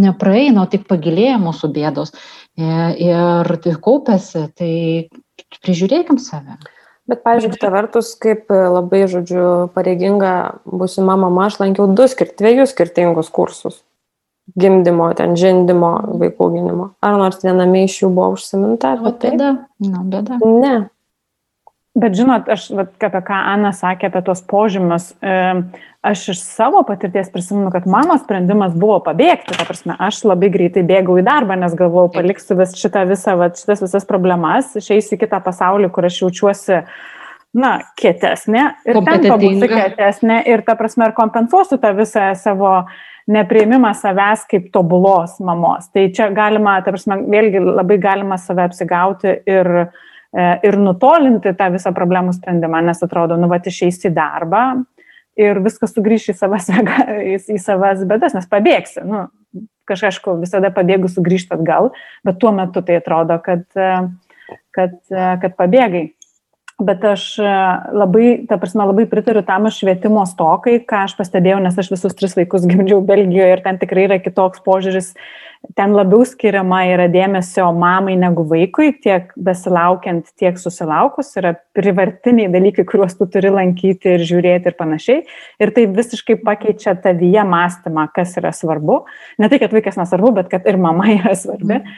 nepraeina, 0.03 0.65
o 0.65 0.69
tik 0.69 0.85
pagilėja 0.91 1.39
mūsų 1.41 1.71
bėdos 1.73 2.13
e, 2.13 2.67
ir 3.07 3.55
kaupėsi, 3.87 4.45
tai 4.59 4.73
prižiūrėkim 5.63 6.19
save. 6.21 6.59
Bet, 7.09 7.19
pavyzdžiui, 7.25 7.51
kita 7.57 7.69
vertus, 7.73 8.13
kaip 8.15 8.51
e, 8.53 8.59
labai, 8.71 9.03
žodžiu, 9.11 9.47
pareiginga 9.75 10.61
būsima 10.63 11.17
mama, 11.19 11.49
aš 11.49 11.59
lankiau 11.59 11.89
du 11.91 12.05
skirt, 12.07 12.37
dviejus 12.39 12.71
skirtingus 12.71 13.31
kursus. 13.33 13.81
Gimdymo, 14.59 15.09
ten 15.15 15.35
žindimo, 15.39 15.91
vaikų 16.19 16.49
gynimo. 16.55 16.87
Ar 17.03 17.19
nors 17.19 17.43
viename 17.43 17.85
iš 17.87 18.01
jų 18.01 18.09
buvo 18.15 18.33
užsiminta 18.37 18.95
apie 18.95 19.13
tai? 19.19 19.33
Bėda. 19.35 19.51
Na, 19.83 20.03
bėda. 20.15 20.39
Ne. 20.43 20.73
Bet 21.93 22.15
žinot, 22.17 22.47
aš, 22.49 22.71
vat, 22.73 22.95
apie 23.05 23.19
ką 23.21 23.39
Ana 23.51 23.69
sakė, 23.75 24.07
apie 24.09 24.23
tos 24.25 24.39
požymius, 24.49 25.11
e, 25.21 25.33
aš 26.01 26.23
iš 26.33 26.39
savo 26.41 26.79
patirties 26.87 27.27
prisimenu, 27.29 27.69
kad 27.73 27.85
mano 27.85 28.15
sprendimas 28.17 28.73
buvo 28.73 28.95
pabėgti. 29.05 29.53
Ta 29.53 29.67
prasme, 29.67 29.93
aš 30.01 30.23
labai 30.25 30.49
greitai 30.55 30.81
bėgau 30.89 31.19
į 31.21 31.25
darbą, 31.27 31.53
nes 31.61 31.75
galvojau, 31.77 32.09
paliksiu 32.15 32.57
vis 32.57 32.73
šitą 32.79 33.03
visą, 33.11 33.35
vat, 33.37 33.61
šitas 33.61 33.83
visas 33.85 34.09
problemas, 34.09 34.71
išeisiu 34.79 35.19
į 35.19 35.21
kitą 35.21 35.37
pasaulį, 35.45 35.91
kur 35.93 36.07
aš 36.09 36.17
jaučiuosi, 36.23 36.79
na, 37.61 37.75
kietesnė 38.01 38.63
ir 38.89 38.97
ten 38.97 39.27
pabūsiu 39.29 39.69
kietesnė 39.69 40.39
ir 40.49 40.63
ta 40.65 40.73
prasme, 40.79 41.11
ir 41.11 41.13
kompensuosiu 41.19 41.77
tą 41.77 41.91
visą 41.99 42.31
savo 42.41 42.71
neprieimimą 43.29 43.93
savęs 43.99 44.47
kaip 44.49 44.73
tobulos 44.73 45.37
mamos. 45.45 45.93
Tai 45.93 46.07
čia 46.09 46.31
galima, 46.33 46.79
ta 46.81 46.95
prasme, 46.95 47.19
vėlgi 47.29 47.61
labai 47.61 47.99
galima 48.01 48.41
save 48.41 48.65
apsigauti 48.65 49.35
ir 49.45 49.71
E, 49.77 50.12
ir 50.33 50.77
nutolinti 50.81 51.53
tą 51.57 51.69
visą 51.73 51.93
problemų 51.93 52.33
sprendimą, 52.33 52.81
nes 52.87 53.03
atrodo, 53.05 53.37
nu, 53.37 53.49
va, 53.51 53.59
išeisi 53.61 54.09
į 54.09 54.15
darbą 54.15 54.63
ir 55.39 55.61
viskas 55.65 55.93
sugrįš 55.93 56.31
į 56.33 56.37
savas, 56.37 56.69
į, 56.73 57.37
į 57.37 57.59
savas 57.61 58.03
bedas, 58.09 58.35
nes 58.37 58.49
pabėgsi. 58.49 59.05
Nu, 59.05 59.27
kažkašku, 59.89 60.37
visada 60.41 60.71
pabėgu 60.73 61.11
sugrįžti 61.11 61.57
atgal, 61.57 61.91
bet 62.25 62.39
tuo 62.41 62.53
metu 62.55 62.83
tai 62.85 62.99
atrodo, 63.01 63.37
kad, 63.43 63.65
e, 63.77 63.93
kad, 64.75 64.99
e, 65.11 65.31
kad 65.43 65.57
pabėgai. 65.59 66.11
Bet 66.83 67.03
aš 67.05 67.23
labai, 67.93 68.47
ta 68.49 68.57
prasme, 68.59 68.81
labai 68.89 69.05
pritariu 69.07 69.43
tam 69.45 69.69
švietimo 69.71 70.23
stokai, 70.27 70.79
ką 70.89 71.03
aš 71.05 71.13
pastebėjau, 71.19 71.59
nes 71.61 71.77
aš 71.79 71.91
visus 71.93 72.15
tris 72.17 72.33
vaikus 72.35 72.65
gimdžiau 72.67 72.97
Belgijoje 73.05 73.53
ir 73.53 73.61
ten 73.63 73.77
tikrai 73.79 74.07
yra 74.07 74.17
kitoks 74.19 74.63
požiūris 74.65 75.13
ten 75.77 75.93
labiau 75.95 76.25
skiriama 76.27 76.81
yra 76.91 77.07
dėmesio 77.11 77.69
mamai 77.75 78.15
negu 78.19 78.43
vaikui, 78.49 78.91
tiek 79.03 79.31
besilaukiant, 79.39 80.27
tiek 80.39 80.59
susilaukus, 80.59 81.31
yra 81.39 81.53
privartiniai 81.77 82.51
dalykai, 82.53 82.85
kuriuos 82.89 83.15
tu 83.19 83.27
turi 83.31 83.53
lankyti 83.53 84.15
ir 84.15 84.25
žiūrėti 84.27 84.69
ir 84.69 84.77
panašiai. 84.79 85.23
Ir 85.63 85.73
tai 85.75 85.87
visiškai 85.91 86.37
pakeičia 86.43 86.97
tavyje 87.03 87.45
mąstymą, 87.47 88.09
kas 88.15 88.35
yra 88.41 88.51
svarbu. 88.55 89.03
Ne 89.39 89.49
tai, 89.49 89.61
kad 89.63 89.75
vaikas 89.75 89.97
nesvarbu, 90.01 90.35
bet 90.41 90.51
kad 90.51 90.67
ir 90.69 90.81
mama 90.81 91.07
yra 91.17 91.37
svarbi. 91.39 91.79
Mm. 91.79 91.95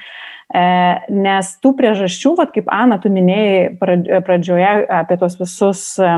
Nes 0.53 1.47
tų 1.63 1.73
priežasčių, 1.75 2.35
vat, 2.37 2.51
kaip 2.53 2.69
Ana, 2.69 2.99
tu 3.01 3.09
minėjai 3.09 4.21
pradžioje 4.25 4.85
apie 4.93 5.17
tos 5.17 5.39
visus 5.39 5.81
e, 5.97 6.11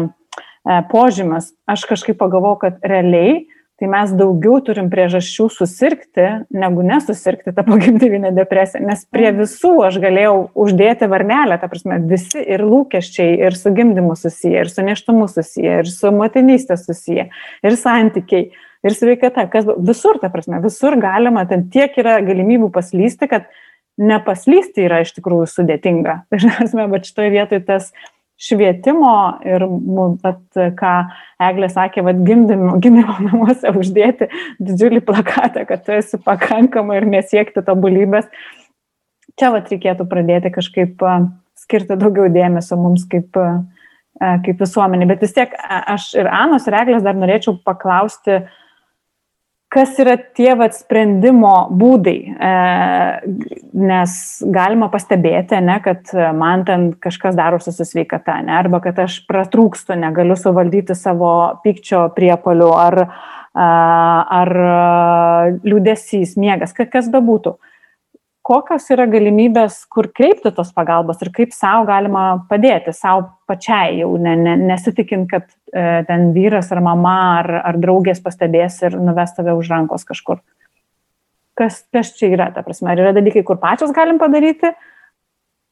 e, 0.67 0.79
požymas, 0.91 1.53
aš 1.69 1.85
kažkaip 1.87 2.19
pagalvojau, 2.19 2.59
kad 2.65 2.83
realiai 2.83 3.45
tai 3.77 3.89
mes 3.91 4.11
daugiau 4.17 4.57
turim 4.65 4.87
priežasčių 4.89 5.47
susirgti, 5.53 6.25
negu 6.49 6.85
nesusirgti 6.85 7.53
tą 7.53 7.65
pogimdyvinę 7.67 8.31
depresiją, 8.33 8.81
nes 8.87 9.03
prie 9.13 9.29
mm. 9.29 9.41
visų 9.43 9.73
aš 9.85 9.99
galėjau 10.01 10.37
uždėti 10.57 11.09
varnelę, 11.11 11.59
ta 11.61 11.69
prasme, 11.69 11.99
visi 12.09 12.41
ir 12.41 12.65
lūkesčiai, 12.65 13.37
ir 13.45 13.57
su 13.57 13.73
gimdymu 13.77 14.17
susiję, 14.17 14.65
ir 14.65 14.73
su 14.73 14.85
neštumu 14.85 15.29
susiję, 15.29 15.83
ir 15.83 15.91
su 15.93 16.13
motinystė 16.15 16.79
susiję, 16.81 17.29
ir 17.63 17.77
santykiai, 17.77 18.49
ir 18.87 18.97
sveikata, 18.97 19.45
kas 19.53 19.69
visur, 19.77 20.17
ta 20.21 20.33
prasme, 20.33 20.61
visur 20.65 20.97
galima, 21.01 21.45
ten 21.49 21.69
tiek 21.73 21.93
yra 22.01 22.17
galimybių 22.25 22.71
paslysti, 22.73 23.29
kad 23.29 23.45
nepaslysti 23.97 24.85
yra 24.85 25.01
iš 25.05 25.13
tikrųjų 25.17 25.47
sudėtinga. 25.53 26.19
Tai, 26.33 26.89
bet 26.93 27.09
šitoje 27.09 27.33
vietoje 27.33 27.65
tas 27.65 27.91
švietimo 28.37 29.13
ir, 29.45 29.65
vat, 30.23 30.43
ką 30.77 30.93
Eglė 31.47 31.69
sakė, 31.73 32.03
vat, 32.05 32.19
gimdymo, 32.25 32.75
gimdymo 32.83 33.17
namuose 33.27 33.73
uždėti 33.73 34.29
didžiulį 34.61 35.01
plakatą, 35.07 35.65
kad 35.69 35.85
tu 35.85 35.95
esi 35.97 36.19
pakankama 36.21 36.99
ir 36.99 37.07
nesiekti 37.09 37.65
tobulybės. 37.65 38.29
Čia 39.37 39.51
vat 39.53 39.69
reikėtų 39.73 40.07
pradėti 40.09 40.53
kažkaip 40.53 41.01
skirti 41.57 41.97
daugiau 41.99 42.29
dėmesio 42.33 42.77
mums 42.79 43.03
kaip, 43.09 43.37
kaip 44.17 44.63
visuomenė. 44.63 45.09
Bet 45.09 45.25
vis 45.25 45.35
tiek 45.35 45.53
aš 45.67 46.13
ir 46.17 46.29
Anos 46.33 46.65
ir 46.69 46.77
Eglės 46.79 47.05
dar 47.05 47.17
norėčiau 47.17 47.57
paklausti, 47.65 48.39
uh, 48.41 48.63
kas 49.73 49.97
yra 49.99 50.15
tie 50.17 50.53
vat 50.55 50.75
sprendimo 50.77 51.67
būdai, 51.75 52.17
e, 52.31 52.51
nes 53.77 54.17
galima 54.55 54.87
pastebėti, 54.93 55.59
ne, 55.63 55.77
kad 55.83 56.11
man 56.37 56.63
ten 56.67 56.89
kažkas 57.03 57.35
darosi 57.37 57.73
su 57.75 57.87
sveikata, 57.87 58.39
ne, 58.47 58.55
arba 58.57 58.79
kad 58.83 58.99
aš 59.03 59.19
pratrūkstu, 59.27 59.97
negaliu 59.99 60.37
suvaldyti 60.39 60.95
savo 60.95 61.31
pykčio 61.65 62.07
priepolių, 62.15 62.69
ar, 62.79 62.99
ar 63.57 64.53
liūdėsys, 65.65 66.37
miegas, 66.39 66.75
kas 66.77 67.11
bebūtų. 67.11 67.57
būtų 67.57 67.75
kokios 68.47 68.87
yra 68.93 69.07
galimybės, 69.11 69.81
kur 69.91 70.09
kreipti 70.15 70.53
tos 70.55 70.71
pagalbos 70.75 71.19
ir 71.23 71.31
kaip 71.35 71.53
savo 71.55 71.85
galima 71.89 72.23
padėti, 72.49 72.93
savo 72.95 73.27
pačiai, 73.49 73.99
jau 74.01 74.13
ne, 74.21 74.35
ne, 74.39 74.55
nesitikint, 74.69 75.27
kad 75.31 75.49
ten 75.71 76.29
vyras 76.31 76.71
ar 76.71 76.79
mama 76.79 77.15
ar, 77.39 77.49
ar 77.71 77.79
draugės 77.81 78.21
pastebės 78.23 78.79
ir 78.87 78.95
nuves 78.99 79.33
tave 79.35 79.55
už 79.57 79.71
rankos 79.73 80.07
kažkur. 80.07 80.39
Kas, 81.57 81.81
kas 81.91 82.13
čia 82.15 82.29
yra, 82.35 82.51
ta 82.53 82.61
prasme, 82.63 82.91
ar 82.93 83.01
yra 83.01 83.15
dalykai, 83.17 83.43
kur 83.43 83.57
pačios 83.59 83.91
galim 83.95 84.19
padaryti, 84.21 84.71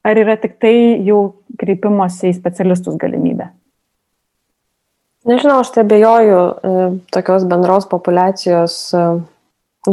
ar 0.06 0.20
yra 0.20 0.36
tik 0.42 0.58
tai 0.62 0.76
jau 1.06 1.20
kreipimosi 1.62 2.32
į 2.32 2.38
specialistus 2.38 2.98
galimybė? 3.02 3.52
Nežinau, 5.26 5.62
aš 5.64 5.72
tai 5.74 5.86
abejoju 5.86 6.42
e, 6.42 6.74
tokios 7.14 7.46
bendros 7.50 7.88
populacijos 7.90 8.76
e, 8.94 9.06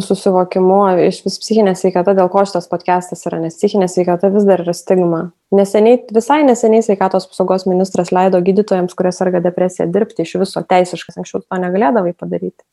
susivokimu 0.01 0.79
iš 1.05 1.19
vis 1.27 1.37
psichinė 1.43 1.75
sveikata, 1.77 2.15
dėl 2.17 2.31
ko 2.33 2.45
šitas 2.49 2.69
podcastas 2.71 3.27
yra, 3.29 3.41
nes 3.43 3.59
psichinė 3.59 3.89
sveikata 3.91 4.31
vis 4.33 4.47
dar 4.49 4.63
yra 4.65 4.73
stigma. 4.77 5.23
Neseniai, 5.53 5.99
visai 6.17 6.41
neseniai 6.49 6.85
sveikatos 6.87 7.29
apsaugos 7.29 7.67
ministras 7.69 8.13
leido 8.15 8.41
gydytojams, 8.41 8.95
kurie 8.97 9.13
serga 9.13 9.43
depresiją, 9.45 9.91
dirbti 9.93 10.25
iš 10.25 10.39
viso 10.41 10.63
teisiškai, 10.65 11.19
anksčiau 11.21 11.43
to 11.45 11.61
negalėdavai 11.61 12.15
padaryti. 12.17 12.65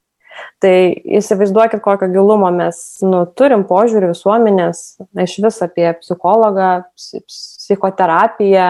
Tai 0.63 0.73
įsivaizduokit, 1.19 1.81
kokio 1.83 2.07
gilumo 2.13 2.49
mes 2.55 2.79
nu, 3.03 3.25
turim 3.35 3.65
požiūrį 3.67 4.13
visuomenės, 4.13 4.83
iš 5.25 5.37
vis 5.43 5.59
apie 5.65 5.89
psichologą, 5.99 6.71
psichoterapiją, 6.95 8.69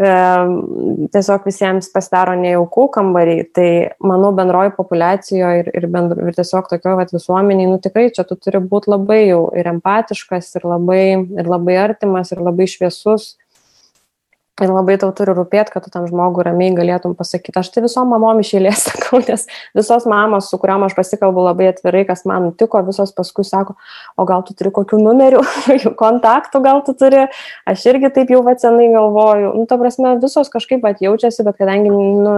tiesiog 0.00 1.44
visiems 1.44 1.90
pasidaro 1.92 2.32
nejaukų 2.40 2.86
kambariai, 2.94 3.44
tai 3.56 3.68
manau 4.00 4.30
bendroji 4.36 4.72
populiacijoje 4.78 5.60
ir, 5.60 5.70
ir, 5.76 5.86
bendro, 5.92 6.24
ir 6.24 6.38
tiesiog 6.38 6.70
tokio 6.70 6.94
vat, 6.96 7.12
visuomeniai, 7.12 7.68
nu 7.68 7.76
tikrai 7.82 8.08
čia 8.16 8.24
tu 8.28 8.38
turi 8.40 8.62
būti 8.64 8.92
labai 8.94 9.20
jau 9.26 9.42
ir 9.60 9.68
empatiškas, 9.74 10.54
ir 10.56 10.66
labai, 10.70 11.04
ir 11.42 11.50
labai 11.50 11.76
artimas, 11.82 12.32
ir 12.32 12.40
labai 12.46 12.68
šviesus, 12.70 13.34
Ir 14.60 14.72
labai 14.72 14.98
tau 15.00 15.08
turi 15.16 15.32
rūpėti, 15.32 15.72
kad 15.72 15.86
tu 15.86 15.90
tam 15.92 16.04
žmogui 16.08 16.44
ramiai 16.44 16.74
galėtum 16.76 17.14
pasakyti. 17.16 17.56
Aš 17.60 17.70
tai 17.72 17.82
visom 17.84 18.10
mamom 18.12 18.42
iš 18.42 18.52
eilės 18.58 18.84
sakau, 18.90 19.20
nes 19.24 19.46
visos 19.76 20.06
mamos, 20.10 20.50
su 20.52 20.58
kuriuom 20.60 20.84
aš 20.88 20.96
pasikalbu 20.98 21.46
labai 21.46 21.70
atvirai, 21.70 22.02
kas 22.08 22.26
man 22.28 22.50
nutiko, 22.50 22.82
visos 22.84 23.14
paskui 23.16 23.46
sako, 23.48 23.78
o 24.20 24.26
gal 24.28 24.44
tu 24.44 24.56
turi 24.58 24.72
kokių 24.76 25.00
numerių, 25.00 25.42
kontaktų 26.02 26.62
gal 26.66 26.84
tu 26.84 26.96
turi. 26.98 27.24
Aš 27.70 27.86
irgi 27.92 28.12
taip 28.18 28.32
jau 28.34 28.42
vacenai 28.46 28.90
galvoju. 28.92 29.54
Nu, 29.56 29.68
ta 29.70 29.80
prasme, 29.80 30.18
visos 30.20 30.52
kažkaip 30.52 30.84
atjaučiasi, 30.92 31.46
bet 31.46 31.60
kadangi 31.60 31.92
nu, 31.92 32.34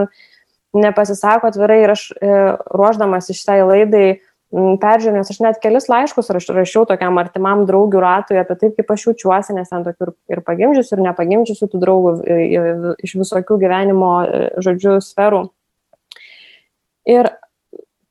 nepasisako 0.73 1.51
atvirai 1.51 1.83
ir 1.83 1.93
aš 1.93 2.07
e, 2.17 2.37
ruoždamas 2.73 3.29
iš 3.33 3.43
tai 3.45 3.61
laidai, 3.67 4.07
peržiūrėjau, 4.53 5.17
nes 5.17 5.31
aš 5.33 5.39
net 5.41 5.61
kelis 5.63 5.89
laiškus 5.89 6.29
rašiau 6.53 6.85
tokiam 6.89 7.17
artimam 7.21 7.65
draugių 7.69 8.03
ratui 8.05 8.41
apie 8.41 8.57
tai, 8.61 8.69
kaip 8.77 8.91
aš 8.93 9.07
jaučiuosi, 9.09 9.57
nes 9.57 9.71
ten 9.73 9.87
tokių 9.87 10.13
ir 10.35 10.43
pagimdžiusių, 10.45 10.99
ir 10.99 11.05
nepagimdžiusių 11.09 11.69
tų 11.73 11.81
draugų 11.81 12.13
iš 13.01 13.15
visokių 13.23 13.59
gyvenimo, 13.63 14.13
e, 14.27 14.43
žodžiu, 14.65 14.99
sferų. 15.05 15.47
Ir 17.09 17.33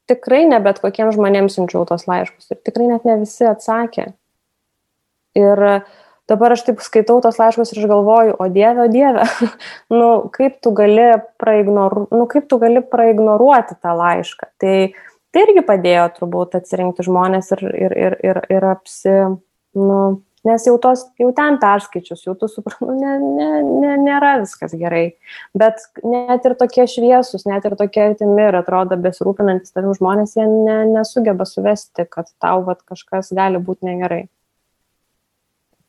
tikrai 0.10 0.44
ne 0.50 0.60
bet 0.64 0.82
kokiems 0.84 1.16
žmonėms 1.16 1.56
siunčiau 1.56 1.86
tos 1.88 2.08
laiškus 2.10 2.52
ir 2.52 2.60
tikrai 2.66 2.90
net 2.90 3.06
ne 3.08 3.22
visi 3.22 3.46
atsakė. 3.48 4.10
Ir 5.38 5.62
dabar 6.32 6.56
aš 6.56 6.66
taip 6.68 6.82
skaitau 6.84 7.22
tos 7.24 7.38
laiškus 7.40 7.72
ir 7.72 7.84
aš 7.84 7.88
galvoju, 7.92 8.36
o 8.42 8.50
Dieve, 8.52 8.88
o 8.88 8.90
Dieve, 8.92 9.28
nu, 10.00 10.10
kaip 10.34 10.58
tu 10.64 10.74
gali, 10.76 11.14
praignoru, 11.40 12.08
nu, 12.12 12.26
kaip 12.32 12.50
tu 12.50 12.60
gali 12.62 12.82
praignoruoti 12.82 13.78
tą 13.78 13.94
laišką. 14.02 14.52
Tai 14.60 14.76
tai 15.32 15.46
irgi 15.48 15.64
padėjo 15.68 16.10
turbūt 16.18 16.58
atsirinkti 16.60 17.06
žmonės 17.08 17.54
ir, 17.56 17.64
ir, 17.72 17.96
ir, 18.06 18.18
ir, 18.26 18.42
ir 18.52 18.68
apsi, 18.74 19.16
nu, 19.80 20.02
nes 20.48 20.66
jau, 20.66 20.76
tos, 20.82 21.04
jau 21.22 21.30
ten 21.38 21.58
perskaičius, 21.62 22.24
jau 22.26 22.34
tu 22.38 22.50
suprantu, 22.52 22.90
ne, 22.98 23.14
ne, 23.22 23.50
ne, 23.68 23.96
nėra 24.02 24.34
viskas 24.42 24.74
gerai. 24.78 25.04
Bet 25.58 25.84
net 26.04 26.48
ir 26.48 26.58
tokie 26.60 26.88
šviesus, 26.90 27.46
net 27.50 27.66
ir 27.68 27.78
tokie 27.80 28.04
artimi 28.10 28.48
ir 28.48 28.58
atrodo 28.62 28.98
besirūpinantis 29.02 29.76
tavim 29.76 29.94
žmonės, 29.98 30.36
jie 30.40 30.48
ne, 30.50 30.80
nesugeba 30.96 31.48
suvesti, 31.48 32.08
kad 32.10 32.32
tau 32.42 32.66
vat, 32.68 32.82
kažkas 32.90 33.32
gali 33.38 33.62
būti 33.62 33.88
negerai. 33.90 34.24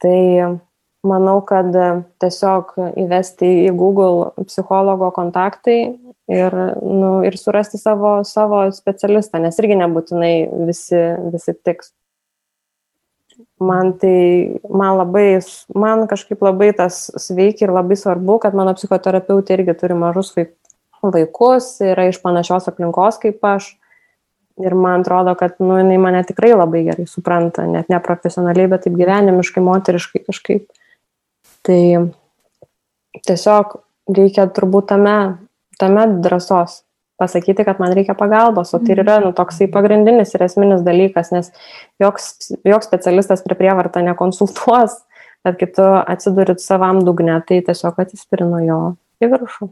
Tai 0.03 0.19
manau, 1.07 1.39
kad 1.47 1.71
tiesiog 2.23 2.75
įvesti 3.01 3.49
į 3.67 3.75
Google 3.79 4.47
psichologo 4.47 5.11
kontaktai 5.15 5.79
ir, 6.29 6.55
nu, 6.83 7.23
ir 7.27 7.37
surasti 7.39 7.79
savo, 7.79 8.21
savo 8.25 8.65
specialistą, 8.75 9.41
nes 9.43 9.59
irgi 9.59 9.79
nebūtinai 9.81 10.35
visi, 10.69 11.01
visi 11.33 11.55
tiks. 11.65 11.93
Man 13.63 13.93
tai, 13.99 14.59
man 14.71 14.99
labai, 14.99 15.41
man 15.79 16.07
kažkaip 16.11 16.43
labai 16.43 16.73
tas 16.77 17.05
sveikia 17.19 17.69
ir 17.69 17.75
labai 17.75 17.97
svarbu, 17.99 18.39
kad 18.43 18.57
mano 18.59 18.75
psichoterapeutė 18.77 19.57
irgi 19.57 19.77
turi 19.79 19.97
mažus 19.99 20.35
vaikus, 21.03 21.77
yra 21.83 22.09
iš 22.11 22.21
panašios 22.23 22.69
aplinkos 22.71 23.21
kaip 23.23 23.43
aš. 23.47 23.77
Ir 24.61 24.75
man 24.77 25.01
atrodo, 25.01 25.33
kad 25.39 25.57
nu, 25.65 25.79
jinai 25.81 25.97
mane 25.99 26.21
tikrai 26.29 26.53
labai 26.53 26.83
gerai 26.85 27.07
supranta, 27.09 27.65
net 27.67 27.89
ne 27.89 27.99
profesionaliai, 28.05 28.69
bet 28.69 28.85
taip 28.85 28.99
gyvenimiškai, 28.99 29.63
moteriškai 29.65 30.21
kažkaip. 30.27 30.67
Tai 31.65 31.81
tiesiog 33.25 33.79
reikia 34.13 34.45
turbūt 34.53 34.91
tame 34.93 35.17
tame 35.81 36.07
drąsos 36.25 36.83
pasakyti, 37.23 37.65
kad 37.65 37.79
man 37.81 37.93
reikia 37.95 38.17
pagalbos, 38.19 38.75
o 38.75 38.81
tai 38.83 38.97
yra 38.97 39.21
nu, 39.23 39.31
toksai 39.37 39.69
pagrindinis 39.71 40.35
ir 40.35 40.47
esminis 40.49 40.83
dalykas, 40.87 41.31
nes 41.35 41.53
joks, 42.03 42.33
joks 42.67 42.89
specialistas 42.91 43.45
prie 43.45 43.59
prievartą 43.59 44.03
nekonsultuos, 44.09 44.97
bet 45.47 45.61
kai 45.61 45.71
tu 45.77 45.87
atsidurit 46.01 46.63
savam 46.63 47.05
dugne, 47.07 47.39
tai 47.47 47.61
tiesiog 47.67 48.03
atsispiri 48.03 48.49
nuo 48.49 48.65
jo 48.65 48.81
į 49.23 49.31
viršų. 49.37 49.71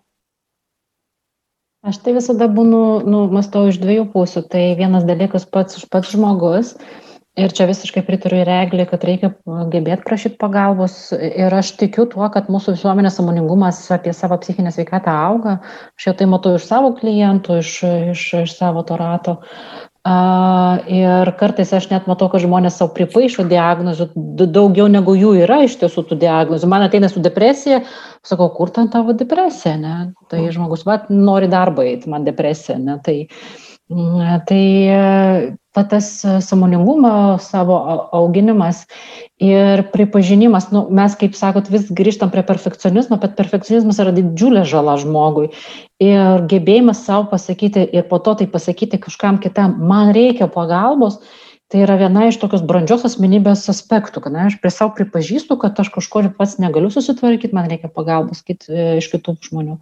Aš 1.90 1.96
tai 2.04 2.12
visada 2.12 2.44
būnu, 2.52 2.80
nu, 3.08 3.22
mastau 3.32 3.64
iš 3.70 3.78
dviejų 3.80 4.10
pusių. 4.12 4.42
Tai 4.52 4.64
vienas 4.76 5.06
dalykas 5.08 5.46
pats, 5.48 5.78
pats 5.88 6.12
žmogus, 6.12 6.74
Ir 7.38 7.52
čia 7.54 7.68
visiškai 7.68 8.02
pritariu 8.02 8.40
į 8.40 8.46
reglį, 8.48 8.84
kad 8.90 9.04
reikia 9.06 9.28
gebėti 9.70 10.02
prašyti 10.02 10.38
pagalbos. 10.40 10.96
Ir 11.14 11.54
aš 11.54 11.76
tikiu 11.78 12.08
tuo, 12.10 12.24
kad 12.34 12.48
mūsų 12.50 12.74
visuomenės 12.74 13.20
samoningumas 13.20 13.84
apie 13.94 14.10
savo 14.16 14.34
psichinę 14.42 14.72
sveikatą 14.74 15.14
auga. 15.28 15.60
Aš 15.94 16.08
jau 16.08 16.16
tai 16.18 16.26
matau 16.32 16.56
iš 16.58 16.66
savo 16.66 16.90
klientų, 16.98 17.60
iš, 17.62 17.76
iš, 18.16 18.24
iš 18.42 18.56
savo 18.58 18.82
to 18.88 18.98
rato. 18.98 19.38
Uh, 20.00 20.80
ir 20.88 21.28
kartais 21.36 21.70
aš 21.76 21.90
net 21.90 22.06
matau, 22.08 22.30
kad 22.32 22.40
žmonės 22.40 22.78
savo 22.80 22.94
pripaišo 22.96 23.44
diagnozių, 23.46 24.06
daugiau 24.48 24.88
negu 24.88 25.12
jų 25.12 25.34
yra 25.44 25.60
iš 25.66 25.76
tiesų 25.82 26.06
tų 26.08 26.16
diagnozių. 26.22 26.70
Man 26.72 26.86
ateina 26.86 27.10
su 27.12 27.20
depresija, 27.20 27.82
sakau, 28.26 28.48
kur 28.56 28.72
ten 28.74 28.88
tavo 28.90 29.12
depresija, 29.12 29.76
ne? 29.76 29.96
Tai 30.32 30.46
žmogus, 30.50 30.86
va, 30.88 31.02
nori 31.12 31.52
darbą 31.52 31.84
eiti, 31.84 32.08
man 32.10 32.24
depresija, 32.24 32.78
ne? 32.80 32.96
Tai, 33.04 33.18
tai 34.46 34.64
va 35.74 35.84
tas 35.84 36.24
e, 36.24 36.40
samoningumo 36.42 37.38
savo 37.38 37.76
auginimas 38.12 38.86
ir 39.40 39.82
pripažinimas, 39.92 40.68
nu, 40.74 40.84
mes, 40.94 41.14
kaip 41.18 41.36
sakot, 41.38 41.70
vis 41.72 41.88
grįžtam 41.94 42.30
prie 42.30 42.42
perfekcionizmo, 42.46 43.20
bet 43.22 43.36
perfekcionizmas 43.38 44.00
yra 44.02 44.14
didžiulė 44.14 44.64
žala 44.68 44.98
žmogui. 45.00 45.50
Ir 46.02 46.46
gebėjimas 46.50 47.04
savo 47.06 47.28
pasakyti 47.30 47.86
ir 47.86 48.08
po 48.10 48.18
to 48.22 48.34
tai 48.40 48.48
pasakyti 48.50 49.00
kažkam 49.00 49.38
kitam, 49.42 49.78
man 49.90 50.12
reikia 50.16 50.50
pagalbos, 50.50 51.20
tai 51.70 51.84
yra 51.84 51.94
viena 52.00 52.24
iš 52.26 52.40
tokios 52.42 52.64
brandžios 52.66 53.04
asmenybės 53.06 53.62
aspektų, 53.70 54.24
kad 54.24 54.34
na, 54.34 54.48
aš 54.50 54.56
prie 54.62 54.72
savo 54.74 54.90
pripažįstu, 54.96 55.54
kad 55.62 55.78
aš 55.78 55.92
kažko 55.94 56.24
pats 56.34 56.56
negaliu 56.62 56.90
susitvarkyti, 56.90 57.54
man 57.54 57.70
reikia 57.70 57.90
pagalbos 57.94 58.42
kit, 58.42 58.66
e, 58.66 58.96
iš 58.98 59.10
kitų 59.12 59.36
žmonių. 59.46 59.78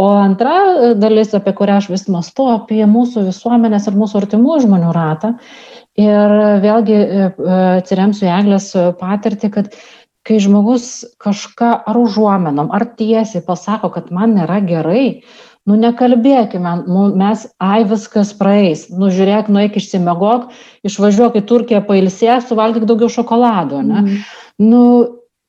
O 0.00 0.08
antra 0.16 0.54
e, 0.56 0.90
dalis, 0.96 1.34
apie 1.36 1.52
kurią 1.56 1.76
aš 1.82 1.90
vis 1.92 2.06
mastu, 2.12 2.48
apie 2.48 2.80
mūsų 2.88 3.26
visuomenės 3.28 3.90
ir 3.90 4.00
mūsų 4.00 4.22
artimų 4.22 4.58
žmonių 4.64 4.94
ratą. 4.96 5.34
Ir 6.00 6.36
vėlgi 6.64 6.96
e, 6.96 7.30
atsiremsiu 7.82 8.24
į 8.24 8.34
Eglės 8.38 8.72
patirtį, 9.00 9.52
kad 9.52 9.74
kai 10.24 10.40
žmogus 10.40 11.04
kažką 11.20 11.70
ar 11.88 12.00
užuomenom, 12.00 12.72
ar 12.72 12.86
tiesiai 12.96 13.44
pasako, 13.44 13.92
kad 13.92 14.08
man 14.14 14.36
nėra 14.36 14.60
gerai, 14.64 15.22
nu 15.70 15.78
nekalbėkime, 15.78 16.74
nu, 16.90 17.06
mes, 17.20 17.46
ai 17.62 17.84
viskas 17.86 18.34
praeis, 18.36 18.88
nu 18.90 19.12
žiūrėk, 19.14 19.48
nueik 19.54 19.78
išsimegok, 19.78 20.50
išvažiuok 20.90 21.38
į 21.38 21.46
Turkiją 21.46 21.84
pailsės, 21.86 22.50
suvalgyk 22.50 22.88
daugiau 22.90 23.10
šokolado, 23.12 23.80
ne? 23.86 24.02
Mm. 24.02 24.20
Nu, 24.60 24.82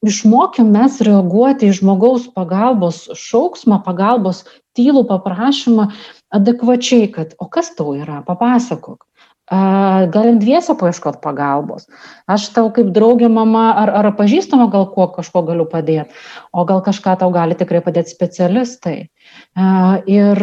išmokim 0.06 0.72
mes 0.74 0.98
reaguoti 1.06 1.70
į 1.70 1.78
žmogaus 1.82 2.28
pagalbos 2.34 3.06
šauksmą, 3.18 3.82
pagalbos 3.86 4.44
tylų 4.78 5.06
paprašymą 5.10 5.92
adekvačiai, 6.34 7.10
kad, 7.14 7.36
o 7.40 7.48
kas 7.52 7.74
tau 7.78 7.96
yra, 7.98 8.22
papasakok. 8.28 9.06
Galim 9.52 10.38
dviesą 10.40 10.78
paieškoti 10.80 11.20
pagalbos. 11.20 11.90
Aš 12.32 12.46
tau 12.56 12.70
kaip 12.72 12.94
draugė 12.96 13.28
mama 13.28 13.66
ar, 13.82 13.90
ar 14.00 14.08
pažįstama 14.16 14.70
gal 14.72 14.86
kuo 14.94 15.10
kažko 15.12 15.42
galiu 15.50 15.66
padėti, 15.68 16.16
o 16.56 16.64
gal 16.70 16.80
kažką 16.86 17.18
tau 17.20 17.34
gali 17.36 17.58
tikrai 17.60 17.82
padėti 17.84 18.16
specialistai. 18.16 19.10
Ir, 19.56 20.40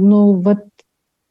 nu, 0.00 0.20
vat, 0.42 0.64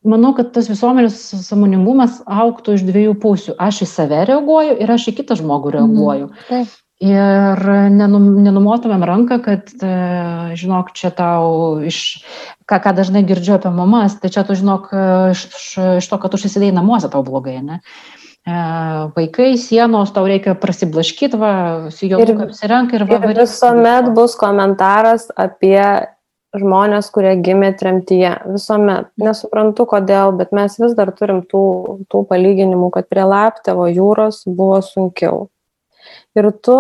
manau, 0.08 0.32
kad 0.38 0.54
tas 0.56 0.70
visuomenės 0.72 1.18
samoningumas 1.44 2.22
auktų 2.24 2.78
iš 2.78 2.86
dviejų 2.88 3.18
pusių. 3.24 3.58
Aš 3.60 3.84
į 3.86 3.90
save 3.92 4.24
reaguoju 4.30 4.78
ir 4.84 4.96
aš 4.96 5.10
į 5.12 5.18
kitą 5.20 5.38
žmogų 5.40 5.76
reaguoju. 5.78 6.32
Mm, 6.32 6.48
taip. 6.50 6.80
Ir 7.04 7.60
nenum, 7.92 8.28
nenumotumėm 8.46 9.02
ranką, 9.04 9.40
kad, 9.44 9.72
e, 9.84 9.94
žinok, 10.56 10.94
čia 10.96 11.10
tau 11.12 11.82
iš, 11.84 12.24
ką, 12.70 12.78
ką 12.80 12.94
dažnai 12.96 13.26
girdžiu 13.28 13.58
apie 13.58 13.74
mamas, 13.76 14.16
tai 14.22 14.32
čia 14.32 14.46
tu 14.48 14.56
žinok, 14.56 14.88
e, 14.94 15.08
iš, 15.34 15.42
iš 16.00 16.08
to, 16.08 16.20
kad 16.22 16.32
tu 16.32 16.40
užsisidėjai 16.40 16.78
namuose 16.78 17.10
tau 17.12 17.26
blogai, 17.28 17.58
ne? 17.66 17.82
E, 18.48 18.56
vaikai, 19.18 19.50
sienos, 19.60 20.14
tau 20.16 20.30
reikia 20.30 20.56
prasiblaškyti, 20.60 21.42
va, 21.42 21.54
su 21.92 22.08
juo 22.08 22.22
apsirenk 22.46 22.96
ir 22.96 23.08
va. 23.10 23.20
Ir 23.20 23.42
visuomet 23.42 24.14
bus 24.16 24.38
komentaras 24.40 25.28
apie 25.36 25.82
žmonės, 26.58 27.10
kurie 27.14 27.34
gimė 27.42 27.72
tremtyje. 27.78 28.36
Visuomet. 28.54 29.10
Nesuprantu 29.22 29.86
kodėl, 29.90 30.34
bet 30.38 30.54
mes 30.56 30.76
vis 30.80 30.94
dar 30.98 31.12
turim 31.16 31.42
tų, 31.50 31.64
tų 32.12 32.24
palyginimų, 32.30 32.92
kad 32.94 33.10
prie 33.10 33.26
Laptevo 33.28 33.88
jūros 33.90 34.44
buvo 34.46 34.80
sunkiau. 34.86 35.48
Ir 36.38 36.50
tu, 36.66 36.78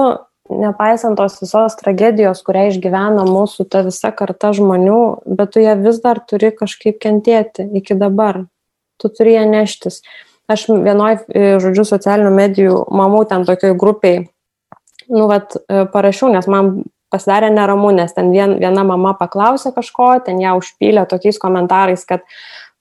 nepaisant 0.49 1.17
tos 1.17 1.39
visos 1.41 1.77
tragedijos, 1.79 2.43
kurią 2.45 2.67
išgyvena 2.71 3.25
mūsų 3.27 3.65
ta 3.71 3.83
visa 3.87 4.11
karta 4.15 4.53
žmonių, 4.55 5.01
bet 5.25 5.55
tu 5.55 5.63
ją 5.63 5.77
vis 5.81 6.01
dar 6.03 6.21
turi 6.21 6.53
kažkaip 6.55 6.99
kentėti 7.01 7.65
iki 7.79 7.97
dabar. 7.97 8.45
Tu 9.01 9.09
turi 9.09 9.37
ją 9.37 9.47
neštis. 9.49 10.03
Aš 10.51 10.67
vienoj, 10.69 11.23
e, 11.31 11.57
žodžiu, 11.63 11.85
socialinių 11.87 12.31
medijų 12.35 12.79
mamų 12.91 13.23
ten 13.29 13.45
tokioj 13.47 13.77
grupiai, 13.79 14.25
nu, 15.07 15.27
vat, 15.31 15.55
e, 15.55 15.85
parašiau, 15.89 16.29
nes 16.33 16.47
man 16.51 16.83
pasidarė 17.13 17.53
neramu, 17.53 17.93
nes 17.95 18.11
ten 18.15 18.33
vien, 18.33 18.57
viena 18.61 18.83
mama 18.87 19.13
paklausė 19.19 19.71
kažko, 19.75 20.09
ten 20.25 20.41
ją 20.41 20.57
užpylė 20.59 21.05
tokiais 21.09 21.39
komentarais, 21.41 22.05
kad 22.09 22.25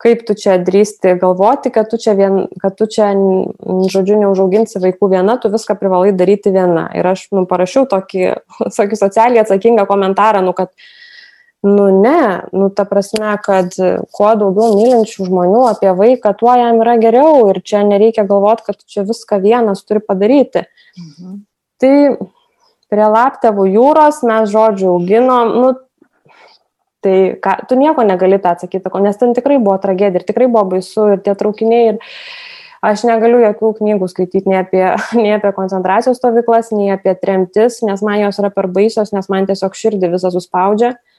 kaip 0.03 0.25
tu 0.27 0.35
čia 0.39 0.57
drįsti 0.59 1.15
galvoti, 1.21 1.71
kad 1.75 1.91
tu 1.93 2.01
čia, 2.01 2.17
vien, 2.19 2.41
kad 2.63 2.75
tu 2.79 2.89
čia 2.91 3.13
žodžiu, 3.93 4.17
neužauginsi 4.25 4.83
vaikų 4.83 5.13
viena, 5.13 5.37
tu 5.39 5.53
viską 5.53 5.77
privalai 5.79 6.11
daryti 6.17 6.51
viena. 6.55 6.89
Ir 6.97 7.07
aš 7.13 7.29
nu, 7.37 7.45
parašiau 7.51 7.87
tokį, 7.91 8.25
tokį 8.79 8.99
socialiai 8.99 9.45
atsakingą 9.45 9.87
komentarą, 9.91 10.43
nu, 10.47 10.57
kad 10.57 10.75
Nu 11.63 12.01
ne, 12.03 12.43
nu 12.53 12.69
ta 12.75 12.83
prasme, 12.85 13.37
kad 13.39 13.77
kuo 14.11 14.31
daugiau 14.35 14.75
mylinčių 14.75 15.29
žmonių 15.29 15.61
apie 15.69 15.93
vaiką, 15.95 16.33
tuo 16.35 16.51
jam 16.59 16.81
yra 16.83 16.97
geriau 16.99 17.45
ir 17.53 17.61
čia 17.63 17.85
nereikia 17.87 18.25
galvoti, 18.27 18.65
kad 18.67 18.81
čia 18.83 19.05
viską 19.07 19.39
vienas 19.45 19.85
turi 19.87 20.03
padaryti. 20.03 20.65
Mhm. 20.99 21.37
Tai 21.79 21.95
prie 22.93 23.09
laptevų 23.09 23.67
jūros 23.73 24.23
mes 24.29 24.53
žodžiu 24.53 24.93
auginom, 24.93 25.53
nu, 25.63 25.73
tai 27.03 27.17
ką, 27.43 27.57
tu 27.69 27.79
nieko 27.81 28.05
negali 28.07 28.39
tą 28.43 28.55
atsakyti, 28.55 28.93
nes 29.03 29.21
ten 29.21 29.35
tikrai 29.37 29.59
buvo 29.59 29.79
tragedija 29.83 30.23
ir 30.23 30.29
tikrai 30.29 30.49
buvo 30.53 30.77
baisu 30.77 31.15
ir 31.15 31.23
tie 31.25 31.35
traukiniai 31.39 31.95
ir 31.95 32.03
aš 32.83 33.07
negaliu 33.07 33.41
jokių 33.45 33.73
knygų 33.79 34.11
skaityti 34.11 34.51
nei 34.51 34.61
apie, 34.63 34.85
nei 35.23 35.33
apie 35.39 35.55
koncentracijos 35.57 36.21
stovyklas, 36.21 36.71
nei 36.77 36.93
apie 36.95 37.17
tremtis, 37.19 37.81
nes 37.87 38.05
man 38.05 38.21
jos 38.23 38.43
yra 38.43 38.53
per 38.55 38.71
baisios, 38.71 39.15
nes 39.17 39.33
man 39.33 39.49
tiesiog 39.51 39.79
širdį 39.79 40.15
visą 40.17 40.35
suspaudžia. 40.35 40.95
Mhm 40.95 41.12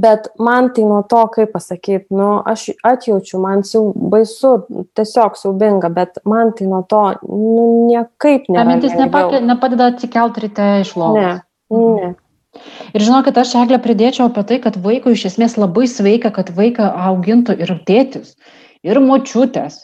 bet 0.00 0.28
man 0.38 0.70
tai 0.74 0.84
nuo 0.88 1.02
to, 1.08 1.22
kaip 1.34 1.52
pasakyti, 1.54 2.08
nu, 2.14 2.28
aš 2.50 2.70
atjaučiu, 2.86 3.40
man 3.42 3.62
siau, 3.66 3.92
baisu, 3.94 4.56
tiesiog 4.98 5.38
siaubinga, 5.38 5.90
bet 5.94 6.18
man 6.28 6.52
tai 6.56 6.68
nuo 6.70 6.82
to 6.88 7.04
nu, 7.28 7.68
niekaip 7.90 8.50
nėra. 8.50 8.64
Ta 8.64 8.68
mintis 8.70 8.98
nepake, 8.98 9.40
nepadeda 9.44 9.92
atsikelti 9.92 10.46
ryte 10.46 10.68
iš 10.82 10.94
lovos. 11.00 11.40
Ne, 11.70 11.84
ne. 12.00 12.12
Ir 12.94 13.02
žinokit, 13.02 13.38
aš 13.40 13.56
eglę 13.64 13.80
pridėčiau 13.82 14.28
apie 14.28 14.44
tai, 14.46 14.60
kad 14.62 14.76
vaikui 14.82 15.16
iš 15.16 15.24
esmės 15.32 15.56
labai 15.58 15.88
sveika, 15.90 16.30
kad 16.34 16.52
vaiką 16.54 16.86
augintų 17.10 17.56
ir 17.64 17.72
tėtis 17.88 18.36
ir 18.84 19.00
močiutės, 19.00 19.80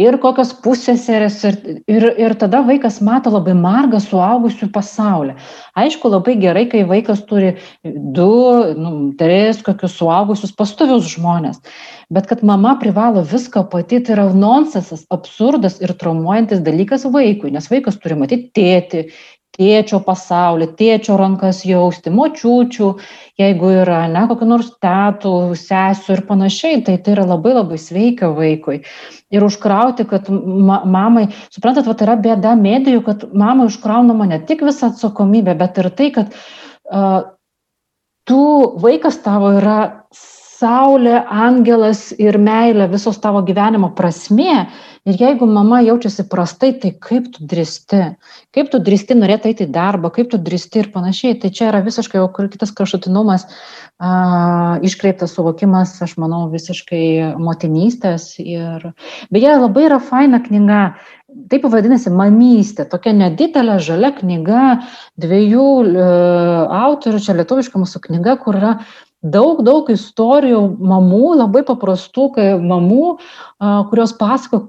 ir 0.00 0.18
kokios 0.22 0.52
pusėserės, 0.64 1.38
ir, 1.46 1.58
ir, 1.90 2.06
ir 2.26 2.34
tada 2.40 2.62
vaikas 2.66 2.98
mato 3.04 3.32
labai 3.32 3.54
margą 3.56 4.00
suaugusių 4.02 4.70
pasaulį. 4.74 5.36
Aišku, 5.78 6.10
labai 6.12 6.36
gerai, 6.42 6.66
kai 6.70 6.82
vaikas 6.88 7.22
turi 7.30 7.54
du, 7.84 8.30
nu, 8.76 8.92
tris 9.20 9.62
kokius 9.66 9.96
suaugusius 10.00 10.54
pastovius 10.58 11.08
žmonės, 11.14 11.62
bet 12.10 12.28
kad 12.30 12.44
mama 12.46 12.74
privalo 12.82 13.22
viską 13.26 13.68
pati, 13.72 14.02
tai 14.04 14.16
yra 14.18 14.28
nonsensas, 14.34 15.06
absurdas 15.14 15.78
ir 15.84 15.94
traumuojantis 15.98 16.64
dalykas 16.66 17.06
vaikui, 17.10 17.54
nes 17.54 17.70
vaikas 17.70 18.00
turi 18.02 18.18
matyti 18.18 18.50
tėti, 18.58 19.06
tėčio 19.60 20.00
pasaulį, 20.04 20.70
tėčio 20.78 21.18
rankas 21.20 21.62
jausti, 21.68 22.12
močiučių, 22.14 22.88
jeigu 23.40 23.72
yra, 23.82 24.02
ne, 24.12 24.24
kokiu 24.30 24.48
nors 24.48 24.70
tėtų, 24.82 25.34
sesijų 25.60 26.16
ir 26.16 26.22
panašiai, 26.30 26.80
tai 26.86 26.96
tai 27.04 27.16
yra 27.18 27.26
labai 27.28 27.54
labai 27.58 27.80
sveika 27.80 28.32
vaikui. 28.36 28.80
Ir 29.30 29.44
užkrauti, 29.46 30.08
kad 30.08 30.30
ma 30.32 30.80
mamai, 30.88 31.28
suprantat, 31.52 31.88
va, 31.90 31.94
tai 31.94 32.08
yra 32.08 32.16
bėda 32.24 32.56
medijų, 32.58 33.04
kad 33.06 33.28
mamai 33.36 33.68
užkraunama 33.68 34.30
ne 34.32 34.40
tik 34.48 34.64
visą 34.66 34.90
atsakomybę, 34.94 35.54
bet 35.60 35.78
ir 35.82 35.90
tai, 35.98 36.08
kad 36.16 36.34
uh, 36.88 37.20
tu 38.24 38.42
vaikas 38.80 39.20
tavo 39.24 39.52
yra 39.60 39.78
saulė, 40.60 41.16
angelas 41.48 42.10
ir 42.20 42.38
meilė, 42.38 42.86
visos 42.92 43.18
tavo 43.22 43.42
gyvenimo 43.46 43.92
prasmė, 43.96 44.66
Ir 45.08 45.16
jeigu 45.16 45.46
mama 45.48 45.78
jaučiasi 45.80 46.26
prastai, 46.28 46.74
tai 46.76 46.90
kaip 47.00 47.30
tu 47.32 47.46
drįsti? 47.48 48.00
Kaip 48.52 48.68
tu 48.68 48.80
drįsti 48.84 49.16
norėti 49.16 49.48
eiti 49.48 49.64
į 49.64 49.72
darbą, 49.72 50.10
kaip 50.12 50.28
tu 50.28 50.36
drįsti 50.36 50.82
ir 50.82 50.90
panašiai. 50.92 51.38
Tai 51.40 51.48
čia 51.56 51.70
yra 51.70 51.80
visiškai 51.86 52.20
jau 52.20 52.26
kitas 52.36 52.74
kraštutinumas, 52.76 53.46
iškreiptas 54.84 55.32
suvokimas, 55.32 55.94
aš 56.04 56.18
manau, 56.20 56.42
visiškai 56.52 57.32
motinystės. 57.40 58.34
Ir... 58.44 58.90
Beje, 59.32 59.56
labai 59.56 59.88
yra 59.88 60.02
faina 60.04 60.42
knyga. 60.44 60.82
Taip 61.48 61.64
vadinasi 61.70 62.10
mamystė, 62.12 62.84
tokia 62.90 63.14
nedidelė 63.14 63.78
žalia 63.80 64.10
knyga 64.16 64.62
dviejų 65.22 65.66
e, 65.86 66.06
autorių, 66.74 67.20
čia 67.22 67.36
lietuviška 67.38 67.78
mūsų 67.78 68.00
knyga, 68.08 68.34
kur 68.42 68.58
yra 68.58 68.72
daug, 69.22 69.62
daug 69.66 69.88
istorijų 69.92 70.60
mamų, 70.80 71.24
labai 71.44 71.64
paprastų 71.68 72.30
mamų, 72.64 73.16
kurios 73.90 74.14
pasako, 74.16 74.68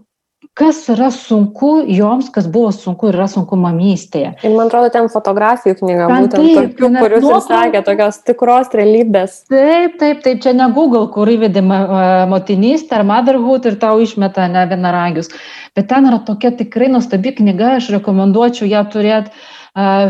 kas 0.58 0.82
yra 0.92 1.08
sunku 1.16 1.86
joms, 1.88 2.28
kas 2.34 2.48
buvo 2.52 2.74
sunku 2.76 3.08
ir 3.08 3.16
yra 3.16 3.28
sunku 3.32 3.56
mamystėje. 3.56 4.34
Ir 4.44 4.52
man 4.52 4.68
atrodo, 4.68 4.90
ten 4.92 5.08
fotografijų 5.12 5.78
knyga, 5.80 6.10
ten 6.10 6.26
būtent 6.26 6.36
taip, 6.36 6.74
tokių, 6.76 6.90
kuriuos 6.98 7.28
jūs 7.28 7.48
sakė, 7.48 7.82
tokios 7.88 8.20
tikros 8.28 8.76
realybės. 8.76 9.38
Taip, 9.52 9.96
taip, 10.02 10.20
taip, 10.26 10.42
čia 10.44 10.52
ne 10.58 10.68
Google, 10.76 11.06
kur 11.14 11.32
įvedė 11.32 11.64
motinystę 11.64 13.00
ar 13.00 13.08
motherhood 13.08 13.70
ir 13.72 13.80
tau 13.80 14.04
išmeta 14.04 14.50
ne 14.52 14.66
vienaragius. 14.74 15.32
Bet 15.78 15.88
ten 15.94 16.12
yra 16.12 16.20
tokia 16.28 16.52
tikrai 16.60 16.92
nuostabi 16.92 17.32
knyga, 17.40 17.78
aš 17.80 17.94
rekomenduočiau 17.96 18.68
ją 18.68 18.84
turėti 18.92 19.32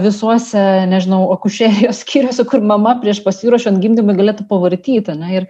visuose, 0.02 0.62
nežinau, 0.90 1.28
akušerijos 1.36 2.00
skyriuose, 2.02 2.46
kur 2.50 2.64
mama 2.66 2.96
prieš 3.02 3.20
pasiruošiant 3.22 3.78
gimdymui 3.82 4.16
galėtų 4.18 4.48
pavartyti 4.50 5.14
na, 5.14 5.30
ir, 5.38 5.46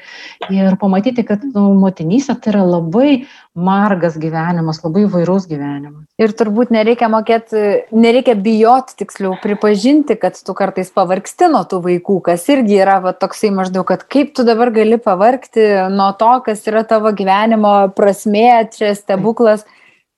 ir 0.51 0.75
pamatyti, 0.81 1.23
kad 1.23 1.45
nu, 1.47 1.69
motinysė 1.79 2.35
tai 2.43 2.51
yra 2.51 2.65
labai 2.67 3.23
margas 3.55 4.17
gyvenimas, 4.19 4.81
labai 4.83 5.05
vairus 5.11 5.47
gyvenimas. 5.47 6.03
Ir 6.19 6.35
turbūt 6.35 6.73
nereikia 6.75 7.07
mokėti, 7.11 7.63
nereikia 7.95 8.35
bijoti 8.35 8.99
tiksliau 8.99 9.37
pripažinti, 9.39 10.19
kad 10.19 10.35
tu 10.35 10.55
kartais 10.59 10.91
pavargsti 10.91 11.47
nuo 11.51 11.63
tų 11.63 11.79
vaikų, 11.87 12.19
kas 12.27 12.47
irgi 12.51 12.81
yra 12.83 12.99
va, 13.03 13.15
toksai 13.15 13.53
maždaug, 13.55 13.87
kad 13.87 14.03
kaip 14.11 14.35
tu 14.35 14.43
dabar 14.47 14.73
gali 14.75 14.99
pavargti 14.99 15.69
nuo 15.91 16.11
to, 16.19 16.33
kas 16.47 16.67
yra 16.67 16.83
tavo 16.87 17.15
gyvenimo 17.15 17.93
prasmė, 17.95 18.65
čia 18.75 18.91
stebuklas. 18.99 19.63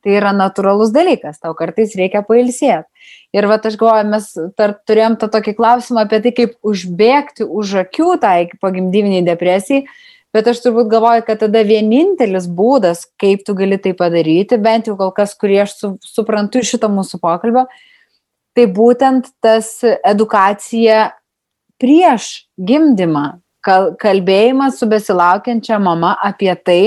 Tai 0.03 0.11
yra 0.17 0.33
natūralus 0.35 0.89
dalykas, 0.91 1.37
tau 1.39 1.53
kartais 1.55 1.93
reikia 1.95 2.25
pailsėti. 2.27 2.89
Ir 3.33 3.47
va, 3.49 3.57
aš 3.57 3.75
galvoju, 3.81 4.09
mes 4.11 4.27
tar, 4.57 4.75
turėjom 4.85 5.17
tą 5.21 5.29
tokį 5.33 5.55
klausimą 5.57 6.03
apie 6.05 6.19
tai, 6.21 6.33
kaip 6.37 6.51
užbėgti 6.69 7.47
už 7.49 7.79
akių 7.81 8.17
tai 8.21 8.35
pagimdyviniai 8.61 9.23
depresijai, 9.25 9.87
bet 10.33 10.49
aš 10.51 10.61
turbūt 10.65 10.91
galvoju, 10.91 11.23
kad 11.25 11.41
tada 11.41 11.63
vienintelis 11.65 12.45
būdas, 12.45 13.07
kaip 13.21 13.41
tu 13.47 13.55
gali 13.57 13.79
tai 13.81 13.95
padaryti, 13.97 14.61
bent 14.61 14.89
jau 14.89 14.97
kol 14.99 15.09
kas, 15.17 15.33
kurį 15.39 15.63
aš 15.65 15.73
su, 15.79 15.91
suprantu 16.05 16.61
iš 16.61 16.75
šito 16.75 16.91
mūsų 16.93 17.21
pokalbio, 17.23 17.65
tai 18.53 18.67
būtent 18.69 19.31
tas 19.41 19.79
edukacija 19.81 21.07
prieš 21.81 22.45
gimdymą, 22.61 23.39
kalbėjimas 23.63 24.77
su 24.77 24.85
besilaukiančia 24.91 25.79
mama 25.81 26.13
apie 26.21 26.53
tai, 26.53 26.81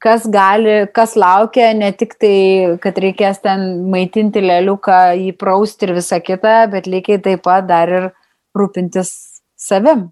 kas 0.00 0.24
gali, 0.32 0.86
kas 0.96 1.16
laukia, 1.20 1.72
ne 1.76 1.90
tik 1.96 2.16
tai, 2.20 2.36
kad 2.82 2.96
reikės 3.00 3.42
ten 3.44 3.66
maitinti 3.92 4.42
lėliuką, 4.44 5.00
jį 5.20 5.34
prausti 5.40 5.88
ir 5.88 5.96
visą 5.98 6.20
kitą, 6.24 6.62
bet 6.72 6.88
lygiai 6.88 7.20
taip 7.22 7.44
pat 7.44 7.68
dar 7.68 7.92
ir 7.92 8.08
rūpintis 8.56 9.12
savim. 9.60 10.08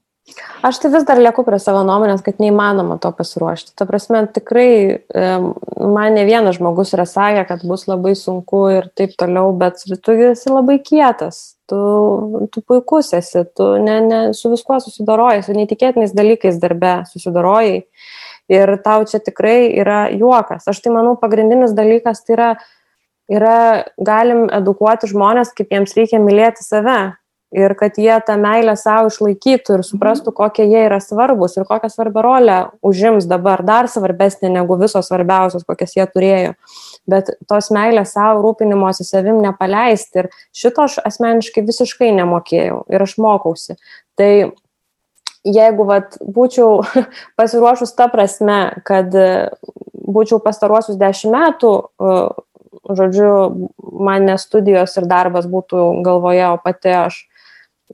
Aš 0.61 0.83
tai 0.83 0.91
vis 0.93 1.07
dar 1.09 1.17
lieku 1.17 1.41
prie 1.47 1.57
savo 1.63 1.81
nuomonės, 1.89 2.21
kad 2.25 2.41
neįmanoma 2.43 2.99
to 3.01 3.09
pasiruošti. 3.17 3.73
Ta 3.79 3.87
prasme, 3.89 4.21
tikrai 4.35 4.69
man 5.15 6.19
ne 6.19 6.27
vienas 6.29 6.59
žmogus 6.59 6.93
yra 6.97 7.07
sakę, 7.09 7.47
kad 7.49 7.65
bus 7.65 7.87
labai 7.89 8.13
sunku 8.19 8.67
ir 8.75 8.91
taip 8.99 9.17
toliau, 9.17 9.55
bet 9.57 9.81
tu 10.05 10.17
esi 10.29 10.53
labai 10.53 10.83
kietas, 10.85 11.41
tu, 11.71 11.81
tu 12.53 12.61
puikus 12.61 13.15
esi, 13.17 13.47
tu 13.57 13.71
ne, 13.81 13.99
ne, 14.05 14.21
su 14.37 14.53
viskuo 14.53 14.77
susidoroji, 14.85 15.47
su 15.47 15.57
neįtikėtinais 15.57 16.13
dalykais 16.17 16.61
darbe 16.61 16.99
susidoroji 17.09 17.87
ir 18.49 18.75
tau 18.85 19.05
čia 19.09 19.21
tikrai 19.23 19.71
yra 19.77 20.09
juokas. 20.13 20.67
Aš 20.69 20.83
tai 20.85 20.93
manau, 20.95 21.17
pagrindinis 21.21 21.77
dalykas 21.77 22.25
tai 22.25 22.37
yra, 22.37 22.51
yra 23.31 23.57
galim 24.01 24.47
edukuoti 24.61 25.11
žmonės, 25.11 25.55
kaip 25.57 25.73
jiems 25.75 25.97
reikia 25.99 26.21
mylėti 26.23 26.65
save 26.65 27.01
ir 27.53 27.73
kad 27.81 27.97
jie 27.97 28.13
tą 28.27 28.37
meilę 28.41 28.75
savo 28.77 29.09
išlaikytų 29.09 29.79
ir 29.79 29.85
suprastų, 29.87 30.35
kokie 30.37 30.67
jie 30.69 30.83
yra 30.85 30.99
svarbus 31.01 31.57
ir 31.57 31.65
kokią 31.69 31.89
svarbią 31.93 32.25
rolę 32.25 32.59
užims 32.85 33.29
dabar, 33.29 33.63
dar 33.65 33.89
svarbesnė 33.89 34.51
negu 34.53 34.77
visos 34.81 35.09
svarbiausios, 35.09 35.65
kokias 35.69 35.97
jie 35.97 36.05
turėjo. 36.13 36.55
Bet 37.09 37.33
tos 37.49 37.71
meilės 37.73 38.13
savo 38.17 38.43
rūpinimosi 38.45 39.07
savim 39.09 39.41
nepaleisti 39.45 40.25
ir 40.25 40.31
šito 40.53 40.85
aš 40.85 40.99
asmeniškai 41.09 41.65
visiškai 41.65 42.13
nemokėjau 42.21 42.83
ir 42.93 43.07
aš 43.07 43.17
mokausi. 43.23 43.79
Tai 44.19 44.33
jeigu 45.49 45.87
vat, 45.89 46.19
būčiau 46.21 46.83
pasiruošus 47.39 47.95
tą 47.97 48.09
prasme, 48.13 48.61
kad 48.89 49.15
būčiau 50.09 50.41
pastaruosius 50.45 50.99
dešimt 51.01 51.35
metų, 51.35 51.73
žodžiu, 52.89 53.33
man 54.01 54.29
ne 54.29 54.37
studijos 54.41 54.97
ir 54.97 55.09
darbas 55.09 55.49
būtų 55.51 55.89
galvoje, 56.07 56.47
o 56.53 56.61
pati 56.63 56.95
aš, 57.05 57.19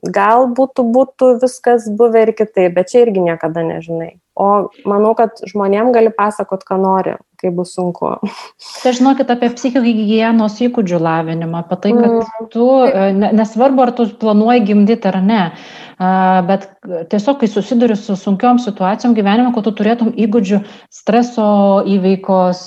gal 0.02 0.48
būtų, 0.54 0.86
būtų 0.94 1.30
viskas 1.42 1.88
buvę 1.88 2.28
ir 2.28 2.34
kitaip, 2.36 2.74
bet 2.76 2.92
čia 2.92 3.04
irgi 3.06 3.24
niekada 3.30 3.64
nežinai. 3.66 4.14
O 4.34 4.66
manau, 4.82 5.12
kad 5.14 5.38
žmonėm 5.46 5.92
gali 5.94 6.10
pasakot, 6.10 6.64
ką 6.66 6.74
nori, 6.82 7.12
kai 7.38 7.52
bus 7.54 7.70
sunku. 7.76 8.16
Tai 8.82 8.92
žinokit 8.96 9.28
apie 9.30 9.52
psichogygienos 9.54 10.56
įgūdžių 10.66 10.98
lavinimą, 10.98 11.60
apie 11.62 11.78
tai, 11.84 11.92
kad 11.94 12.16
mm. 12.16 12.48
tu, 12.50 12.66
nesvarbu, 13.38 13.84
ar 13.84 13.92
tu 13.94 14.08
planuoji 14.18 14.64
gimdyti 14.72 15.10
ar 15.12 15.20
ne, 15.22 15.42
bet 16.50 16.66
tiesiog, 17.12 17.38
kai 17.44 17.50
susiduri 17.52 17.94
su 18.00 18.18
sunkiom 18.18 18.58
situacijom 18.64 19.14
gyvenime, 19.14 19.54
kad 19.54 19.68
tu 19.68 19.74
turėtum 19.78 20.10
įgūdžių 20.26 20.60
streso 20.90 21.46
įveikos, 21.94 22.66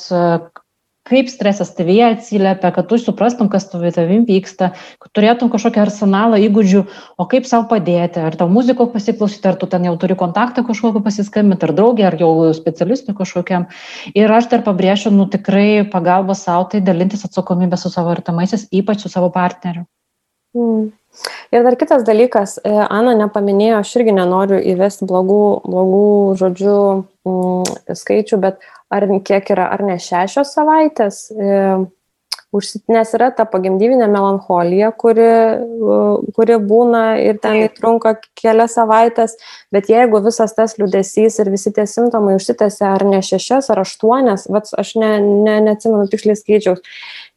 kaip 1.07 1.29
stresas 1.31 1.71
tavyje 1.77 2.05
atsiliepia, 2.11 2.71
kad 2.75 2.87
tu 2.89 2.99
suprastum, 3.01 3.49
kas 3.51 3.69
tu 3.71 3.79
tavim 3.95 4.25
vyksta, 4.27 4.71
kad 5.03 5.13
turėtum 5.15 5.51
kažkokią 5.53 5.85
arsenalą 5.85 6.39
įgūdžių, 6.47 6.83
o 7.17 7.27
kaip 7.31 7.47
savo 7.49 7.67
padėti, 7.71 8.21
ar 8.23 8.35
tau 8.39 8.49
muziko 8.51 8.89
pasiklausyti, 8.91 9.47
ar 9.49 9.59
tu 9.59 9.69
ten 9.71 9.87
jau 9.87 9.95
turi 10.01 10.17
kontaktą 10.19 10.65
kažkokį 10.67 11.03
pasiskambinti, 11.07 11.67
ar 11.67 11.75
draugį, 11.77 12.07
ar 12.09 12.19
jau 12.19 12.31
specialistui 12.57 13.15
kažkokiam. 13.17 13.69
Ir 14.17 14.31
aš 14.37 14.51
dar 14.53 14.65
pabrėšiu, 14.67 15.13
nu 15.15 15.29
tikrai 15.31 15.87
pagalba 15.91 16.35
savo 16.37 16.67
tai 16.71 16.83
dalintis 16.83 17.25
atsakomybę 17.27 17.79
su 17.79 17.93
savo 17.93 18.11
artimaisiais, 18.15 18.67
ypač 18.71 19.05
su 19.05 19.13
savo 19.13 19.31
partneriu. 19.33 19.87
Mm. 20.55 20.91
Ir 21.51 21.63
dar 21.63 21.75
kitas 21.79 22.03
dalykas, 22.05 22.57
e, 22.61 22.71
Ana 22.71 23.15
nepaminėjo, 23.17 23.79
aš 23.81 23.93
irgi 23.97 24.13
nenoriu 24.13 24.59
įvesti 24.73 25.07
blogų, 25.09 25.43
blogų 25.65 26.09
žodžių 26.41 26.75
mm, 27.25 27.95
skaičių, 27.97 28.39
bet 28.43 28.59
ar 28.89 29.07
kiek 29.25 29.53
yra, 29.55 29.69
ar 29.73 29.83
ne 29.83 29.99
šešios 29.99 30.53
savaitės, 30.55 31.27
e, 31.31 31.61
nes 32.87 33.09
yra 33.13 33.27
ta 33.35 33.43
pagimdyvinė 33.49 34.07
melancholija, 34.07 34.93
kuri, 34.95 35.27
kuri 36.33 36.55
būna 36.63 37.01
ir 37.19 37.41
ten 37.43 37.67
trunka 37.75 38.13
kelias 38.39 38.77
savaitės, 38.77 39.35
bet 39.75 39.89
jeigu 39.91 40.21
visas 40.23 40.55
tas 40.55 40.77
liudesys 40.79 41.41
ir 41.43 41.51
visi 41.51 41.73
tie 41.75 41.83
simptomai 41.89 42.37
užsitęsia 42.39 42.93
ar 42.93 43.03
ne 43.05 43.19
šešias 43.19 43.67
ar 43.73 43.83
aštuonias, 43.83 44.47
vat, 44.47 44.71
aš 44.79 44.95
ne, 45.01 45.11
ne, 45.19 45.57
neatsimenu 45.67 46.07
tiksliai 46.07 46.39
skaičiaus, 46.39 46.79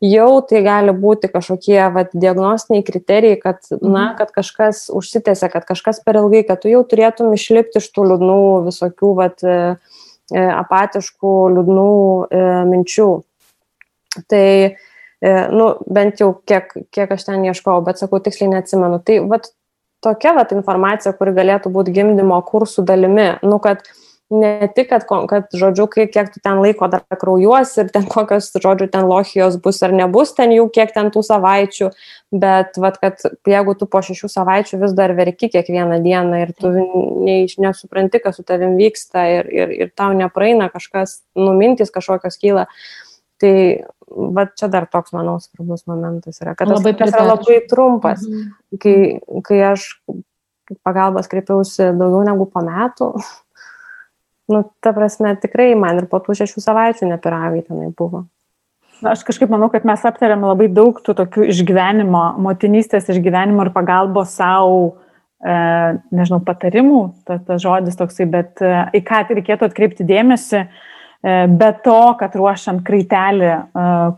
jau 0.06 0.30
tai 0.46 0.62
gali 0.64 0.94
būti 0.94 1.32
kažkokie 1.34 1.82
vat, 1.96 2.14
diagnostiniai 2.14 2.86
kriterijai, 2.86 3.40
kad, 3.42 3.64
na, 3.80 4.12
mhm. 4.12 4.16
kad 4.22 4.30
kažkas 4.38 4.86
užsitęsia, 4.94 5.50
kad 5.50 5.66
kažkas 5.68 6.04
per 6.06 6.22
ilgai, 6.22 6.46
kad 6.46 6.62
tu 6.62 6.70
jau 6.70 6.86
turėtum 6.86 7.34
išlipti 7.34 7.82
iš 7.82 7.90
tų 7.90 8.12
liūdnų 8.12 8.42
visokių 8.70 9.16
vat, 9.18 9.42
uh, 9.42 9.98
apatiškų, 10.38 11.34
liūdnų 11.56 11.86
e, 12.30 12.42
minčių. 12.70 13.08
Tai, 14.30 14.46
e, 14.70 15.32
nu, 15.54 15.70
bent 15.90 16.22
jau 16.22 16.32
kiek, 16.48 16.72
kiek 16.94 17.14
aš 17.16 17.26
ten 17.28 17.46
ieškojau, 17.48 17.84
bet 17.86 18.02
sakau, 18.02 18.20
tiksliai 18.22 18.50
neatsimenu. 18.54 19.00
Tai 19.06 19.18
vat, 19.30 19.50
tokia 20.04 20.34
vat, 20.36 20.54
informacija, 20.56 21.14
kuri 21.16 21.34
galėtų 21.36 21.72
būti 21.74 21.94
gimdymo 21.96 22.40
kursų 22.48 22.84
dalimi, 22.88 23.32
nu, 23.46 23.60
kad 23.62 23.84
ne 24.30 24.68
tik, 24.74 24.88
kad, 24.92 25.04
kad 25.28 25.50
žodžiu, 25.56 25.86
kai, 25.90 26.06
kiek 26.10 26.30
tu 26.30 26.40
ten 26.42 26.60
laiko 26.62 26.86
dar 26.90 27.02
kraujuos 27.18 27.72
ir 27.82 27.90
ten 27.90 28.06
kokios, 28.10 28.52
žodžiu, 28.54 28.86
ten 28.92 29.08
lochijos 29.10 29.58
bus 29.62 29.82
ar 29.82 29.94
nebus 29.96 30.32
ten 30.36 30.54
jų, 30.54 30.68
kiek 30.74 30.92
ten 30.94 31.10
tų 31.10 31.24
savaičių, 31.26 31.90
bet, 32.42 32.78
vat, 32.78 33.00
kad 33.02 33.24
jeigu 33.50 33.74
tu 33.78 33.88
po 33.90 34.02
šešių 34.06 34.30
savaičių 34.30 34.80
vis 34.84 34.94
dar 34.98 35.14
verki 35.18 35.50
kiekvieną 35.50 35.98
dieną 36.04 36.44
ir 36.44 36.54
tu 36.54 36.70
ne, 36.70 37.42
nesupranti, 37.66 38.22
kas 38.22 38.38
su 38.38 38.46
tavim 38.46 38.78
vyksta 38.78 39.26
ir, 39.40 39.50
ir, 39.50 39.74
ir 39.82 39.92
tau 39.98 40.14
nepraeina 40.14 40.70
kažkas, 40.70 41.20
numintis 41.34 41.90
kažkokios 41.90 42.38
kyla, 42.38 42.68
tai 43.42 43.54
va 44.06 44.46
čia 44.54 44.70
dar 44.70 44.86
toks, 44.90 45.10
manau, 45.16 45.40
svarbus 45.42 45.86
momentas 45.90 46.38
yra, 46.42 46.54
kad 46.58 46.70
labai 46.70 46.94
tas 46.98 47.10
yra 47.10 47.26
labai 47.32 47.60
trumpas, 47.70 48.22
mhm. 48.22 48.50
kai, 48.78 48.96
kai 49.46 49.62
aš 49.72 49.90
pagalbos 50.86 51.26
kreipiausi 51.30 51.90
daugiau 51.98 52.22
negu 52.26 52.46
po 52.46 52.62
metų, 52.62 53.14
nu, 54.50 54.64
ta 54.82 54.92
prasme, 54.96 55.32
tikrai 55.38 55.72
man 55.78 56.02
ir 56.02 56.10
po 56.10 56.20
tų 56.22 56.36
šešių 56.42 56.62
savaičių 56.64 57.08
nepiragai 57.12 57.62
tenai 57.68 57.90
buvo. 57.96 58.26
Na, 59.00 59.14
aš 59.14 59.22
kažkaip 59.24 59.48
manau, 59.52 59.70
kad 59.72 59.86
mes 59.88 60.02
aptarėm 60.04 60.42
labai 60.44 60.68
daug 60.72 60.98
tų 61.00 61.14
tokių 61.22 61.46
išgyvenimo, 61.54 62.24
motinystės 62.44 63.08
išgyvenimo 63.08 63.64
ir 63.64 63.72
pagalbos 63.72 64.34
savo, 64.36 64.98
e, 65.40 65.56
nežinau, 66.12 66.42
patarimų, 66.44 67.00
tas 67.28 67.40
ta 67.46 67.56
žodis 67.62 67.96
toksai, 67.96 68.28
bet 68.28 68.60
e, 68.60 68.74
į 68.98 69.02
ką 69.08 69.22
tai 69.28 69.38
reikėtų 69.38 69.70
atkreipti 69.70 70.04
dėmesį, 70.10 70.60
e, 70.66 71.38
be 71.48 71.72
to, 71.86 72.00
kad 72.20 72.36
ruošiant 72.36 72.84
kraitelį 72.84 73.50
e, 73.54 73.58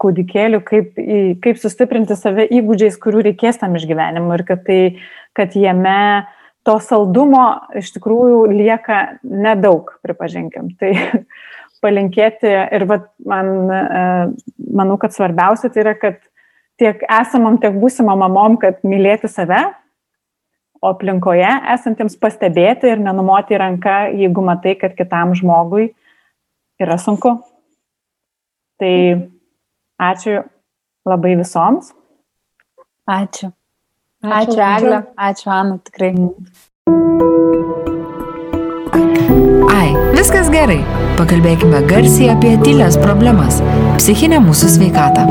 kūdikėlių, 0.03 0.63
kaip, 0.67 0.99
į, 0.99 1.23
kaip 1.47 1.63
sustiprinti 1.63 2.19
save 2.19 2.49
įgūdžiais, 2.51 2.99
kurių 3.05 3.29
reikės 3.29 3.63
tam 3.63 3.79
išgyvenimui 3.79 4.41
ir 4.41 4.47
kad, 4.51 4.67
tai, 4.67 4.81
kad 5.39 5.55
jame 5.55 5.99
e, 6.19 6.42
to 6.67 6.77
saldumo 6.83 7.47
iš 7.79 7.93
tikrųjų 7.97 8.45
lieka 8.53 9.03
nedaug, 9.23 9.95
pripažinkim. 10.05 10.73
Tai 10.79 10.93
palinkėti 11.83 12.51
ir 12.51 12.87
vat, 12.91 13.09
man, 13.27 13.53
e, 13.67 14.03
manau, 14.71 14.99
kad 15.03 15.15
svarbiausia 15.15 15.73
tai 15.73 15.83
yra, 15.85 15.95
kad 15.99 16.21
tiek 16.81 17.03
esamam, 17.11 17.59
tiek 17.63 17.75
būsimam 17.79 18.23
mamom, 18.23 18.59
kad 18.63 18.83
mylėti 18.87 19.31
save, 19.31 19.65
o 20.83 20.91
aplinkoje 20.91 21.51
esantiems 21.75 22.17
pastebėti 22.19 22.91
ir 22.91 23.03
nenumoti 23.03 23.59
ranką, 23.59 23.97
jeigu 24.19 24.43
matai, 24.43 24.75
kad 24.81 24.97
kitam 24.99 25.35
žmogui 25.39 25.93
yra 26.83 26.99
sunku. 26.99 27.37
Tai 28.83 28.95
ačiū 30.03 30.41
labai 31.07 31.37
visoms. 31.39 31.93
Ačiū. 33.07 33.53
Ačiū, 34.23 34.55
ačiū 34.55 34.63
Eglė, 34.63 34.99
ačiū 35.19 35.49
Anu, 35.51 35.79
tikrai. 35.83 36.13
Ai, 39.75 39.89
viskas 40.15 40.47
gerai. 40.53 40.79
Pakalbėkime 41.19 41.81
garsiai 41.91 42.31
apie 42.31 42.53
tylės 42.63 42.95
problemas- 43.03 43.59
psichinę 43.99 44.39
mūsų 44.47 44.71
sveikatą. 44.77 45.27